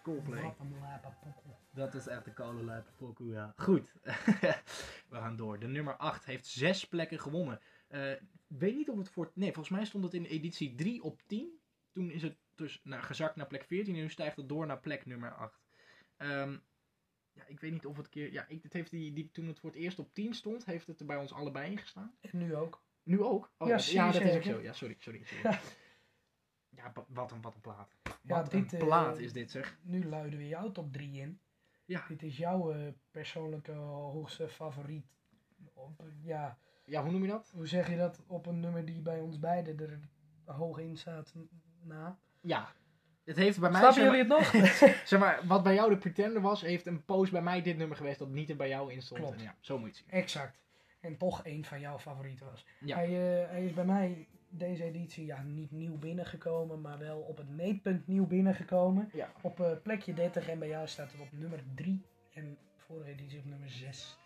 Paradise, 0.00 0.02
Coldplay. 0.02 0.42
Een. 0.42 0.74
Dat 1.70 1.94
is 1.94 2.06
echt 2.06 2.24
de 2.24 2.32
koude 2.32 2.64
lijpe 2.64 2.90
pokoe, 2.96 3.30
ja. 3.30 3.52
Goed. 3.56 3.92
We 5.10 5.16
gaan 5.16 5.36
door. 5.36 5.58
De 5.58 5.66
nummer 5.66 5.96
8 5.96 6.24
heeft 6.24 6.46
zes 6.46 6.88
plekken 6.88 7.20
gewonnen. 7.20 7.60
Ik 8.48 8.58
weet 8.58 8.74
niet 8.74 8.88
of 8.88 8.98
het 8.98 9.08
voor... 9.08 9.30
Nee, 9.34 9.52
volgens 9.52 9.76
mij 9.76 9.84
stond 9.84 10.04
het 10.04 10.14
in 10.14 10.24
editie 10.24 10.74
3 10.74 11.02
op 11.02 11.20
10. 11.26 11.60
Toen 11.92 12.10
is 12.10 12.22
het 12.22 12.36
dus 12.54 12.80
nou, 12.84 13.02
gezakt 13.02 13.36
naar 13.36 13.46
plek 13.46 13.64
14 13.64 13.94
en 13.94 14.00
nu 14.00 14.10
stijgt 14.10 14.36
het 14.36 14.48
door 14.48 14.66
naar 14.66 14.80
plek 14.80 15.06
nummer 15.06 15.34
8. 15.34 15.60
Ehm, 16.16 16.56
ja, 17.32 17.42
ik 17.46 17.60
weet 17.60 17.72
niet 17.72 17.86
of 17.86 17.96
het 17.96 18.08
keer... 18.08 18.32
Ja, 18.32 18.44
ik, 18.48 18.62
het 18.62 18.72
heeft 18.72 18.90
die, 18.90 19.12
die, 19.12 19.30
toen 19.30 19.46
het 19.46 19.60
voor 19.60 19.70
het 19.70 19.78
eerst 19.78 19.98
op 19.98 20.14
10 20.14 20.34
stond, 20.34 20.64
heeft 20.64 20.86
het 20.86 21.00
er 21.00 21.06
bij 21.06 21.16
ons 21.16 21.32
allebei 21.32 21.70
in 21.70 21.78
gestaan. 21.78 22.14
En 22.20 22.38
nu 22.38 22.54
ook. 22.56 22.82
Nu 23.02 23.22
ook? 23.22 23.50
Oh, 23.58 23.68
Ja, 23.68 23.74
ja, 23.74 23.80
zeer 23.80 23.94
ja, 23.94 24.12
dat 24.12 24.22
is 24.22 24.34
ook 24.36 24.42
zo. 24.42 24.60
Ja, 24.60 24.72
sorry, 24.72 24.96
sorry. 24.98 25.22
sorry. 25.24 25.58
Ja. 26.76 26.92
Wat 27.08 27.30
een, 27.30 27.40
wat 27.42 27.54
een 27.54 27.60
plaat. 27.60 27.96
Ja, 28.02 28.12
Wat 28.22 28.50
dit, 28.50 28.72
een 28.72 28.78
eh, 28.78 28.84
plaat 28.84 29.18
is 29.18 29.32
dit, 29.32 29.50
zeg. 29.50 29.78
Nu 29.82 30.04
luiden 30.08 30.38
we 30.38 30.48
jouw 30.48 30.72
top 30.72 30.92
3 30.92 31.20
in. 31.20 31.40
Ja. 31.84 32.04
Dit 32.08 32.22
is 32.22 32.36
jouw 32.36 32.72
eh, 32.72 32.92
persoonlijke 33.10 33.72
hoogste 33.72 34.48
favoriet. 34.48 35.06
Eh, 35.74 36.06
ja, 36.22 36.58
Ja, 36.84 37.02
hoe 37.02 37.12
noem 37.12 37.22
je 37.22 37.28
dat? 37.28 37.50
hoe 37.54 37.66
zeg 37.66 37.88
je 37.90 37.96
dat 37.96 38.20
op 38.26 38.46
een 38.46 38.60
nummer 38.60 38.84
die 38.84 39.00
bij 39.00 39.20
ons 39.20 39.38
beiden 39.38 39.80
er 39.80 40.00
hoog 40.54 40.78
in 40.78 40.96
staat 40.96 41.34
na? 41.82 42.18
Ja. 42.40 42.72
Het 43.24 43.36
heeft 43.36 43.60
bij 43.60 43.70
mij... 43.70 43.80
Snappen 43.80 44.02
jullie 44.04 44.24
maar- 44.26 44.52
het 44.52 44.52
nog? 44.52 44.88
Zeg 45.08 45.20
maar, 45.20 45.40
wat 45.46 45.62
bij 45.62 45.74
jou 45.74 45.90
de 45.90 45.96
Pretender 45.96 46.42
was, 46.42 46.60
heeft 46.60 46.86
een 46.86 47.04
post 47.04 47.32
bij 47.32 47.42
mij 47.42 47.62
dit 47.62 47.76
nummer 47.76 47.96
geweest 47.96 48.18
dat 48.18 48.28
niet 48.28 48.50
er 48.50 48.56
bij 48.56 48.68
jou 48.68 48.92
in 48.92 49.02
stond. 49.02 49.20
Klopt. 49.20 49.36
En 49.36 49.42
ja, 49.42 49.56
zo 49.60 49.78
moet 49.78 49.96
je 49.96 50.02
het 50.06 50.12
exact. 50.14 50.61
En 51.02 51.16
toch 51.16 51.40
een 51.44 51.64
van 51.64 51.80
jouw 51.80 51.98
favorieten 51.98 52.46
was. 52.46 52.66
Ja. 52.80 52.96
Hij, 52.96 53.06
eh, 53.06 53.50
hij 53.50 53.64
is 53.64 53.72
bij 53.72 53.84
mij 53.84 54.26
deze 54.48 54.84
editie 54.84 55.26
ja, 55.26 55.42
niet 55.42 55.70
nieuw 55.70 55.98
binnengekomen, 55.98 56.80
maar 56.80 56.98
wel 56.98 57.18
op 57.18 57.36
het 57.36 57.48
meetpunt 57.48 58.06
nieuw 58.06 58.26
binnengekomen. 58.26 59.10
Ja. 59.12 59.32
Op 59.40 59.60
eh, 59.60 59.70
plekje 59.82 60.14
30 60.14 60.48
en 60.48 60.58
bij 60.58 60.68
jou 60.68 60.86
staat 60.86 61.12
het 61.12 61.20
op 61.20 61.28
nummer 61.32 61.62
3 61.74 62.02
en 62.32 62.58
vorige 62.76 63.10
editie 63.10 63.38
op 63.38 63.44
nummer 63.44 63.70
6. 63.70 64.18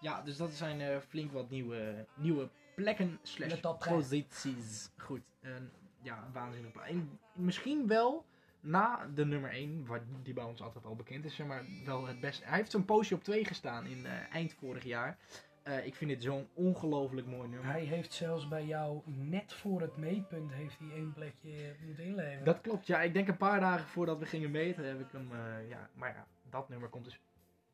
ja, 0.00 0.22
dus 0.22 0.36
dat 0.36 0.52
zijn 0.52 0.80
eh, 0.80 0.98
flink 0.98 1.32
wat 1.32 1.50
nieuwe, 1.50 2.06
nieuwe 2.14 2.48
plekken 2.74 3.18
slash 3.22 3.60
posities. 3.78 4.90
Goed. 4.96 5.22
En, 5.40 5.70
ja, 6.02 6.28
waanzinnig. 6.32 6.74
En 6.74 7.18
misschien 7.32 7.86
wel 7.86 8.24
na 8.60 9.10
de 9.14 9.24
nummer 9.24 9.50
1, 9.50 9.86
waar 9.86 10.02
die 10.22 10.34
bij 10.34 10.44
ons 10.44 10.62
altijd 10.62 10.84
al 10.84 10.96
bekend 10.96 11.24
is, 11.24 11.36
maar 11.36 11.64
wel 11.84 12.06
het 12.06 12.20
beste. 12.20 12.44
Hij 12.44 12.56
heeft 12.56 12.70
zo'n 12.70 12.84
poosje 12.84 13.14
op 13.14 13.24
2 13.24 13.44
gestaan 13.44 13.86
in 13.86 14.06
eind 14.30 14.54
vorig 14.54 14.84
jaar. 14.84 15.18
Eh, 15.62 15.86
ik 15.86 15.94
vind 15.94 16.10
dit 16.10 16.22
zo'n 16.22 16.48
ongelooflijk 16.54 17.26
mooi 17.26 17.48
nummer. 17.48 17.70
Hij 17.70 17.80
heeft 17.84 18.12
zelfs 18.12 18.48
bij 18.48 18.64
jou 18.64 19.00
net 19.04 19.52
voor 19.52 19.80
het 19.80 19.96
meetpunt 19.96 20.52
heeft 20.52 20.78
hij 20.78 20.88
één 20.96 21.12
plekje 21.12 21.74
moeten 21.86 22.04
inleveren. 22.04 22.44
Dat 22.44 22.60
klopt, 22.60 22.86
ja. 22.86 23.00
Ik 23.02 23.14
denk 23.14 23.28
een 23.28 23.36
paar 23.36 23.60
dagen 23.60 23.86
voordat 23.86 24.18
we 24.18 24.26
gingen 24.26 24.50
meten 24.50 24.84
heb 24.84 25.00
ik 25.00 25.06
hem, 25.12 25.28
eh, 25.32 25.68
ja. 25.68 25.88
Maar 25.94 26.08
ja, 26.14 26.26
dat 26.50 26.68
nummer 26.68 26.88
komt 26.88 27.04
dus 27.04 27.20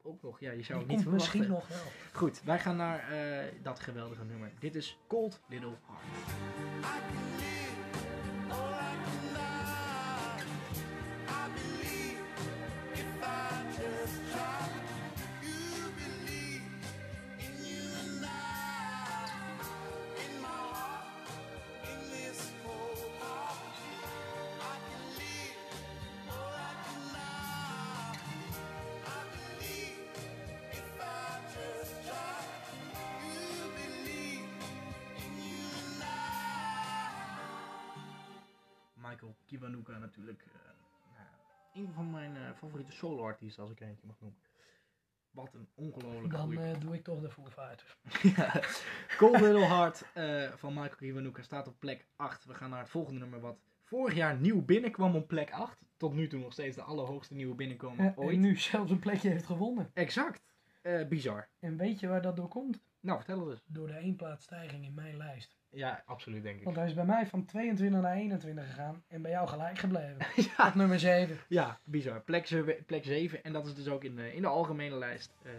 ook 0.03 0.22
nog. 0.22 0.41
Ja, 0.41 0.51
je 0.51 0.62
zou 0.62 0.78
Die 0.78 0.86
het 0.89 0.97
niet 0.97 1.05
komt 1.07 1.18
verwachten. 1.18 1.39
misschien 1.41 1.51
nog 1.51 1.68
wel. 1.68 1.93
Goed, 2.12 2.43
wij 2.45 2.59
gaan 2.59 2.76
naar 2.76 3.09
eh, 3.12 3.53
dat 3.62 3.80
geweldige 3.80 4.24
nummer. 4.24 4.53
Dit 4.59 4.74
is 4.74 4.99
Cold 5.07 5.41
Little 5.49 5.74
Heart. 5.86 6.07
Michael 39.19 39.37
Kiwanuka 39.47 39.99
natuurlijk. 39.99 40.43
eh, 40.43 40.53
nou, 41.14 41.87
een 41.87 41.93
van 41.93 42.11
mijn 42.11 42.37
eh, 42.37 42.53
favoriete 42.57 42.93
solo-artiesten, 42.93 43.62
als 43.62 43.73
ik 43.73 43.81
er 43.81 43.87
eentje 43.87 44.07
mag 44.07 44.21
noemen. 44.21 44.39
Wat 45.31 45.55
een 45.55 45.69
ongelooflijk 45.75 46.33
Dan 46.33 46.53
eh, 46.53 46.81
doe 46.81 46.95
ik 46.95 47.05
toch 47.05 47.21
de 47.21 47.31
Foo 47.31 47.47
Fighters. 47.47 47.97
Ja. 48.37 48.61
Cold 49.16 49.41
Little 49.41 49.66
Heart 49.66 50.05
van 50.59 50.75
Michael 50.75 50.97
Kiwanuka 50.97 51.43
staat 51.43 51.69
op 51.69 51.79
plek 51.79 52.07
8. 52.16 52.45
We 52.45 52.55
gaan 52.55 52.71
naar 52.71 52.81
het 52.81 52.89
volgende 52.89 53.21
nummer 53.21 53.41
wat 53.41 53.59
vorig 53.83 54.14
jaar 54.14 54.37
nieuw 54.37 54.64
binnenkwam 54.64 55.14
op 55.14 55.29
plek 55.29 55.51
8. 55.51 55.79
Tot 55.97 56.14
nu 56.14 56.29
toe 56.29 56.41
nog 56.41 56.53
steeds 56.53 56.77
de 56.77 56.83
allerhoogste 56.83 57.35
nieuwe 57.35 57.55
binnenkomen 57.55 58.16
ooit. 58.16 58.35
en 58.35 58.41
nu 58.41 58.57
zelfs 58.57 58.91
een 58.91 58.99
plekje 58.99 59.29
heeft 59.29 59.47
gewonnen. 59.47 59.91
Exact. 59.95 60.47
Bizar. 61.09 61.49
En 61.59 61.77
weet 61.77 62.01
je 62.01 62.07
waar 62.07 62.23
dat 62.23 62.37
door 62.37 62.49
komt? 62.49 62.81
Nou, 63.01 63.19
vertel 63.19 63.41
het 63.41 63.51
eens. 63.51 63.64
Door 63.66 63.87
de 63.87 63.93
éénplaatsstijging 63.95 64.85
in 64.85 64.95
mijn 64.95 65.16
lijst. 65.16 65.58
Ja, 65.71 66.03
absoluut 66.07 66.43
denk 66.43 66.59
ik. 66.59 66.64
Want 66.64 66.77
hij 66.77 66.87
is 66.87 66.95
bij 66.95 67.05
mij 67.05 67.27
van 67.27 67.45
22 67.45 68.01
naar 68.01 68.14
21 68.16 68.66
gegaan 68.66 69.03
en 69.09 69.23
bij 69.23 69.31
jou 69.31 69.49
gelijk 69.49 69.79
gebleven. 69.79 70.16
ja, 70.57 70.69
Op 70.69 70.75
nummer 70.75 70.99
7. 70.99 71.39
ja, 71.49 71.79
bizar. 71.85 72.21
Plek, 72.21 72.47
zeven- 72.47 72.85
plek 72.85 73.05
7. 73.05 73.45
En 73.45 73.53
dat 73.53 73.66
is 73.66 73.75
dus 73.75 73.89
ook 73.89 74.05
in 74.05 74.16
de, 74.16 74.35
in 74.35 74.43
de 74.43 74.49
algemene 74.49 74.97
lijst 74.97 75.35
eh, 75.43 75.53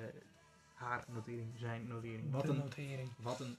haar 0.74 1.03
notering, 1.07 1.51
zijn 1.55 1.88
notering. 1.88 2.32
Wat 2.32 2.41
de 2.41 2.47
een, 2.49 2.57
notering. 2.57 3.10
wat 3.18 3.39
een, 3.39 3.57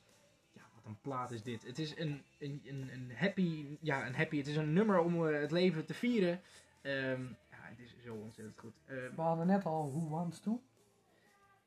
ja, 0.52 0.62
wat 0.74 0.84
een 0.84 0.98
plaat 1.00 1.30
is 1.30 1.42
dit. 1.42 1.66
Het 1.66 1.78
is 1.78 1.98
een, 1.98 2.22
een, 2.38 2.62
een, 2.64 2.90
een 2.92 3.12
happy, 3.14 3.78
ja, 3.80 4.06
een 4.06 4.14
happy. 4.14 4.36
Het 4.36 4.46
is 4.46 4.56
een 4.56 4.72
nummer 4.72 4.98
om 4.98 5.26
eh, 5.28 5.40
het 5.40 5.50
leven 5.50 5.84
te 5.86 5.94
vieren. 5.94 6.40
Ehm, 6.82 7.22
ja, 7.50 7.58
het 7.62 7.78
is 7.78 7.96
zo 8.04 8.14
ontzettend 8.14 8.58
goed. 8.58 8.74
Ehm, 8.86 9.14
We 9.14 9.22
hadden 9.22 9.46
net 9.46 9.64
al 9.64 9.90
Who 9.90 10.08
Wants 10.08 10.40
To. 10.40 10.62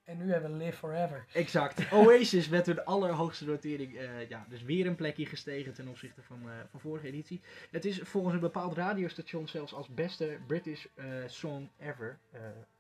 En 0.04 0.18
nu 0.18 0.32
hebben 0.32 0.58
we 0.58 0.64
Live 0.64 0.78
Forever. 0.78 1.26
Exact. 1.34 1.91
Oasis 1.91 2.49
met 2.49 2.66
hun 2.66 2.86
allerhoogste 2.86 3.45
notering. 3.45 3.97
eh, 3.97 4.30
ja, 4.30 4.45
dus 4.49 4.64
weer 4.64 4.86
een 4.86 4.95
plekje 4.95 5.26
gestegen 5.26 5.74
ten 5.74 5.88
opzichte 5.88 6.22
van, 6.22 6.49
eh, 6.49 6.56
van 6.70 6.80
vorige 6.80 7.08
editie. 7.08 7.41
Het 7.72 7.86
is 7.86 7.99
volgens 8.04 8.34
een 8.34 8.39
bepaald 8.39 8.76
radiostation 8.76 9.47
zelfs 9.47 9.74
als 9.74 9.88
beste 9.88 10.38
British 10.47 10.86
eh, 10.95 11.06
song 11.28 11.70
ever 11.80 12.20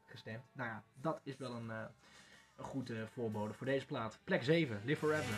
gestemd. 0.05 0.43
Nou 0.51 0.69
ja, 0.69 0.83
dat 1.01 1.19
is 1.23 1.37
wel 1.37 1.51
een, 1.51 1.69
een 1.69 2.65
goed 2.65 2.91
voorbode 3.13 3.53
voor 3.53 3.65
deze 3.65 3.85
plaat. 3.85 4.19
Plek 4.23 4.43
7, 4.43 4.81
Live 4.83 4.99
Forever. 4.99 5.35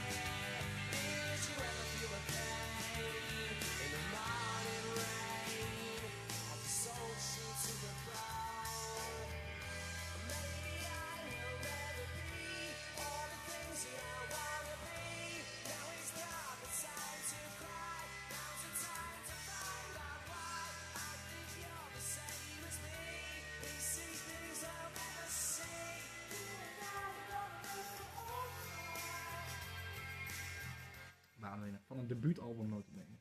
Debuutalbum 32.25 32.69
notabene. 32.69 33.13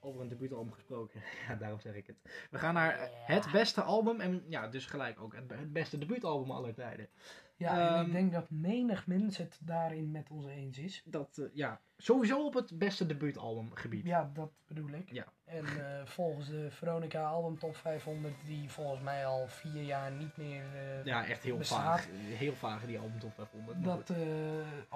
Over 0.00 0.20
een 0.20 0.28
debuutalbum 0.28 0.72
gesproken. 0.72 1.20
ja, 1.48 1.54
daarom 1.54 1.80
zeg 1.80 1.94
ik 1.94 2.06
het. 2.06 2.16
We 2.50 2.58
gaan 2.58 2.74
naar 2.74 3.10
het 3.26 3.52
beste 3.52 3.82
album. 3.82 4.20
En 4.20 4.44
ja, 4.48 4.68
dus 4.68 4.86
gelijk 4.86 5.20
ook 5.20 5.34
het, 5.34 5.50
het 5.50 5.72
beste 5.72 5.98
debuutalbum 5.98 6.50
aller 6.50 6.74
tijden. 6.74 7.08
Ja, 7.56 7.70
en 7.90 7.96
Ehm, 7.96 8.06
ik 8.06 8.12
denk 8.12 8.32
dat 8.32 8.50
menig 8.50 9.06
mens 9.06 9.36
het 9.36 9.58
daarin 9.62 10.10
met 10.10 10.30
ons 10.30 10.46
eens 10.46 10.78
is. 10.78 11.02
Dat, 11.04 11.38
eh, 11.38 11.44
ja, 11.52 11.80
sowieso 11.96 12.44
op 12.44 12.54
het 12.54 12.78
beste 12.78 13.06
debuutalbumgebied. 13.06 14.04
Ja, 14.06 14.30
dat 14.34 14.50
bedoel 14.66 14.88
ik. 14.88 15.12
Ja. 15.12 15.24
En 15.44 15.66
eh, 15.66 16.06
volgens 16.06 16.48
de 16.48 16.70
Veronica 16.70 17.24
Album 17.24 17.58
Top 17.58 17.76
500, 17.76 18.34
die 18.46 18.70
volgens 18.70 19.00
mij 19.02 19.26
al 19.26 19.48
vier 19.48 19.82
jaar 19.82 20.10
niet 20.12 20.36
meer 20.36 20.64
eh, 20.74 21.04
Ja, 21.04 21.26
echt 21.26 21.42
heel 21.42 21.56
bestaat. 21.56 21.80
vaag. 21.82 22.08
Heel 22.14 22.54
vaag 22.54 22.86
die 22.86 22.98
album 22.98 23.18
top 23.18 23.34
500. 23.34 23.78
maar 23.84 23.96
Dat 23.96 24.10
eh, 24.10 24.18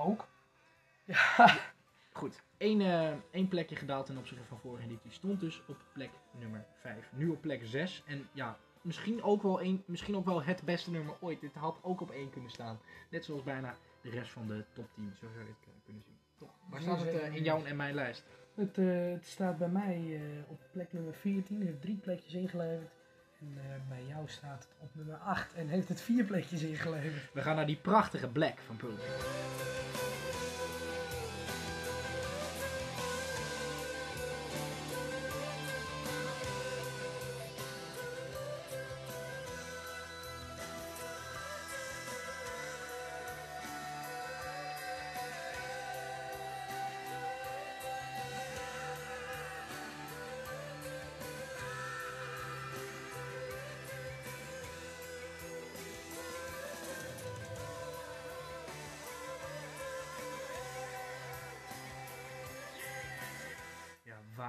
ook. 0.04 0.28
Goed, 2.18 2.42
Eén, 2.56 2.80
eh, 2.80 3.12
één 3.30 3.48
plekje 3.48 3.76
gedaald 3.76 4.06
ten 4.06 4.18
opzichte 4.18 4.44
van 4.44 4.58
vorige 4.58 4.84
editie. 4.84 5.10
Stond 5.10 5.40
dus 5.40 5.62
op 5.66 5.76
plek 5.92 6.10
nummer 6.38 6.64
5. 6.80 7.10
Nu 7.12 7.28
op 7.28 7.40
plek 7.40 7.60
6. 7.64 8.02
En 8.06 8.28
ja, 8.32 8.58
misschien 8.82 9.22
ook, 9.22 9.42
wel 9.42 9.60
één, 9.60 9.82
misschien 9.86 10.16
ook 10.16 10.24
wel 10.24 10.42
het 10.42 10.62
beste 10.62 10.90
nummer 10.90 11.14
ooit. 11.20 11.40
Dit 11.40 11.54
had 11.54 11.78
ook 11.82 12.00
op 12.00 12.10
1 12.10 12.30
kunnen 12.30 12.50
staan. 12.50 12.78
Net 13.10 13.24
zoals 13.24 13.42
bijna 13.42 13.74
de 14.00 14.10
rest 14.10 14.30
van 14.30 14.46
de 14.46 14.64
top 14.72 14.88
10. 14.94 15.12
Zo 15.20 15.26
zou 15.26 15.44
je 15.44 15.50
het 15.50 15.68
eh, 15.68 15.84
kunnen 15.84 16.02
zien. 16.06 16.16
Toch? 16.38 16.50
Waar 16.70 16.80
staat 16.80 17.00
het 17.00 17.20
eh, 17.20 17.34
in 17.34 17.42
jouw 17.42 17.64
en 17.64 17.76
mijn 17.76 17.94
lijst? 17.94 18.24
Het, 18.54 18.76
het 19.12 19.26
staat 19.26 19.58
bij 19.58 19.68
mij 19.68 20.20
op 20.48 20.60
plek 20.72 20.92
nummer 20.92 21.14
14, 21.14 21.62
heeft 21.62 21.80
drie 21.80 21.96
plekjes 21.96 22.34
ingeleverd. 22.34 22.90
En 23.40 23.54
bij 23.88 24.04
jou 24.04 24.28
staat 24.28 24.62
het 24.62 24.74
op 24.78 24.94
nummer 24.94 25.16
8 25.16 25.54
en 25.54 25.68
heeft 25.68 25.88
het 25.88 26.00
vier 26.00 26.24
plekjes 26.24 26.62
ingeleverd. 26.62 27.32
We 27.32 27.42
gaan 27.42 27.56
naar 27.56 27.66
die 27.66 27.76
prachtige 27.76 28.28
Black 28.28 28.58
van 28.58 28.76
Pearl 28.76 28.96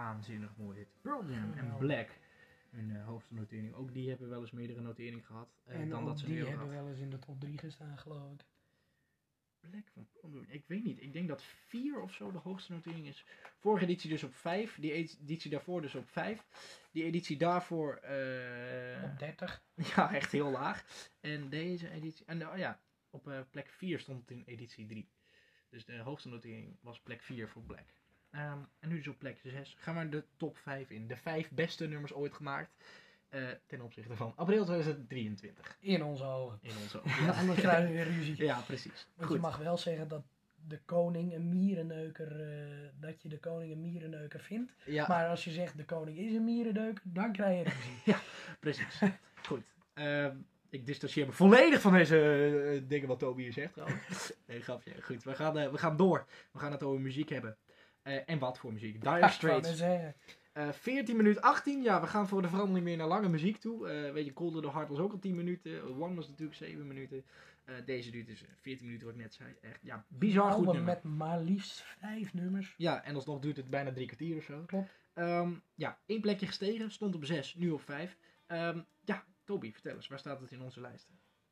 waanzinnig 0.04 0.56
mooi 0.58 0.78
dit. 0.78 0.88
Pearl 1.02 1.26
Jam 1.32 1.54
en. 1.54 1.78
Black. 1.78 2.10
Hun 2.70 2.96
eh, 2.96 3.06
hoogste 3.06 3.34
notering. 3.34 3.74
Ook 3.74 3.94
die 3.94 4.10
hebben 4.10 4.30
wel 4.30 4.42
eens 4.42 4.52
meerdere 4.52 4.82
noteringen 4.82 5.24
gehad. 5.26 5.50
eh, 5.66 5.80
en 5.80 5.90
dan 5.90 6.02
ook 6.02 6.08
dat 6.08 6.20
ze 6.20 6.26
die 6.26 6.46
hebben 6.46 6.70
wel 6.70 6.88
eens 6.90 7.00
in 7.00 7.10
de 7.10 7.20
top 7.20 7.40
3 7.40 7.58
gestaan, 7.58 7.98
geloof 7.98 8.32
ik. 8.34 8.46
Black 9.70 9.88
van 9.94 10.08
Pearl 10.12 10.34
Jam. 10.34 10.46
Ik 10.48 10.64
weet 10.68 10.84
niet. 10.84 11.02
Ik 11.02 11.14
denk 11.14 11.28
dat 11.28 11.44
4 11.44 12.00
of 12.02 12.14
zo 12.14 12.32
de 12.32 12.38
hoogste 12.38 12.72
notering 12.74 13.08
is. 13.08 13.26
Vorige 13.58 13.84
editie 13.86 14.10
dus 14.10 14.24
op 14.24 14.34
5. 14.36 14.78
Die 14.80 14.92
editie 14.92 15.52
daarvoor 15.52 15.82
dus 15.82 15.96
op 15.96 16.10
5. 16.10 16.46
Die 16.92 17.04
editie 17.04 17.38
daarvoor... 17.38 17.96
eh, 17.96 19.04
Op 19.04 19.20
30. 19.20 19.64
Ja, 19.96 20.14
echt 20.14 20.32
heel 20.32 20.50
laag. 20.52 21.10
En 21.20 21.50
deze 21.50 21.90
editie. 21.90 22.26
En 22.26 22.48
oh 22.50 22.58
ja, 22.58 22.82
op 23.10 23.28
eh, 23.28 23.40
plek 23.52 23.70
4 23.70 24.00
stond 24.00 24.22
het 24.22 24.32
in 24.32 24.44
editie 24.46 24.86
3. 24.86 25.10
Dus 25.70 25.86
de 25.86 25.98
hoogste 25.98 26.30
notering 26.30 26.78
was 26.82 27.02
plek 27.02 27.22
4 27.22 27.50
voor 27.50 27.64
Black. 27.64 27.94
Ehm, 28.32 28.58
en 28.80 28.90
nu 28.90 28.96
dus 28.96 29.08
op 29.08 29.18
plek 29.20 29.40
6 29.44 29.76
gaan 29.80 29.98
we 29.98 30.10
de 30.10 30.24
top 30.38 30.58
5 30.58 30.90
in. 30.90 31.08
De 31.08 31.16
5 31.16 31.50
beste 31.52 31.88
nummers 31.88 32.14
ooit 32.14 32.34
gemaakt. 32.34 32.72
eh, 33.30 33.42
ten 33.68 33.82
opzichte 33.82 34.16
van 34.16 34.34
april 34.36 34.66
2023. 34.66 35.78
In 35.80 36.04
onze 36.04 36.24
ogen. 36.24 36.58
In 36.62 36.72
onze 36.82 37.02
Ja, 37.04 37.12
ogen. 37.14 37.34
anders 37.34 37.60
krijgen 37.60 37.88
we 37.88 37.94
weer 37.94 38.04
ruzie. 38.06 38.44
Ja, 38.44 38.60
precies. 38.60 39.08
Want 39.16 39.30
je 39.30 39.36
Goed. 39.36 39.42
mag 39.42 39.58
wel 39.58 39.78
zeggen 39.78 40.08
dat 40.08 40.24
de 40.56 40.80
koning 40.86 41.34
een 41.34 41.50
mierenneuker, 41.50 42.42
eh, 42.42 42.88
dat 43.00 43.22
je 43.22 43.30
de 43.30 43.40
koning 43.40 43.72
een 43.72 43.82
mierenneuker 43.82 44.40
vindt. 44.40 44.74
Ja, 44.86 45.08
Maar 45.08 45.28
als 45.28 45.44
je 45.44 45.52
zegt 45.52 45.78
de 45.78 45.86
koning 45.86 46.18
is 46.18 46.34
een 46.34 46.44
mierenneuker, 46.44 47.02
dan 47.06 47.32
krijg 47.32 47.58
je 47.58 47.64
ruzie. 47.74 48.16
precies. 48.60 49.02
Goed. 49.46 49.64
Ehm, 49.94 50.36
ik 50.70 50.86
distancieer 50.86 51.26
me 51.26 51.32
volledig 51.32 51.82
van 51.82 51.94
deze 51.94 52.18
eh, 52.82 52.82
dingen 52.90 53.08
wat 53.08 53.20
Toby 53.20 53.42
hier 53.42 53.54
zegt 53.54 53.76
nee, 54.48 54.62
grapje. 54.62 55.02
Goed, 55.02 55.24
we 55.24 55.36
gaan, 55.36 55.54
we 55.72 55.78
gaan 55.78 55.98
door. 55.98 56.26
We 56.52 56.60
gaan 56.60 56.72
het 56.72 56.84
over 56.84 57.02
muziek 57.02 57.30
hebben. 57.30 57.58
Eh, 58.02 58.16
en 58.26 58.40
wat 58.40 58.58
voor 58.58 58.74
muziek? 58.74 59.02
Dire 59.02 59.30
Straits. 59.30 59.68
net 59.68 59.78
zeggen. 59.78 60.16
Eh 60.54 60.72
14 60.72 61.16
minuten 61.16 61.42
18. 61.42 61.82
Ja, 61.82 62.02
we 62.02 62.08
gaan 62.08 62.28
voor 62.28 62.42
de 62.42 62.48
verandering 62.48 62.86
meer 62.86 62.98
naar 62.98 63.08
lange 63.08 63.30
muziek 63.30 63.58
toe. 63.58 63.90
Eh, 63.90 64.12
weet 64.12 64.26
je, 64.26 64.34
Colder 64.34 64.62
the 64.62 64.72
Heart 64.72 64.90
was 64.90 65.00
ook 65.00 65.12
al 65.12 65.20
10 65.20 65.36
minuten. 65.36 66.02
One 66.02 66.16
was 66.16 66.28
natuurlijk 66.28 66.58
7 66.58 66.88
minuten. 66.88 67.26
Eh, 67.64 67.76
deze 67.86 68.12
duurt 68.12 68.28
dus 68.28 68.44
14 68.56 68.86
minuten, 68.86 69.08
wat 69.08 69.16
ik 69.16 69.22
net 69.22 69.34
zei. 69.34 69.56
Echt, 69.62 69.80
ja, 69.82 70.06
bizar 70.08 70.52
goed 70.52 70.66
nummer. 70.66 70.84
met 70.84 71.04
maar 71.04 71.40
liefst 71.40 71.82
vijf 72.00 72.34
nummers. 72.34 72.74
Ja, 72.78 73.04
en 73.04 73.16
alsnog 73.16 73.40
duurt 73.40 73.58
het 73.58 73.70
bijna 73.70 73.92
drie 73.92 74.06
kwartier 74.06 74.38
of 74.38 74.44
zo. 74.44 74.64
Klopt. 74.66 74.90
Ehm, 75.14 75.52
ja, 75.76 76.00
één 76.06 76.22
plekje 76.22 76.46
gestegen. 76.46 76.92
Stond 76.92 77.16
op 77.16 77.26
6, 77.26 77.56
nu 77.56 77.70
op 77.70 77.82
5. 77.82 78.18
Ehm, 78.48 78.82
ja, 79.04 79.26
Toby, 79.44 79.72
vertel 79.74 79.96
eens. 79.96 80.08
Waar 80.08 80.20
staat 80.20 80.42
het 80.42 80.52
in 80.52 80.62
onze 80.62 80.82
lijst? 80.82 81.10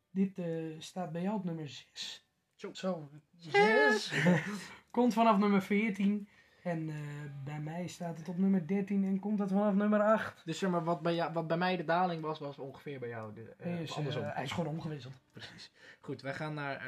Dit 0.09 0.41
staat 0.77 1.11
bij 1.11 1.21
jou 1.21 1.35
op 1.35 1.43
nummer 1.43 1.69
6. 1.69 2.25
Zo. 2.55 2.73
Zo, 2.73 3.09
6. 3.37 4.11
komt 4.97 5.13
vanaf 5.13 5.37
nummer 5.37 5.61
14. 5.61 6.27
En 6.67 6.89
eh, 6.89 6.95
bij 7.43 7.59
mij 7.59 7.87
staat 7.87 8.17
het 8.17 8.27
op 8.29 8.37
nummer 8.37 8.67
13 8.67 9.03
en 9.03 9.19
komt 9.19 9.39
het 9.39 9.49
vanaf 9.49 9.73
nummer 9.73 10.01
8. 10.01 10.41
Dus 10.45 10.59
zeg 10.59 10.69
maar, 10.69 10.83
wat 10.83 11.01
bij, 11.01 11.15
jou, 11.15 11.33
wat 11.33 11.47
bij 11.47 11.57
mij 11.57 11.77
de 11.77 11.83
daling 11.83 12.21
was, 12.21 12.39
was 12.39 12.57
ongeveer 12.57 12.99
bij 12.99 13.09
jou 13.09 13.33
de, 13.33 13.53
eh, 13.57 13.81
is, 13.81 13.95
andersom. 13.95 14.23
eh, 14.23 14.33
hij 14.33 14.43
is 14.43 14.51
gewoon 14.51 14.69
omgewisseld. 14.73 15.13
Precies. 15.31 15.71
Goed, 16.01 16.21
wij 16.21 16.33
gaan 16.33 16.53
naar, 16.53 16.87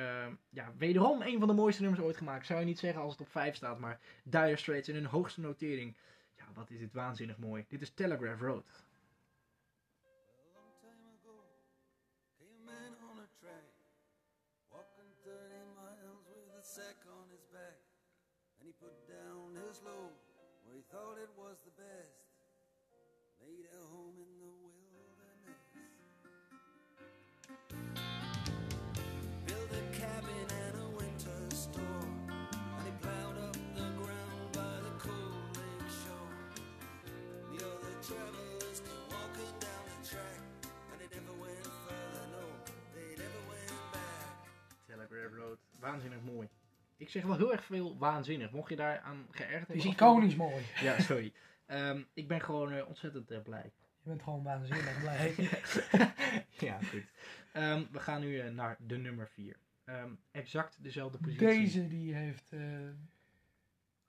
ja, 0.49 0.71
wederom 0.77 1.21
een 1.21 1.39
van 1.39 1.47
de 1.47 1.53
mooiste 1.53 1.81
nummers 1.81 2.03
ooit 2.03 2.17
gemaakt. 2.17 2.45
Zou 2.45 2.59
je 2.59 2.65
niet 2.65 2.79
zeggen 2.79 3.01
als 3.01 3.11
het 3.11 3.21
op 3.21 3.29
5 3.29 3.55
staat, 3.55 3.79
maar 3.79 3.99
Dire 4.23 4.57
Straits 4.57 4.89
in 4.89 4.95
hun 4.95 5.05
hoogste 5.05 5.41
notering. 5.41 5.97
Ja, 6.37 6.43
wat 6.53 6.69
is 6.69 6.79
dit 6.79 6.93
waanzinnig 6.93 7.37
mooi. 7.37 7.65
Dit 7.67 7.81
is 7.81 7.89
Telegraph 7.93 8.41
Road. 8.41 8.87
Down 19.69 19.75
his 19.75 19.83
load 19.85 20.17
where 20.65 20.75
he 20.75 20.83
thought 20.91 21.17
it 21.21 21.29
was 21.37 21.57
the 21.65 21.71
best, 21.77 22.25
made 23.39 23.65
a 23.69 23.81
home 23.93 24.17
in 24.17 24.29
the 24.41 24.49
wilderness. 24.65 25.61
A 29.69 29.81
cabin 29.93 30.47
and 30.49 30.75
a 30.81 30.89
winter 30.97 31.55
store, 31.55 32.09
and 32.29 32.85
he 32.85 32.93
plowed 33.01 33.37
up 33.45 33.57
the 33.75 33.87
ground 34.01 34.49
by 34.53 34.75
the 34.81 34.93
cold 34.97 35.53
lake 35.53 35.89
shore. 36.01 36.33
The 37.53 37.57
other 37.61 37.95
travelers 38.01 38.81
came 38.81 39.05
walking 39.13 39.53
down 39.61 39.83
the 39.85 39.99
track, 40.09 40.41
and 40.93 41.01
never 41.13 41.35
went 41.37 41.69
further, 41.85 42.25
no, 42.33 42.45
they 42.95 43.09
never 43.21 43.41
went 43.45 43.77
back. 43.93 44.33
Telegraph 44.89 45.31
Road. 45.37 45.57
Waanzinnig 45.81 46.23
mooi. 46.25 46.58
Ik 46.99 47.09
zeg 47.09 47.23
wel 47.23 47.37
heel 47.37 47.51
erg 47.51 47.63
veel 47.65 47.97
waanzinnig. 47.97 48.51
Mocht 48.51 48.69
je 48.69 48.75
daar 48.75 48.99
aan 48.99 49.27
geërgerd 49.31 49.67
Het 49.67 49.77
is 49.77 49.83
hebben. 49.83 50.07
iconisch 50.07 50.35
mooi. 50.35 50.63
Ja, 50.87 50.99
sorry. 50.99 51.33
Ehm, 51.65 52.01
ik 52.13 52.27
ben 52.27 52.41
gewoon 52.41 52.71
eh, 52.71 52.87
ontzettend 52.87 53.31
eh, 53.31 53.41
blij. 53.41 53.71
Je 54.01 54.09
bent 54.09 54.23
gewoon 54.23 54.43
waanzinnig 54.43 54.99
blij. 54.99 55.33
ja, 56.69 56.77
goed. 56.83 57.03
Ehm, 57.51 57.83
we 57.91 57.99
gaan 57.99 58.21
nu 58.21 58.39
eh, 58.39 58.51
naar 58.51 58.77
de 58.79 58.97
nummer 58.97 59.27
4. 59.27 59.55
exact 60.31 60.83
dezelfde 60.83 61.17
positie. 61.17 61.47
Deze 61.47 61.87
die 61.87 62.13
heeft 62.13 62.53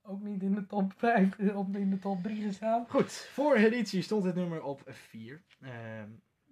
ook 0.03 0.23
niet 0.23 0.43
in 0.43 0.55
de 0.55 0.67
top 0.67 0.93
5, 0.97 1.39
op 1.39 1.77
in 1.77 1.91
de 1.91 1.99
top 1.99 2.23
3 2.23 2.43
gestaan. 2.43 2.87
Goed, 2.89 3.13
vorige 3.13 3.67
editie 3.67 4.03
stond 4.03 4.25
het 4.25 4.35
nummer 4.35 4.63
op 4.63 4.83
4. 4.87 5.43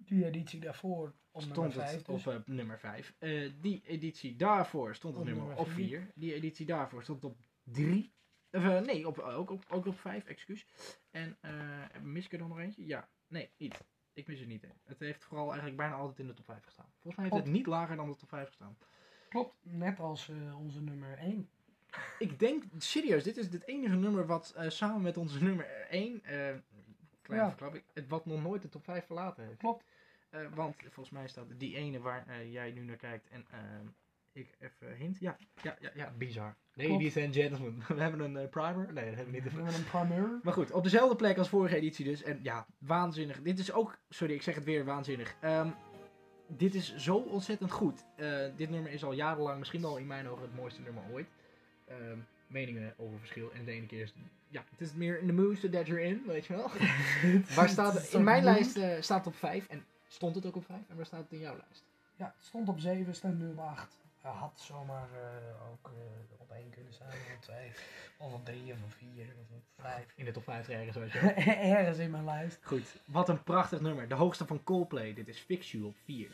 Die 0.09 0.25
editie 0.25 0.59
daarvoor 0.59 1.13
op 1.31 1.41
nummer 1.41 1.71
stond 1.71 1.73
5. 1.73 1.95
het 1.95 2.05
Dus. 2.05 2.27
op 2.27 2.33
eh, 2.33 2.39
nummer 2.45 2.79
5. 2.79 3.15
die 3.61 3.81
editie 3.85 4.35
daarvoor 4.35 4.95
stond 4.95 5.13
het 5.13 5.21
Op 5.23 5.29
nummer 5.29 5.47
nummer 5.47 5.65
op 5.65 5.71
vier. 5.71 5.99
4. 5.99 6.11
Die 6.15 6.33
editie 6.33 6.65
daarvoor 6.65 7.03
stond 7.03 7.23
op 7.23 7.37
3. 7.63 8.13
Of, 8.51 8.63
eh, 8.63 8.79
nee, 8.79 9.07
op, 9.07 9.19
ook, 9.19 9.49
op, 9.49 9.65
ook 9.69 9.85
op 9.85 9.99
5, 9.99 10.25
excuus. 10.25 10.65
En 11.11 11.37
eh, 11.41 12.01
mis 12.01 12.25
ik 12.25 12.31
er 12.31 12.37
dan 12.37 12.49
nog 12.49 12.59
eentje? 12.59 12.85
Ja, 12.85 13.09
nee, 13.27 13.49
niet. 13.57 13.83
Ik 14.13 14.27
mis 14.27 14.39
er 14.39 14.47
niet 14.47 14.63
één. 14.63 14.81
Het 14.83 14.99
heeft 14.99 15.23
vooral 15.23 15.47
eigenlijk 15.47 15.77
bijna 15.77 15.95
altijd 15.95 16.19
in 16.19 16.27
de 16.27 16.33
top 16.33 16.45
5 16.45 16.63
gestaan. 16.63 16.89
Volgens 16.99 17.15
mij 17.15 17.25
heeft 17.25 17.45
het 17.45 17.53
niet 17.53 17.65
lager 17.65 17.95
dan 17.95 18.09
de 18.09 18.15
top 18.15 18.29
5 18.29 18.47
gestaan. 18.47 18.77
Klopt, 19.29 19.55
net 19.61 19.99
als 19.99 20.29
eh, 20.29 20.59
onze 20.59 20.81
nummer 20.81 21.17
1. 21.17 21.49
Ik 22.19 22.39
denk, 22.39 22.63
serieus, 22.77 23.23
dit 23.23 23.37
is 23.37 23.45
het 23.45 23.67
enige 23.67 23.95
nummer 23.95 24.25
wat 24.25 24.53
eh, 24.55 24.69
samen 24.69 25.01
met 25.01 25.17
onze 25.17 25.43
nummer 25.43 25.65
1, 25.89 26.23
eh 26.23 26.55
kleine 27.21 27.45
Ja. 27.45 27.49
verklapping, 27.49 27.83
het 27.93 28.07
wat 28.07 28.25
nog 28.25 28.41
nooit 28.41 28.61
de 28.61 28.69
top 28.69 28.83
5 28.83 29.05
verlaten 29.05 29.45
heeft. 29.45 29.57
Klopt. 29.57 29.85
Eh, 30.29 30.41
want 30.53 30.75
volgens 30.89 31.09
mij 31.09 31.27
staat 31.27 31.45
die 31.57 31.75
ene 31.75 31.99
waar 31.99 32.25
eh, 32.27 32.51
jij 32.51 32.71
nu 32.71 32.81
naar 32.83 32.95
kijkt 32.95 33.27
en 33.29 33.45
ehm, 33.51 33.85
ik 34.33 34.55
even 34.59 34.95
hint. 34.95 35.19
Ja, 35.19 35.37
ja, 35.61 35.75
ja, 35.79 35.89
ja 35.95 36.13
bizar. 36.17 36.55
Ladies 36.73 37.17
and 37.17 37.35
gentlemen, 37.35 37.83
we 37.87 38.01
hebben 38.01 38.19
een 38.19 38.37
eh, 38.37 38.49
primer. 38.49 38.93
Nee, 38.93 39.05
dat 39.05 39.15
hebben 39.15 39.25
we 39.25 39.41
We 39.41 39.49
niet. 39.49 39.51
hebben 39.53 39.73
een 39.73 39.83
primeur. 39.83 40.39
Maar 40.43 40.53
goed, 40.53 40.71
op 40.71 40.83
dezelfde 40.83 41.15
plek 41.15 41.37
als 41.37 41.49
vorige 41.49 41.75
editie 41.75 42.05
dus. 42.05 42.23
En 42.23 42.39
ja, 42.43 42.65
waanzinnig. 42.77 43.41
Dit 43.41 43.59
is 43.59 43.71
ook, 43.71 43.97
sorry, 44.09 44.33
ik 44.33 44.41
zeg 44.41 44.55
het 44.55 44.63
weer, 44.63 44.85
waanzinnig. 44.85 45.35
Ehm, 45.39 45.69
dit 46.47 46.75
is 46.75 46.95
zo 46.95 47.15
ontzettend 47.15 47.71
goed. 47.71 48.05
Eh, 48.15 48.45
dit 48.55 48.69
nummer 48.69 48.91
is 48.91 49.03
al 49.03 49.13
jarenlang, 49.13 49.59
misschien 49.59 49.81
wel 49.81 49.97
in 49.97 50.07
mijn 50.07 50.27
ogen, 50.27 50.41
het 50.41 50.55
mooiste 50.55 50.81
nummer 50.81 51.03
ooit. 51.11 51.27
Ehm, 51.85 52.17
meningen 52.47 52.93
over 52.97 53.19
verschil. 53.19 53.51
En 53.51 53.65
de 53.65 53.71
ene 53.71 53.85
keer 53.85 54.01
is, 54.01 54.13
ja, 54.47 54.63
het 54.71 54.81
is 54.81 54.93
meer 54.93 55.19
in 55.19 55.27
the 55.27 55.33
mood 55.33 55.71
that 55.71 55.87
you're 55.87 56.03
in, 56.03 56.23
weet 56.25 56.45
je 56.45 56.53
wel. 56.55 56.69
waar 57.55 57.69
staat? 57.69 58.13
In 58.13 58.23
mijn 58.23 58.43
lijst 58.43 58.77
eh, 58.77 59.01
staat 59.01 59.25
het 59.25 59.33
op 59.33 59.39
5 59.39 59.67
en 59.67 59.85
stond 60.09 60.35
het 60.35 60.45
ook 60.45 60.55
op 60.55 60.65
5. 60.65 60.79
En 60.89 60.95
waar 60.95 61.05
staat 61.05 61.23
het 61.23 61.31
in 61.31 61.39
jouw 61.39 61.57
lijst? 61.57 61.83
Ja, 62.15 62.33
het 62.35 62.45
stond 62.45 62.69
op 62.69 62.79
7, 62.79 63.15
staat 63.15 63.33
nu 63.33 63.49
op 63.49 63.59
8. 63.59 63.97
Hij 64.21 64.31
had 64.31 64.61
zomaar 64.65 65.09
eh, 65.13 65.71
ook 65.71 65.87
eh, 65.87 66.41
op 66.41 66.51
1 66.51 66.69
kunnen 66.69 66.93
staan, 66.93 67.07
of 67.07 67.33
op 67.35 67.41
2, 67.41 67.71
of 68.17 68.33
op 68.33 68.45
3, 68.45 68.73
of 68.73 68.83
op 68.83 68.91
4, 68.91 69.25
of 69.41 69.55
op 69.55 69.63
5. 69.77 70.13
In 70.15 70.25
de 70.25 70.31
top 70.31 70.43
5 70.43 70.69
ergens, 70.69 70.97
weet 70.97 71.11
je 71.11 71.19
wel. 71.19 71.55
Ergens 71.77 71.97
in 71.97 72.11
mijn 72.11 72.25
lijst. 72.25 72.59
Goed, 72.63 73.01
wat 73.05 73.29
een 73.29 73.43
prachtig 73.43 73.81
nummer. 73.81 74.07
De 74.07 74.15
hoogste 74.15 74.45
van 74.45 74.63
Coldplay. 74.63 75.13
Dit 75.13 75.27
is 75.27 75.39
Fix 75.39 75.71
You 75.71 75.83
op 75.83 75.95
4. 76.03 76.31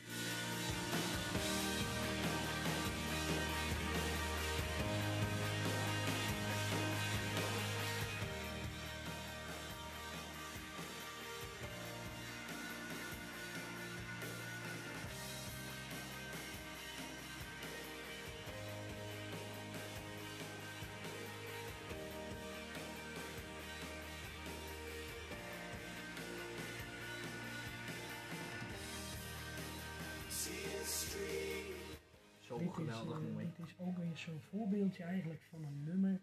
Zo'n 34.26 34.42
voorbeeldje 34.42 35.04
eigenlijk 35.04 35.42
van 35.50 35.64
een 35.64 35.84
nummer 35.84 36.22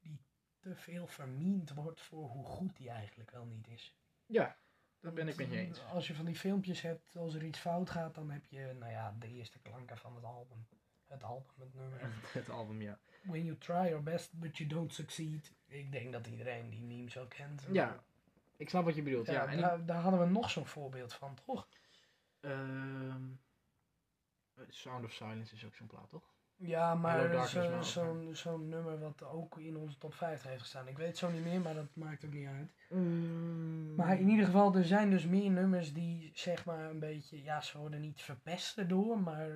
die 0.00 0.20
te 0.58 0.74
veel 0.74 1.06
vermiend 1.06 1.74
wordt 1.74 2.00
voor 2.00 2.28
hoe 2.28 2.44
goed 2.44 2.76
die 2.76 2.90
eigenlijk 2.90 3.30
wel 3.30 3.44
niet 3.44 3.68
is. 3.68 3.96
Ja, 4.26 4.56
dat 5.00 5.14
ben 5.14 5.28
ik 5.28 5.36
met 5.36 5.50
je 5.50 5.58
eens. 5.58 5.84
Als 5.84 6.06
je 6.06 6.14
van 6.14 6.24
die 6.24 6.36
filmpjes 6.36 6.80
hebt, 6.80 7.16
als 7.16 7.34
er 7.34 7.44
iets 7.44 7.58
fout 7.58 7.90
gaat, 7.90 8.14
dan 8.14 8.30
heb 8.30 8.46
je, 8.46 8.74
nou 8.78 8.92
ja, 8.92 9.16
de 9.18 9.28
eerste 9.28 9.58
klanken 9.58 9.98
van 9.98 10.14
het 10.14 10.24
album. 10.24 10.66
Het 11.06 11.22
album, 11.22 11.54
het 11.58 11.74
nummer. 11.74 12.00
Het 12.32 12.48
album, 12.48 12.82
ja. 12.82 12.98
When 13.22 13.44
you 13.44 13.58
try 13.58 13.74
your 13.88 14.02
best, 14.02 14.38
but 14.38 14.58
you 14.58 14.68
don't 14.68 14.94
succeed. 14.94 15.52
Ik 15.66 15.92
denk 15.92 16.12
dat 16.12 16.26
iedereen 16.26 16.70
die 16.70 16.82
meme 16.82 17.10
zo 17.10 17.26
kent. 17.26 17.66
Ja, 17.70 18.04
ik 18.56 18.68
snap 18.68 18.84
wat 18.84 18.94
je 18.94 19.02
bedoelt. 19.02 19.26
Ja, 19.26 19.32
Ja, 19.32 19.48
en 19.48 19.86
daar 19.86 20.00
hadden 20.00 20.20
we 20.20 20.26
nog 20.26 20.50
zo'n 20.50 20.66
voorbeeld 20.66 21.12
van, 21.12 21.34
toch? 21.44 21.68
Ehm, 22.40 23.22
Sound 24.68 25.04
of 25.04 25.12
Silence 25.12 25.54
is 25.54 25.64
ook 25.64 25.74
zo'n 25.74 25.86
plaat, 25.86 26.08
toch? 26.08 26.34
Ja, 26.60 26.94
maar 26.94 27.46
zo- 27.46 27.76
ook, 27.76 27.84
zo'n 27.84 28.34
zo'n 28.34 28.68
nummer 28.68 28.98
wat 28.98 29.22
ook 29.22 29.58
in 29.58 29.76
onze 29.76 29.98
top 29.98 30.14
50 30.14 30.48
heeft 30.48 30.60
gestaan. 30.60 30.88
Ik 30.88 30.96
weet 30.96 31.06
het 31.06 31.18
zo 31.18 31.30
niet 31.30 31.44
meer, 31.44 31.60
maar 31.60 31.74
dat 31.74 31.94
maakt 31.94 32.24
ook 32.24 32.32
niet 32.32 32.46
uit. 32.48 32.74
Mm. 32.88 33.94
Maar 33.94 34.18
in 34.18 34.28
ieder 34.28 34.44
geval, 34.44 34.74
er 34.74 34.84
zijn 34.84 35.10
dus 35.10 35.26
meer 35.26 35.50
nummers 35.50 35.92
die 35.92 36.30
zeg 36.34 36.64
maar 36.64 36.90
een 36.90 36.98
beetje, 36.98 37.42
ja, 37.42 37.60
ze 37.60 37.78
worden 37.78 38.00
niet 38.00 38.22
verpest 38.22 38.78
erdoor, 38.78 39.18
maar 39.20 39.48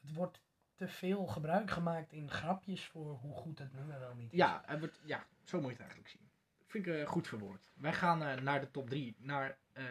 het 0.00 0.14
wordt 0.14 0.40
te 0.74 0.88
veel 0.88 1.26
gebruik 1.26 1.70
gemaakt 1.70 2.12
in 2.12 2.30
grapjes 2.30 2.84
voor 2.86 3.14
hoe 3.14 3.34
goed 3.34 3.58
het 3.58 3.72
nummer 3.72 3.98
wel 4.00 4.14
niet 4.14 4.32
is. 4.32 4.38
Ja, 4.38 4.62
het 4.66 4.78
wordt, 4.78 5.00
ja, 5.04 5.26
zo 5.44 5.56
moet 5.56 5.66
je 5.66 5.72
het 5.72 5.80
eigenlijk 5.80 6.08
zien. 6.10 6.30
Vind 6.66 6.86
ik 6.86 6.94
eh, 6.94 7.06
goed 7.06 7.28
verwoord. 7.28 7.70
Wij 7.74 7.92
gaan 7.92 8.22
eh, 8.22 8.40
naar 8.40 8.60
de 8.60 8.70
top 8.70 8.88
3. 8.90 9.16
Naar 9.18 9.58
eh, 9.72 9.84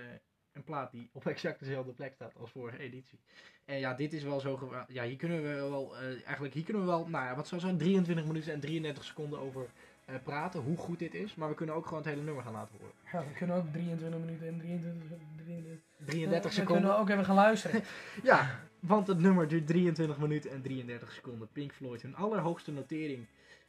een 0.56 0.64
plaat 0.64 0.92
die 0.92 1.10
op 1.12 1.26
exact 1.28 1.60
dezelfde 1.60 1.92
plek 1.92 2.14
staat 2.14 2.36
als 2.40 2.52
vorige 2.52 2.78
editie. 2.78 3.20
En 3.66 3.80
ja, 3.80 3.94
dit 3.94 4.14
is 4.14 4.24
wel 4.24 4.40
zo... 4.40 4.74
Ja, 4.88 5.04
hier 5.04 5.16
kunnen 5.16 5.42
we 5.42 5.48
wel... 5.48 5.98
eh, 5.98 6.26
eigenlijk, 6.26 6.54
hier 6.54 6.64
kunnen 6.64 6.82
we 6.82 6.88
wel... 6.88 7.08
Nou 7.08 7.26
ja, 7.26 7.36
wat 7.36 7.48
zou 7.48 7.62
zijn 7.62 7.78
23 7.78 8.26
minuten 8.26 8.54
en 8.54 8.60
33 8.60 9.04
seconden 9.04 9.40
over 9.40 9.68
eh, 10.06 10.16
praten. 10.24 10.62
Hoe 10.62 10.78
goed 10.78 11.00
dit 11.00 11.14
is. 11.14 11.36
Maar 11.36 11.50
we 11.50 11.56
kunnen 11.56 11.76
ook 11.76 11.86
gewoon 11.86 12.00
het 12.02 12.12
hele 12.12 12.22
nummer 12.24 12.44
gaan 12.44 12.54
laten 12.54 12.76
horen. 12.80 12.94
Ja, 13.12 13.20
we 13.32 13.38
kunnen 13.38 13.56
ook 13.56 13.72
23 13.72 14.20
minuten 14.20 14.48
en 14.48 14.58
23, 14.58 15.18
23 15.36 15.80
33 16.06 16.44
we 16.44 16.50
seconden. 16.50 16.82
kunnen 16.82 17.00
ook 17.00 17.10
even 17.10 17.26
gaan 17.26 17.36
luisteren. 17.36 17.84
Ja, 18.24 18.60
want 18.80 19.08
het 19.08 19.20
nummer 19.20 19.48
duurt 19.48 19.68
23 19.68 20.18
minuten 20.18 20.52
en 20.52 20.62
33 20.62 21.12
seconden. 21.12 21.48
Pink 21.52 21.74
Floyd, 21.74 22.02
hun 22.02 22.16
allerhoogste 22.16 22.72
notering. 22.72 23.26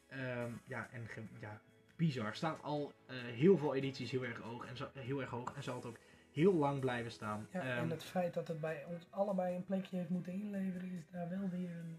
Ehm, 0.08 0.50
ja, 0.66 0.88
en 0.92 1.06
ja, 1.40 1.60
bizar. 1.96 2.34
Staat 2.34 2.62
al 2.62 2.92
eh, 3.06 3.16
heel 3.16 3.58
veel 3.58 3.74
edities 3.74 4.10
heel 4.10 4.24
erg 4.24 4.38
hoog 4.38 4.66
en, 4.66 4.76
zo, 4.76 4.88
heel 4.92 5.20
erg 5.20 5.30
hoog 5.30 5.52
en 5.56 5.62
zal 5.62 5.74
het 5.74 5.84
ook 5.84 5.96
heel 6.36 6.54
lang 6.54 6.80
blijven 6.80 7.10
staan. 7.12 7.48
Ja, 7.52 7.60
Ehm, 7.60 7.68
en 7.78 7.90
het 7.90 8.04
feit 8.04 8.34
dat 8.34 8.48
het 8.48 8.60
bij 8.60 8.84
ons 8.88 9.06
allebei 9.10 9.56
een 9.56 9.64
plekje 9.64 9.96
heeft 9.96 10.08
moeten 10.08 10.32
inleveren, 10.32 10.92
is 10.92 11.10
daar 11.10 11.28
wel 11.28 11.48
weer 11.48 11.70
een 11.70 11.98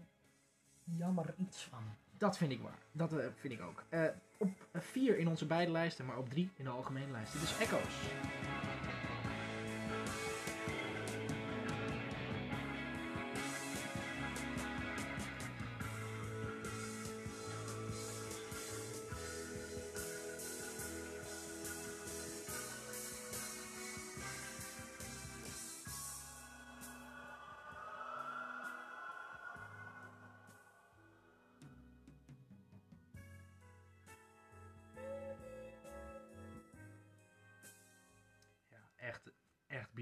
jammer 0.84 1.34
iets 1.36 1.62
van. 1.64 1.82
Dat 2.18 2.36
vind 2.36 2.52
ik 2.52 2.60
waar. 2.60 2.78
Dat 2.92 3.12
eh, 3.18 3.26
vind 3.34 3.52
ik 3.52 3.60
ook. 3.62 3.84
Eh, 3.88 4.04
op 4.38 4.50
4 4.72 5.18
in 5.18 5.28
onze 5.28 5.46
beide 5.46 5.72
lijsten, 5.72 6.06
maar 6.06 6.18
op 6.18 6.28
3 6.28 6.50
in 6.56 6.64
de 6.64 6.70
algemene 6.70 7.12
lijst. 7.12 7.32
Dit 7.32 7.42
is 7.42 7.58
Echoes. 7.58 8.10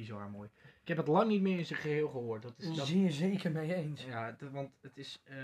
Bizar 0.07 0.31
mooi. 0.31 0.49
Ik 0.83 0.89
heb 0.89 0.97
het 0.97 1.07
lang 1.07 1.29
niet 1.29 1.43
meer 1.43 1.59
in 1.59 1.67
zijn 1.67 1.81
geheel 1.81 2.09
gehoord. 2.09 2.43
Dat 2.43 2.55
is, 2.59 2.77
dat, 2.77 2.87
Zeer 2.87 3.11
zeker 3.11 3.51
mee 3.51 3.75
eens. 3.75 4.05
ja, 4.05 4.37
want 4.51 4.71
het 4.81 4.97
is, 4.97 5.21
eh, 5.25 5.37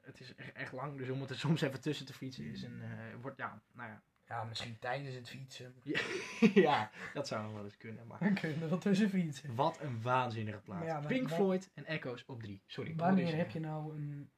het 0.00 0.20
is 0.20 0.34
echt, 0.34 0.52
echt 0.52 0.72
lang, 0.72 0.98
dus 0.98 1.08
om 1.10 1.20
het 1.20 1.30
er 1.30 1.38
soms 1.38 1.60
even 1.60 1.80
tussen 1.80 2.06
te 2.06 2.12
fietsen 2.12 2.44
is 2.44 2.62
een, 2.62 2.82
eh, 2.82 2.88
wordt, 3.20 3.36
ja, 3.36 3.62
nou 3.72 3.88
ja. 3.88 4.02
Ja, 4.26 4.44
misschien 4.44 4.78
tijdens 4.78 5.14
het 5.14 5.28
fietsen. 5.28 5.74
ja, 6.66 6.90
dat 7.14 7.28
zou 7.28 7.54
wel 7.54 7.64
eens 7.64 7.76
kunnen, 7.76 8.06
maar 8.06 8.18
Dan 8.18 8.34
kun 8.34 8.48
je 8.48 8.54
er 8.54 8.68
wel 8.68 8.78
tussen 8.78 9.10
fietsen. 9.10 9.54
wat 9.54 9.80
een 9.80 10.02
waanzinnige 10.02 10.58
plaat. 10.58 10.78
Maar 10.78 10.86
ja, 10.88 10.98
maar 10.98 11.08
Pink 11.08 11.30
Floyd 11.30 11.70
en 11.74 11.84
Echoes 11.84 12.24
op 12.26 12.42
drie. 12.42 12.62
Sorry. 12.66 12.94
Wanneer 12.96 13.36
heb 13.36 13.50
je 13.50 13.60
nou 13.60 13.94
een, 13.94 14.30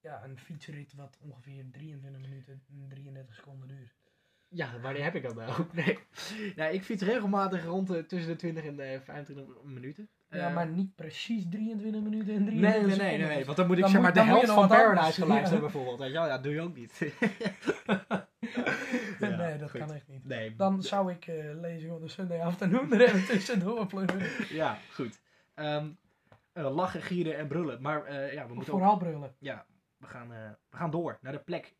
ja, 0.00 0.24
een 0.24 0.38
fietsrit 0.38 0.94
wat 0.94 1.18
ongeveer 1.20 1.64
23 1.70 2.20
minuten 2.20 2.62
en 2.68 2.88
33 2.88 3.34
seconden 3.34 3.68
duurt? 3.68 3.94
Ja, 4.50 4.68
wanneer 4.82 5.02
heb 5.02 5.14
ik 5.14 5.22
dat 5.22 5.34
nou? 5.34 5.50
Nee. 5.72 5.98
nou, 6.56 6.72
ik 6.74 6.82
fiets 6.84 7.02
regelmatig 7.02 7.64
rond 7.64 7.86
de, 7.88 8.06
tussen 8.06 8.30
de 8.30 8.36
20 8.36 8.64
en 8.64 8.76
de 8.76 9.00
25 9.04 9.54
minuten. 9.64 10.08
ja, 10.30 10.48
Eh, 10.48 10.54
maar 10.54 10.66
niet 10.68 10.94
precies 10.94 11.44
23 11.50 12.02
minuten 12.02 12.34
en 12.34 12.44
Nee, 12.44 12.54
33 12.56 12.60
nee, 12.60 12.80
nee, 12.80 12.90
seconden. 12.90 13.26
nee, 13.26 13.36
nee, 13.36 13.44
want 13.44 13.56
dan 13.56 13.66
moet 13.66 13.76
ik 13.76 13.82
Dan 13.82 13.90
zeg 13.90 14.00
moet- 14.02 14.14
maar 14.14 14.24
de 14.24 14.30
dan 14.30 14.38
helft 14.38 14.52
van 14.52 14.68
Paradise 14.68 15.20
geluisterd 15.20 15.54
ja. 15.54 15.60
bijvoorbeeld. 15.60 15.98
Weet 15.98 16.08
je 16.08 16.14
wel? 16.14 16.26
Ja, 16.26 16.32
dat 16.34 16.42
doe 16.42 16.52
je 16.52 16.60
ook 16.60 16.76
niet. 16.76 16.92
Ja, 19.20 19.36
nee, 19.36 19.58
dat 19.58 19.70
goed. 19.70 19.80
kan 19.80 19.92
echt 19.94 20.08
niet. 20.08 20.24
Nee, 20.24 20.56
Dan 20.56 20.82
zou 20.82 21.12
ik 21.12 21.26
eh 21.26 21.54
Lezing 21.60 21.92
on 21.92 22.00
the 22.00 22.08
Sunday 22.08 22.40
Afternoon 22.40 22.92
er 22.92 23.00
even 23.00 23.24
tussendoor 23.26 23.86
pleuren. 23.86 24.26
ja, 24.48 24.78
goed. 24.92 25.20
Ehm, 25.54 25.88
eh, 26.52 26.74
lachen, 26.74 27.02
gieren 27.02 27.36
en 27.36 27.48
brullen. 27.48 27.82
Maar 27.82 28.04
eh, 28.04 28.32
ja, 28.32 28.46
we 28.46 28.54
moeten 28.54 28.72
ook, 28.72 28.78
Vooral 28.78 28.96
brullen. 28.98 29.34
ja, 29.38 29.66
we 29.96 30.06
gaan, 30.06 30.32
eh, 30.32 30.38
we 30.70 30.76
gaan 30.76 30.90
door 30.90 31.18
naar 31.20 31.32
de 31.32 31.38
plek. 31.38 31.74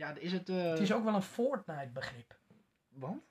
Ja. 0.00 0.14
Is 0.18 0.32
het... 0.32 0.48
eh, 0.48 0.70
Het 0.70 0.78
is 0.80 0.92
ook 0.92 1.04
wel 1.04 1.14
een 1.14 1.22
Fortnite 1.22 1.90
begrip. 1.92 2.38
Want? 2.88 3.22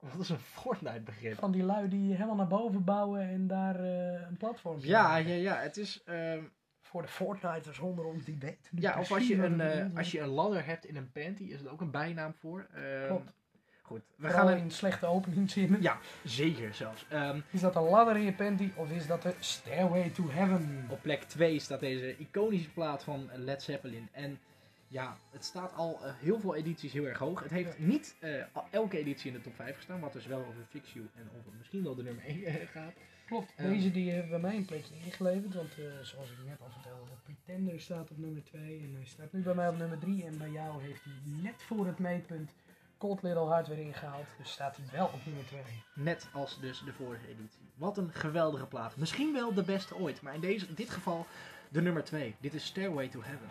Wat 0.00 0.20
is 0.20 0.28
een 0.28 0.38
Fortnite 0.38 1.00
begrip? 1.00 1.38
Van 1.38 1.52
die 1.52 1.62
lui 1.62 1.88
die 1.88 2.12
helemaal 2.14 2.34
naar 2.36 2.46
boven 2.46 2.84
bouwen 2.84 3.20
en 3.28 3.46
daar 3.46 3.80
eh, 3.84 4.20
een 4.28 4.36
platform 4.36 4.78
Ja, 4.80 5.16
ja, 5.16 5.34
ja. 5.34 5.56
Het 5.56 5.76
is... 5.76 6.02
ehm, 6.04 6.42
Voor 6.80 7.02
de 7.02 7.08
Fortniters 7.08 7.78
onder 7.78 8.04
ons 8.04 8.24
die 8.24 8.36
weten 8.38 8.58
nu 8.70 8.80
Ja, 8.80 8.98
of 9.00 9.12
als 9.12 9.28
je, 9.28 9.34
een, 9.44 9.58
het 9.60 9.90
eh, 9.92 9.96
als 9.98 10.10
je 10.12 10.20
een 10.20 10.28
ladder 10.28 10.66
hebt 10.66 10.84
in 10.84 10.96
een 10.96 11.12
panty, 11.12 11.42
is 11.42 11.60
er 11.62 11.70
ook 11.70 11.80
een 11.80 11.90
bijnaam 11.90 12.34
voor. 12.34 12.66
Ehm, 12.74 13.06
Klopt. 13.06 13.32
Goed, 13.82 14.02
we 14.16 14.28
Vooral 14.28 14.46
gaan 14.48 14.56
in 14.58 14.70
slechte 14.70 15.06
openingszinnen. 15.06 15.82
Ja, 15.82 15.98
zeker 16.24 16.74
zelfs. 16.74 17.06
Ehm, 17.08 17.40
Is 17.50 17.60
dat 17.60 17.76
een 17.76 17.82
ladder 17.82 18.16
in 18.16 18.22
je 18.22 18.32
panty 18.32 18.70
of 18.76 18.90
is 18.90 19.06
dat 19.06 19.22
de 19.22 19.34
Stairway 19.38 20.10
to 20.10 20.28
Heaven? 20.30 20.86
op 20.90 21.02
plek 21.02 21.22
2 21.22 21.58
staat 21.58 21.80
deze 21.80 22.16
iconische 22.18 22.70
plaat 22.70 23.02
van 23.04 23.30
Led 23.34 23.62
Zeppelin. 23.62 24.08
En 24.12 24.38
ja, 24.88 25.16
het 25.30 25.44
staat 25.44 25.74
al 25.74 25.98
eh, 26.04 26.12
heel 26.16 26.40
veel 26.40 26.54
edities 26.54 26.92
heel 26.92 27.04
erg 27.06 27.18
hoog. 27.18 27.42
Het 27.42 27.50
heeft 27.50 27.78
niet 27.78 28.16
eh, 28.20 28.42
elke 28.70 28.98
editie 28.98 29.28
in 29.30 29.36
de 29.36 29.42
top 29.42 29.54
5 29.54 29.76
gestaan, 29.76 30.00
wat 30.00 30.12
dus 30.12 30.26
wel 30.26 30.38
over 30.38 30.64
Fix 30.68 30.92
You 30.92 31.06
en 31.14 31.28
over 31.38 31.52
misschien 31.58 31.82
wel 31.82 31.94
de 31.94 32.02
nummer 32.02 32.24
1 32.24 32.66
gaat. 32.66 32.92
Klopt, 33.26 33.52
Ja. 33.56 33.62
deze 33.64 33.90
die 33.90 34.10
hebben 34.10 34.30
bij 34.30 34.40
mij 34.40 34.56
een 34.56 34.64
plekje 34.64 34.94
ingeleverd. 35.04 35.54
Want 35.54 35.78
eh, 35.78 35.84
zoals 36.02 36.30
ik 36.30 36.36
net 36.46 36.60
al 36.60 36.70
vertelde, 36.70 37.10
Pretender 37.24 37.80
staat 37.80 38.10
op 38.10 38.18
nummer 38.18 38.44
2 38.44 38.80
en 38.80 38.94
hij 38.94 39.04
staat 39.04 39.32
nu 39.32 39.42
bij 39.42 39.54
mij 39.54 39.68
op 39.68 39.76
nummer 39.76 39.98
3. 39.98 40.24
En 40.24 40.38
bij 40.38 40.50
jou 40.50 40.82
heeft 40.82 41.04
hij 41.04 41.12
net 41.24 41.62
voor 41.62 41.86
het 41.86 41.98
meetpunt 41.98 42.54
Cold 42.98 43.22
Little 43.22 43.48
Heart 43.48 43.68
weer 43.68 43.78
ingehaald. 43.78 44.26
Dus 44.38 44.50
staat 44.50 44.76
hij 44.76 44.86
wel 44.92 45.06
op 45.06 45.20
nummer 45.26 45.46
2. 45.46 45.62
Net 45.94 46.28
als 46.32 46.60
dus 46.60 46.82
de 46.84 46.92
vorige 46.92 47.26
editie. 47.28 47.60
Wat 47.74 47.98
een 47.98 48.12
geweldige 48.12 48.66
plaat. 48.66 48.96
Misschien 48.96 49.32
wel 49.32 49.54
de 49.54 49.62
beste 49.62 49.96
ooit, 49.96 50.22
maar 50.22 50.34
in 50.34 50.40
deze, 50.40 50.74
dit 50.74 50.90
geval 50.90 51.26
de 51.68 51.82
nummer 51.82 52.04
2. 52.04 52.34
Dit 52.40 52.54
is 52.54 52.64
Stairway 52.64 53.08
to 53.08 53.20
Heaven. 53.22 53.48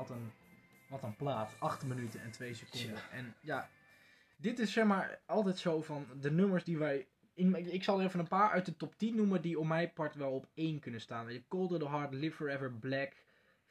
Wat 0.00 0.10
een, 0.10 0.32
wat 0.88 1.02
een 1.02 1.16
plaat. 1.16 1.52
8 1.58 1.86
minuten 1.86 2.22
en 2.22 2.30
2 2.30 2.54
seconden. 2.54 3.10
En 3.10 3.34
ja, 3.40 3.68
dit 4.36 4.58
is 4.58 4.72
zeg 4.72 4.84
maar 4.84 5.20
altijd 5.26 5.58
zo 5.58 5.82
van 5.82 6.06
de 6.20 6.30
nummers 6.30 6.64
die 6.64 6.78
wij... 6.78 7.06
In, 7.34 7.72
ik 7.72 7.84
zal 7.84 7.98
er 7.98 8.06
even 8.06 8.20
een 8.20 8.28
paar 8.28 8.50
uit 8.50 8.66
de 8.66 8.76
top 8.76 8.94
10 8.96 9.16
noemen 9.16 9.42
die 9.42 9.58
op 9.58 9.66
mijn 9.66 9.92
part 9.92 10.14
wel 10.14 10.32
op 10.32 10.46
1 10.54 10.80
kunnen 10.80 11.00
staan. 11.00 11.26
Weet 11.26 11.34
je, 11.34 11.48
Cold 11.48 11.80
the 11.80 11.88
Heart, 11.88 12.12
Live 12.12 12.36
Forever, 12.36 12.72
Black, 12.72 13.12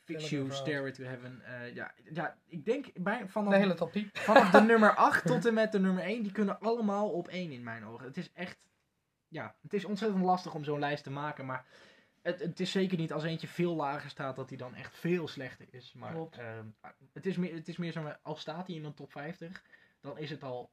Fix 0.03 0.29
You. 0.29 0.51
Stairway 0.51 0.91
to 0.91 1.03
Heaven. 1.03 1.41
Eh, 1.41 1.75
ja, 1.75 1.93
ja, 2.13 2.37
ik 2.45 2.65
denk 2.65 2.85
bij, 2.93 3.27
vanaf, 3.27 3.53
De 3.53 3.59
hele 3.59 3.73
top 3.73 3.91
10. 3.91 4.09
vanaf 4.13 4.49
de 4.49 4.61
nummer 4.61 4.95
8 4.95 5.25
tot 5.31 5.45
en 5.45 5.53
met 5.53 5.71
de 5.71 5.79
nummer 5.79 6.03
1, 6.03 6.23
die 6.23 6.31
kunnen 6.31 6.59
allemaal 6.59 7.09
op 7.09 7.27
1 7.27 7.51
in 7.51 7.63
mijn 7.63 7.85
ogen. 7.85 8.05
Het 8.05 8.17
is 8.17 8.31
echt, 8.33 8.57
ja, 9.27 9.55
het 9.61 9.73
is 9.73 9.85
ontzettend 9.85 10.23
lastig 10.23 10.53
om 10.53 10.63
zo'n 10.63 10.79
lijst 10.79 11.03
te 11.03 11.11
maken, 11.11 11.45
maar 11.45 11.65
het, 12.21 12.39
het 12.39 12.59
is 12.59 12.71
zeker 12.71 12.97
niet 12.97 13.13
als 13.13 13.23
eentje 13.23 13.47
veel 13.47 13.75
lager 13.75 14.09
staat 14.09 14.35
dat 14.35 14.49
hij 14.49 14.57
dan 14.57 14.75
echt 14.75 14.97
veel 14.97 15.27
slechter 15.27 15.67
is. 15.71 15.93
Maar 15.93 16.15
ehm, 16.15 16.65
het, 17.13 17.25
is 17.25 17.37
meer, 17.37 17.53
het 17.53 17.67
is 17.67 17.77
meer 17.77 17.91
zo, 17.91 18.13
als 18.21 18.39
staat 18.39 18.67
hij 18.67 18.75
in 18.75 18.85
een 18.85 18.93
top 18.93 19.11
50, 19.11 19.63
dan 19.99 20.17
is 20.17 20.29
het 20.29 20.43
al 20.43 20.71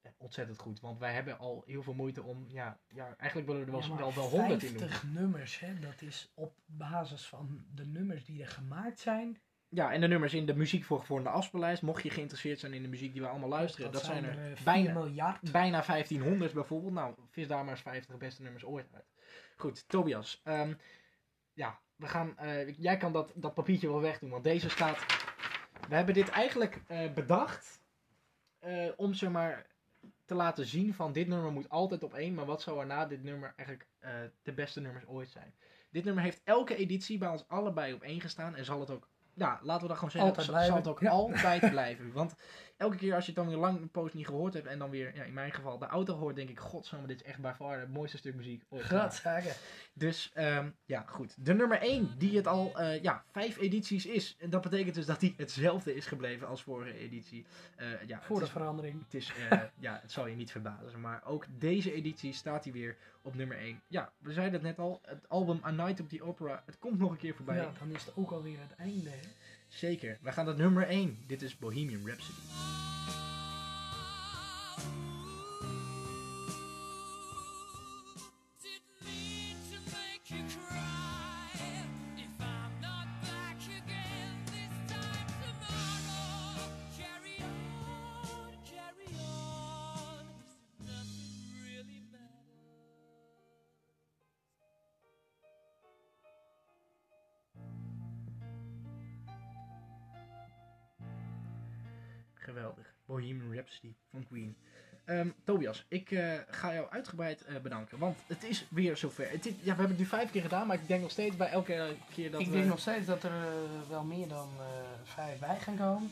eh, 0.00 0.10
ontzettend 0.16 0.58
goed. 0.58 0.80
Want 0.80 0.98
wij 0.98 1.12
hebben 1.12 1.38
al 1.38 1.62
heel 1.66 1.82
veel 1.82 1.94
moeite 1.94 2.22
om, 2.22 2.44
ja, 2.48 2.78
ja 2.88 3.14
eigenlijk 3.16 3.48
willen 3.50 3.66
we 3.66 3.72
er 3.72 3.78
wel, 3.78 3.88
Ja, 3.88 3.96
wel, 3.96 4.14
wel 4.14 4.28
100 4.28 4.62
in 4.62 4.68
doen. 4.68 4.78
50 4.78 5.04
nummers, 5.04 5.60
hè, 5.60 5.78
dat 5.78 6.02
is 6.02 6.30
op 6.34 6.54
basis 6.66 7.26
van 7.26 7.64
de 7.74 7.86
nummers 7.86 8.24
die 8.24 8.42
er 8.42 8.48
gemaakt 8.48 9.00
zijn. 9.00 9.38
Ja, 9.70 9.92
en 9.92 10.00
de 10.00 10.08
nummers 10.08 10.34
in 10.34 10.46
de 10.46 10.54
muziek 10.54 10.84
voor, 10.84 11.22
de 11.22 11.28
afspeellijst, 11.28 11.82
mocht 11.82 12.02
je 12.02 12.10
geïnteresseerd 12.10 12.58
zijn 12.58 12.72
in 12.72 12.82
de 12.82 12.88
muziek 12.88 13.12
die 13.12 13.22
we 13.22 13.28
allemaal 13.28 13.48
luisteren, 13.48 13.92
dat, 13.92 14.04
zijn 14.04 14.24
er, 14.24 14.38
eh, 14.38 14.56
4 14.56 14.64
bijna, 14.64 14.92
miljard. 14.92 15.52
bijna 15.52 15.82
1500 15.82 16.52
bijvoorbeeld. 16.52 16.92
Nou, 16.92 17.14
vis 17.30 17.48
daar 17.48 17.64
maar 17.64 17.72
eens 17.72 17.82
50 17.82 18.16
beste 18.16 18.42
nummers 18.42 18.64
ooit 18.64 18.86
uit. 18.92 19.04
Goed, 19.58 19.88
Tobias. 19.88 20.40
ehm, 20.44 20.74
ja, 21.52 21.80
we 21.96 22.06
gaan, 22.06 22.38
eh, 22.38 22.78
jij 22.78 22.96
kan 22.96 23.12
dat, 23.12 23.32
dat 23.34 23.54
papiertje 23.54 23.88
wel 23.88 24.00
wegdoen, 24.00 24.30
want 24.30 24.44
deze 24.44 24.68
staat... 24.68 25.06
We 25.88 25.94
hebben 25.94 26.14
dit 26.14 26.28
eigenlijk 26.28 26.82
eh, 26.86 27.12
bedacht 27.12 27.80
eh, 28.58 28.88
om 28.96 29.14
ze 29.14 29.30
maar 29.30 29.66
te 30.24 30.34
laten 30.34 30.66
zien 30.66 30.94
van 30.94 31.12
dit 31.12 31.28
nummer 31.28 31.52
moet 31.52 31.68
altijd 31.68 32.02
op 32.02 32.14
één, 32.14 32.34
maar 32.34 32.44
wat 32.44 32.62
zou 32.62 32.80
er 32.80 32.86
na 32.86 33.06
dit 33.06 33.22
nummer 33.22 33.52
eigenlijk 33.56 33.88
de 34.42 34.52
beste 34.52 34.80
nummers 34.80 35.06
ooit 35.06 35.28
zijn. 35.28 35.54
Dit 35.90 36.04
nummer 36.04 36.22
heeft 36.22 36.40
elke 36.44 36.76
editie 36.76 37.18
bij 37.18 37.28
ons 37.28 37.48
allebei 37.48 37.92
op 37.92 38.02
één 38.02 38.20
gestaan 38.20 38.54
en 38.54 38.64
zal 38.64 38.80
het 38.80 38.90
ook, 38.90 39.08
ja, 39.38 39.58
laten 39.62 39.82
we 39.82 39.88
dat 39.88 39.96
gewoon 39.96 40.10
zeggen, 40.10 40.30
Altijd 40.30 40.46
zal- 40.66 40.76
het 40.76 40.86
ook 40.88 41.00
Ja. 41.00 41.10
altijd 41.10 41.70
blijven. 41.70 42.12
Want 42.12 42.34
elke 42.76 42.96
keer 42.96 43.14
als 43.14 43.26
je 43.26 43.32
het 43.32 43.40
dan 43.40 43.48
weer 43.48 43.56
lang 43.56 43.80
een 43.80 43.90
poos 43.90 44.12
niet 44.12 44.26
gehoord 44.26 44.54
hebt 44.54 44.66
en 44.66 44.78
dan 44.78 44.90
weer, 44.90 45.14
ja, 45.14 45.22
in 45.22 45.32
mijn 45.32 45.52
geval, 45.52 45.78
de 45.78 45.86
auto 45.86 46.14
hoort, 46.16 46.36
denk 46.36 46.48
ik, 46.48 46.58
godsamme, 46.58 47.06
dit 47.06 47.20
is 47.20 47.26
echt 47.26 47.38
bij 47.40 47.54
far 47.54 47.80
het 47.80 47.92
mooiste 47.92 48.16
stuk 48.16 48.34
muziek 48.34 48.64
ooit. 48.68 48.84
Dus 49.94 50.30
ehm, 50.34 50.70
ja, 50.84 51.04
goed. 51.06 51.44
De 51.44 51.54
nummer 51.54 51.80
1, 51.80 52.14
die 52.18 52.36
het 52.36 52.46
al 52.46 52.78
eh, 52.78 53.02
ja, 53.02 53.24
vijf 53.32 53.58
edities 53.58 54.06
is. 54.06 54.36
En 54.38 54.50
dat 54.50 54.62
betekent 54.62 54.94
dus 54.94 55.06
dat 55.06 55.20
die 55.20 55.34
hetzelfde 55.36 55.94
is 55.94 56.06
gebleven 56.06 56.48
als 56.48 56.62
vorige 56.62 56.98
editie. 56.98 57.46
Eh, 57.76 57.86
ja, 58.06 58.20
Voor 58.22 58.38
de 58.38 58.44
is, 58.44 58.50
verandering. 58.50 59.02
het 59.04 59.14
is 59.14 59.32
eh, 59.50 59.60
ja, 59.78 59.98
het 60.02 60.12
zal 60.12 60.26
je 60.26 60.36
niet 60.36 60.50
verbazen. 60.50 61.00
Maar 61.00 61.22
ook 61.24 61.46
deze 61.48 61.92
editie 61.92 62.32
staat 62.32 62.64
hij 62.64 62.72
weer 62.72 62.96
op 63.28 63.34
nummer 63.34 63.56
1. 63.56 63.80
Ja, 63.88 64.12
we 64.18 64.32
zeiden 64.32 64.52
het 64.52 64.62
net 64.62 64.78
al. 64.78 65.00
Het 65.02 65.28
album 65.28 65.60
A 65.64 65.70
Night 65.70 66.00
of 66.00 66.06
the 66.08 66.22
Opera. 66.22 66.62
Het 66.66 66.78
komt 66.78 66.98
nog 66.98 67.10
een 67.10 67.16
keer 67.16 67.34
voorbij. 67.34 67.56
Ja, 67.56 67.72
dan 67.78 67.94
is 67.94 68.04
het 68.04 68.16
ook 68.16 68.30
alweer 68.30 68.58
het 68.60 68.74
einde. 68.76 69.10
Hè? 69.10 69.28
Zeker. 69.68 70.18
We 70.22 70.32
gaan 70.32 70.44
naar 70.44 70.56
nummer 70.56 70.86
1. 70.86 71.18
Dit 71.26 71.42
is 71.42 71.58
Bohemian 71.58 72.06
Rhapsody. 72.06 72.97
Bohemian 103.08 103.52
Rhapsody 103.52 103.94
van 104.10 104.26
Queen. 104.26 104.56
Ehm, 105.04 105.28
Tobias, 105.44 105.84
ik 105.88 106.10
eh, 106.10 106.34
ga 106.48 106.74
jou 106.74 106.90
uitgebreid 106.90 107.44
eh, 107.44 107.56
bedanken. 107.60 107.98
Want 107.98 108.18
het 108.26 108.44
is 108.44 108.66
weer 108.70 108.96
zover. 108.96 109.30
Het 109.30 109.46
is, 109.46 109.52
ja, 109.52 109.60
we 109.60 109.68
hebben 109.68 109.88
het 109.88 109.98
nu 109.98 110.04
vijf 110.04 110.30
keer 110.30 110.42
gedaan, 110.42 110.66
maar 110.66 110.76
ik 110.76 110.88
denk 110.88 111.02
nog 111.02 111.10
steeds 111.10 111.36
bij 111.36 111.48
elke 111.50 111.96
keer 112.14 112.30
dat 112.30 112.40
ik 112.40 112.46
we... 112.46 112.52
denk 112.52 112.66
nog 112.66 112.80
steeds 112.80 113.06
dat 113.06 113.22
er 113.22 113.30
eh, 113.30 113.88
wel 113.88 114.04
meer 114.04 114.28
dan 114.28 114.48
vijf 115.04 115.38
bij 115.38 115.58
gaan 115.58 115.76
komen. 115.76 116.10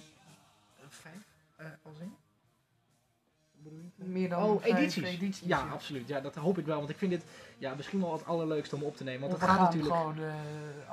vijf 0.89 1.15
al? 1.57 1.65
Hoe 1.83 2.26
bedoel 3.69 3.91
je? 3.97 4.05
Meer 4.05 4.29
dan 4.29 4.43
Oh, 4.43 4.63
vijf 4.63 4.77
edities. 4.77 5.03
edities, 5.05 5.49
ja, 5.49 5.59
ja. 5.59 5.71
absoluut. 5.73 6.09
Ja, 6.09 6.21
dat 6.21 6.35
hoop 6.35 6.59
ik 6.59 6.67
wel. 6.67 6.77
Want 6.79 6.91
ik 6.91 6.99
vind 6.99 7.11
dit 7.11 7.25
ja, 7.59 7.75
misschien 7.75 8.01
wel 8.01 8.13
het 8.13 8.27
allerleukste 8.27 8.75
om 8.75 8.83
op 8.83 8.97
te 8.97 9.05
nemen. 9.05 9.21
Want 9.29 9.33
het 9.41 9.51
gaat 9.51 9.61
natuurlijk 9.61 9.95
gewoon, 9.95 10.19
eh, 10.19 10.35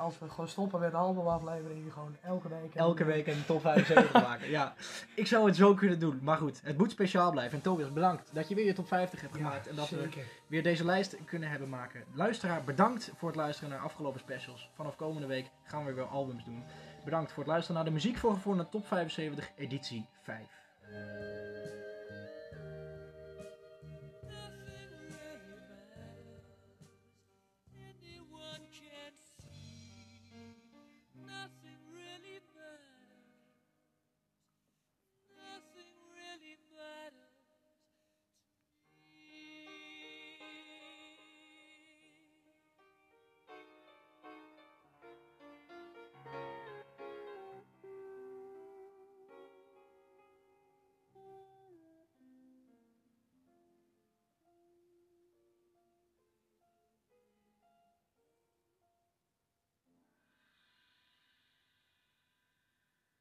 als 0.00 0.18
we 0.18 0.28
gewoon 0.28 0.48
stoppen 0.48 0.80
met 0.80 0.90
de 0.90 0.96
albumaflevering, 0.96 1.92
gewoon 1.92 2.16
elke 2.22 2.48
week. 2.48 2.74
elke 2.74 3.04
week 3.04 3.26
een 3.26 3.44
top 3.46 3.60
75 3.60 4.12
maken. 4.28 4.50
Ja, 4.50 4.74
ik 5.14 5.26
zou 5.26 5.46
het 5.46 5.56
zo 5.56 5.74
kunnen 5.74 5.98
doen. 5.98 6.18
Maar 6.22 6.36
goed, 6.36 6.60
het 6.64 6.78
moet 6.78 6.90
speciaal 6.90 7.30
blijven. 7.30 7.56
En 7.56 7.62
Tobias, 7.62 7.92
bedankt 7.92 8.30
dat 8.32 8.48
je 8.48 8.54
weer 8.54 8.64
je 8.64 8.72
top 8.72 8.86
50 8.86 9.20
hebt 9.20 9.36
gemaakt. 9.36 9.66
en 9.68 9.74
dat 9.76 9.88
we 9.90 10.08
weer 10.46 10.62
deze 10.62 10.84
lijst 10.84 11.16
kunnen 11.24 11.48
hebben 11.50 11.68
maken. 11.68 12.04
Luisteraar, 12.14 12.64
bedankt 12.64 13.10
voor 13.16 13.28
het 13.28 13.36
luisteren 13.38 13.70
naar 13.70 13.78
afgelopen 13.80 14.20
specials. 14.20 14.70
Vanaf 14.74 14.96
komende 14.96 15.26
week 15.26 15.50
gaan 15.64 15.84
we 15.84 15.92
weer 15.92 16.04
albums 16.04 16.44
doen. 16.44 16.62
Bedankt 17.04 17.32
voor 17.32 17.42
het 17.42 17.52
luisteren 17.52 17.76
naar 17.76 17.84
de 17.84 17.96
muziek 17.96 18.16
voor 18.16 18.32
gevonden 18.34 18.68
top 18.68 18.86
75 18.86 19.50
editie 19.56 20.06
5. 20.22 20.38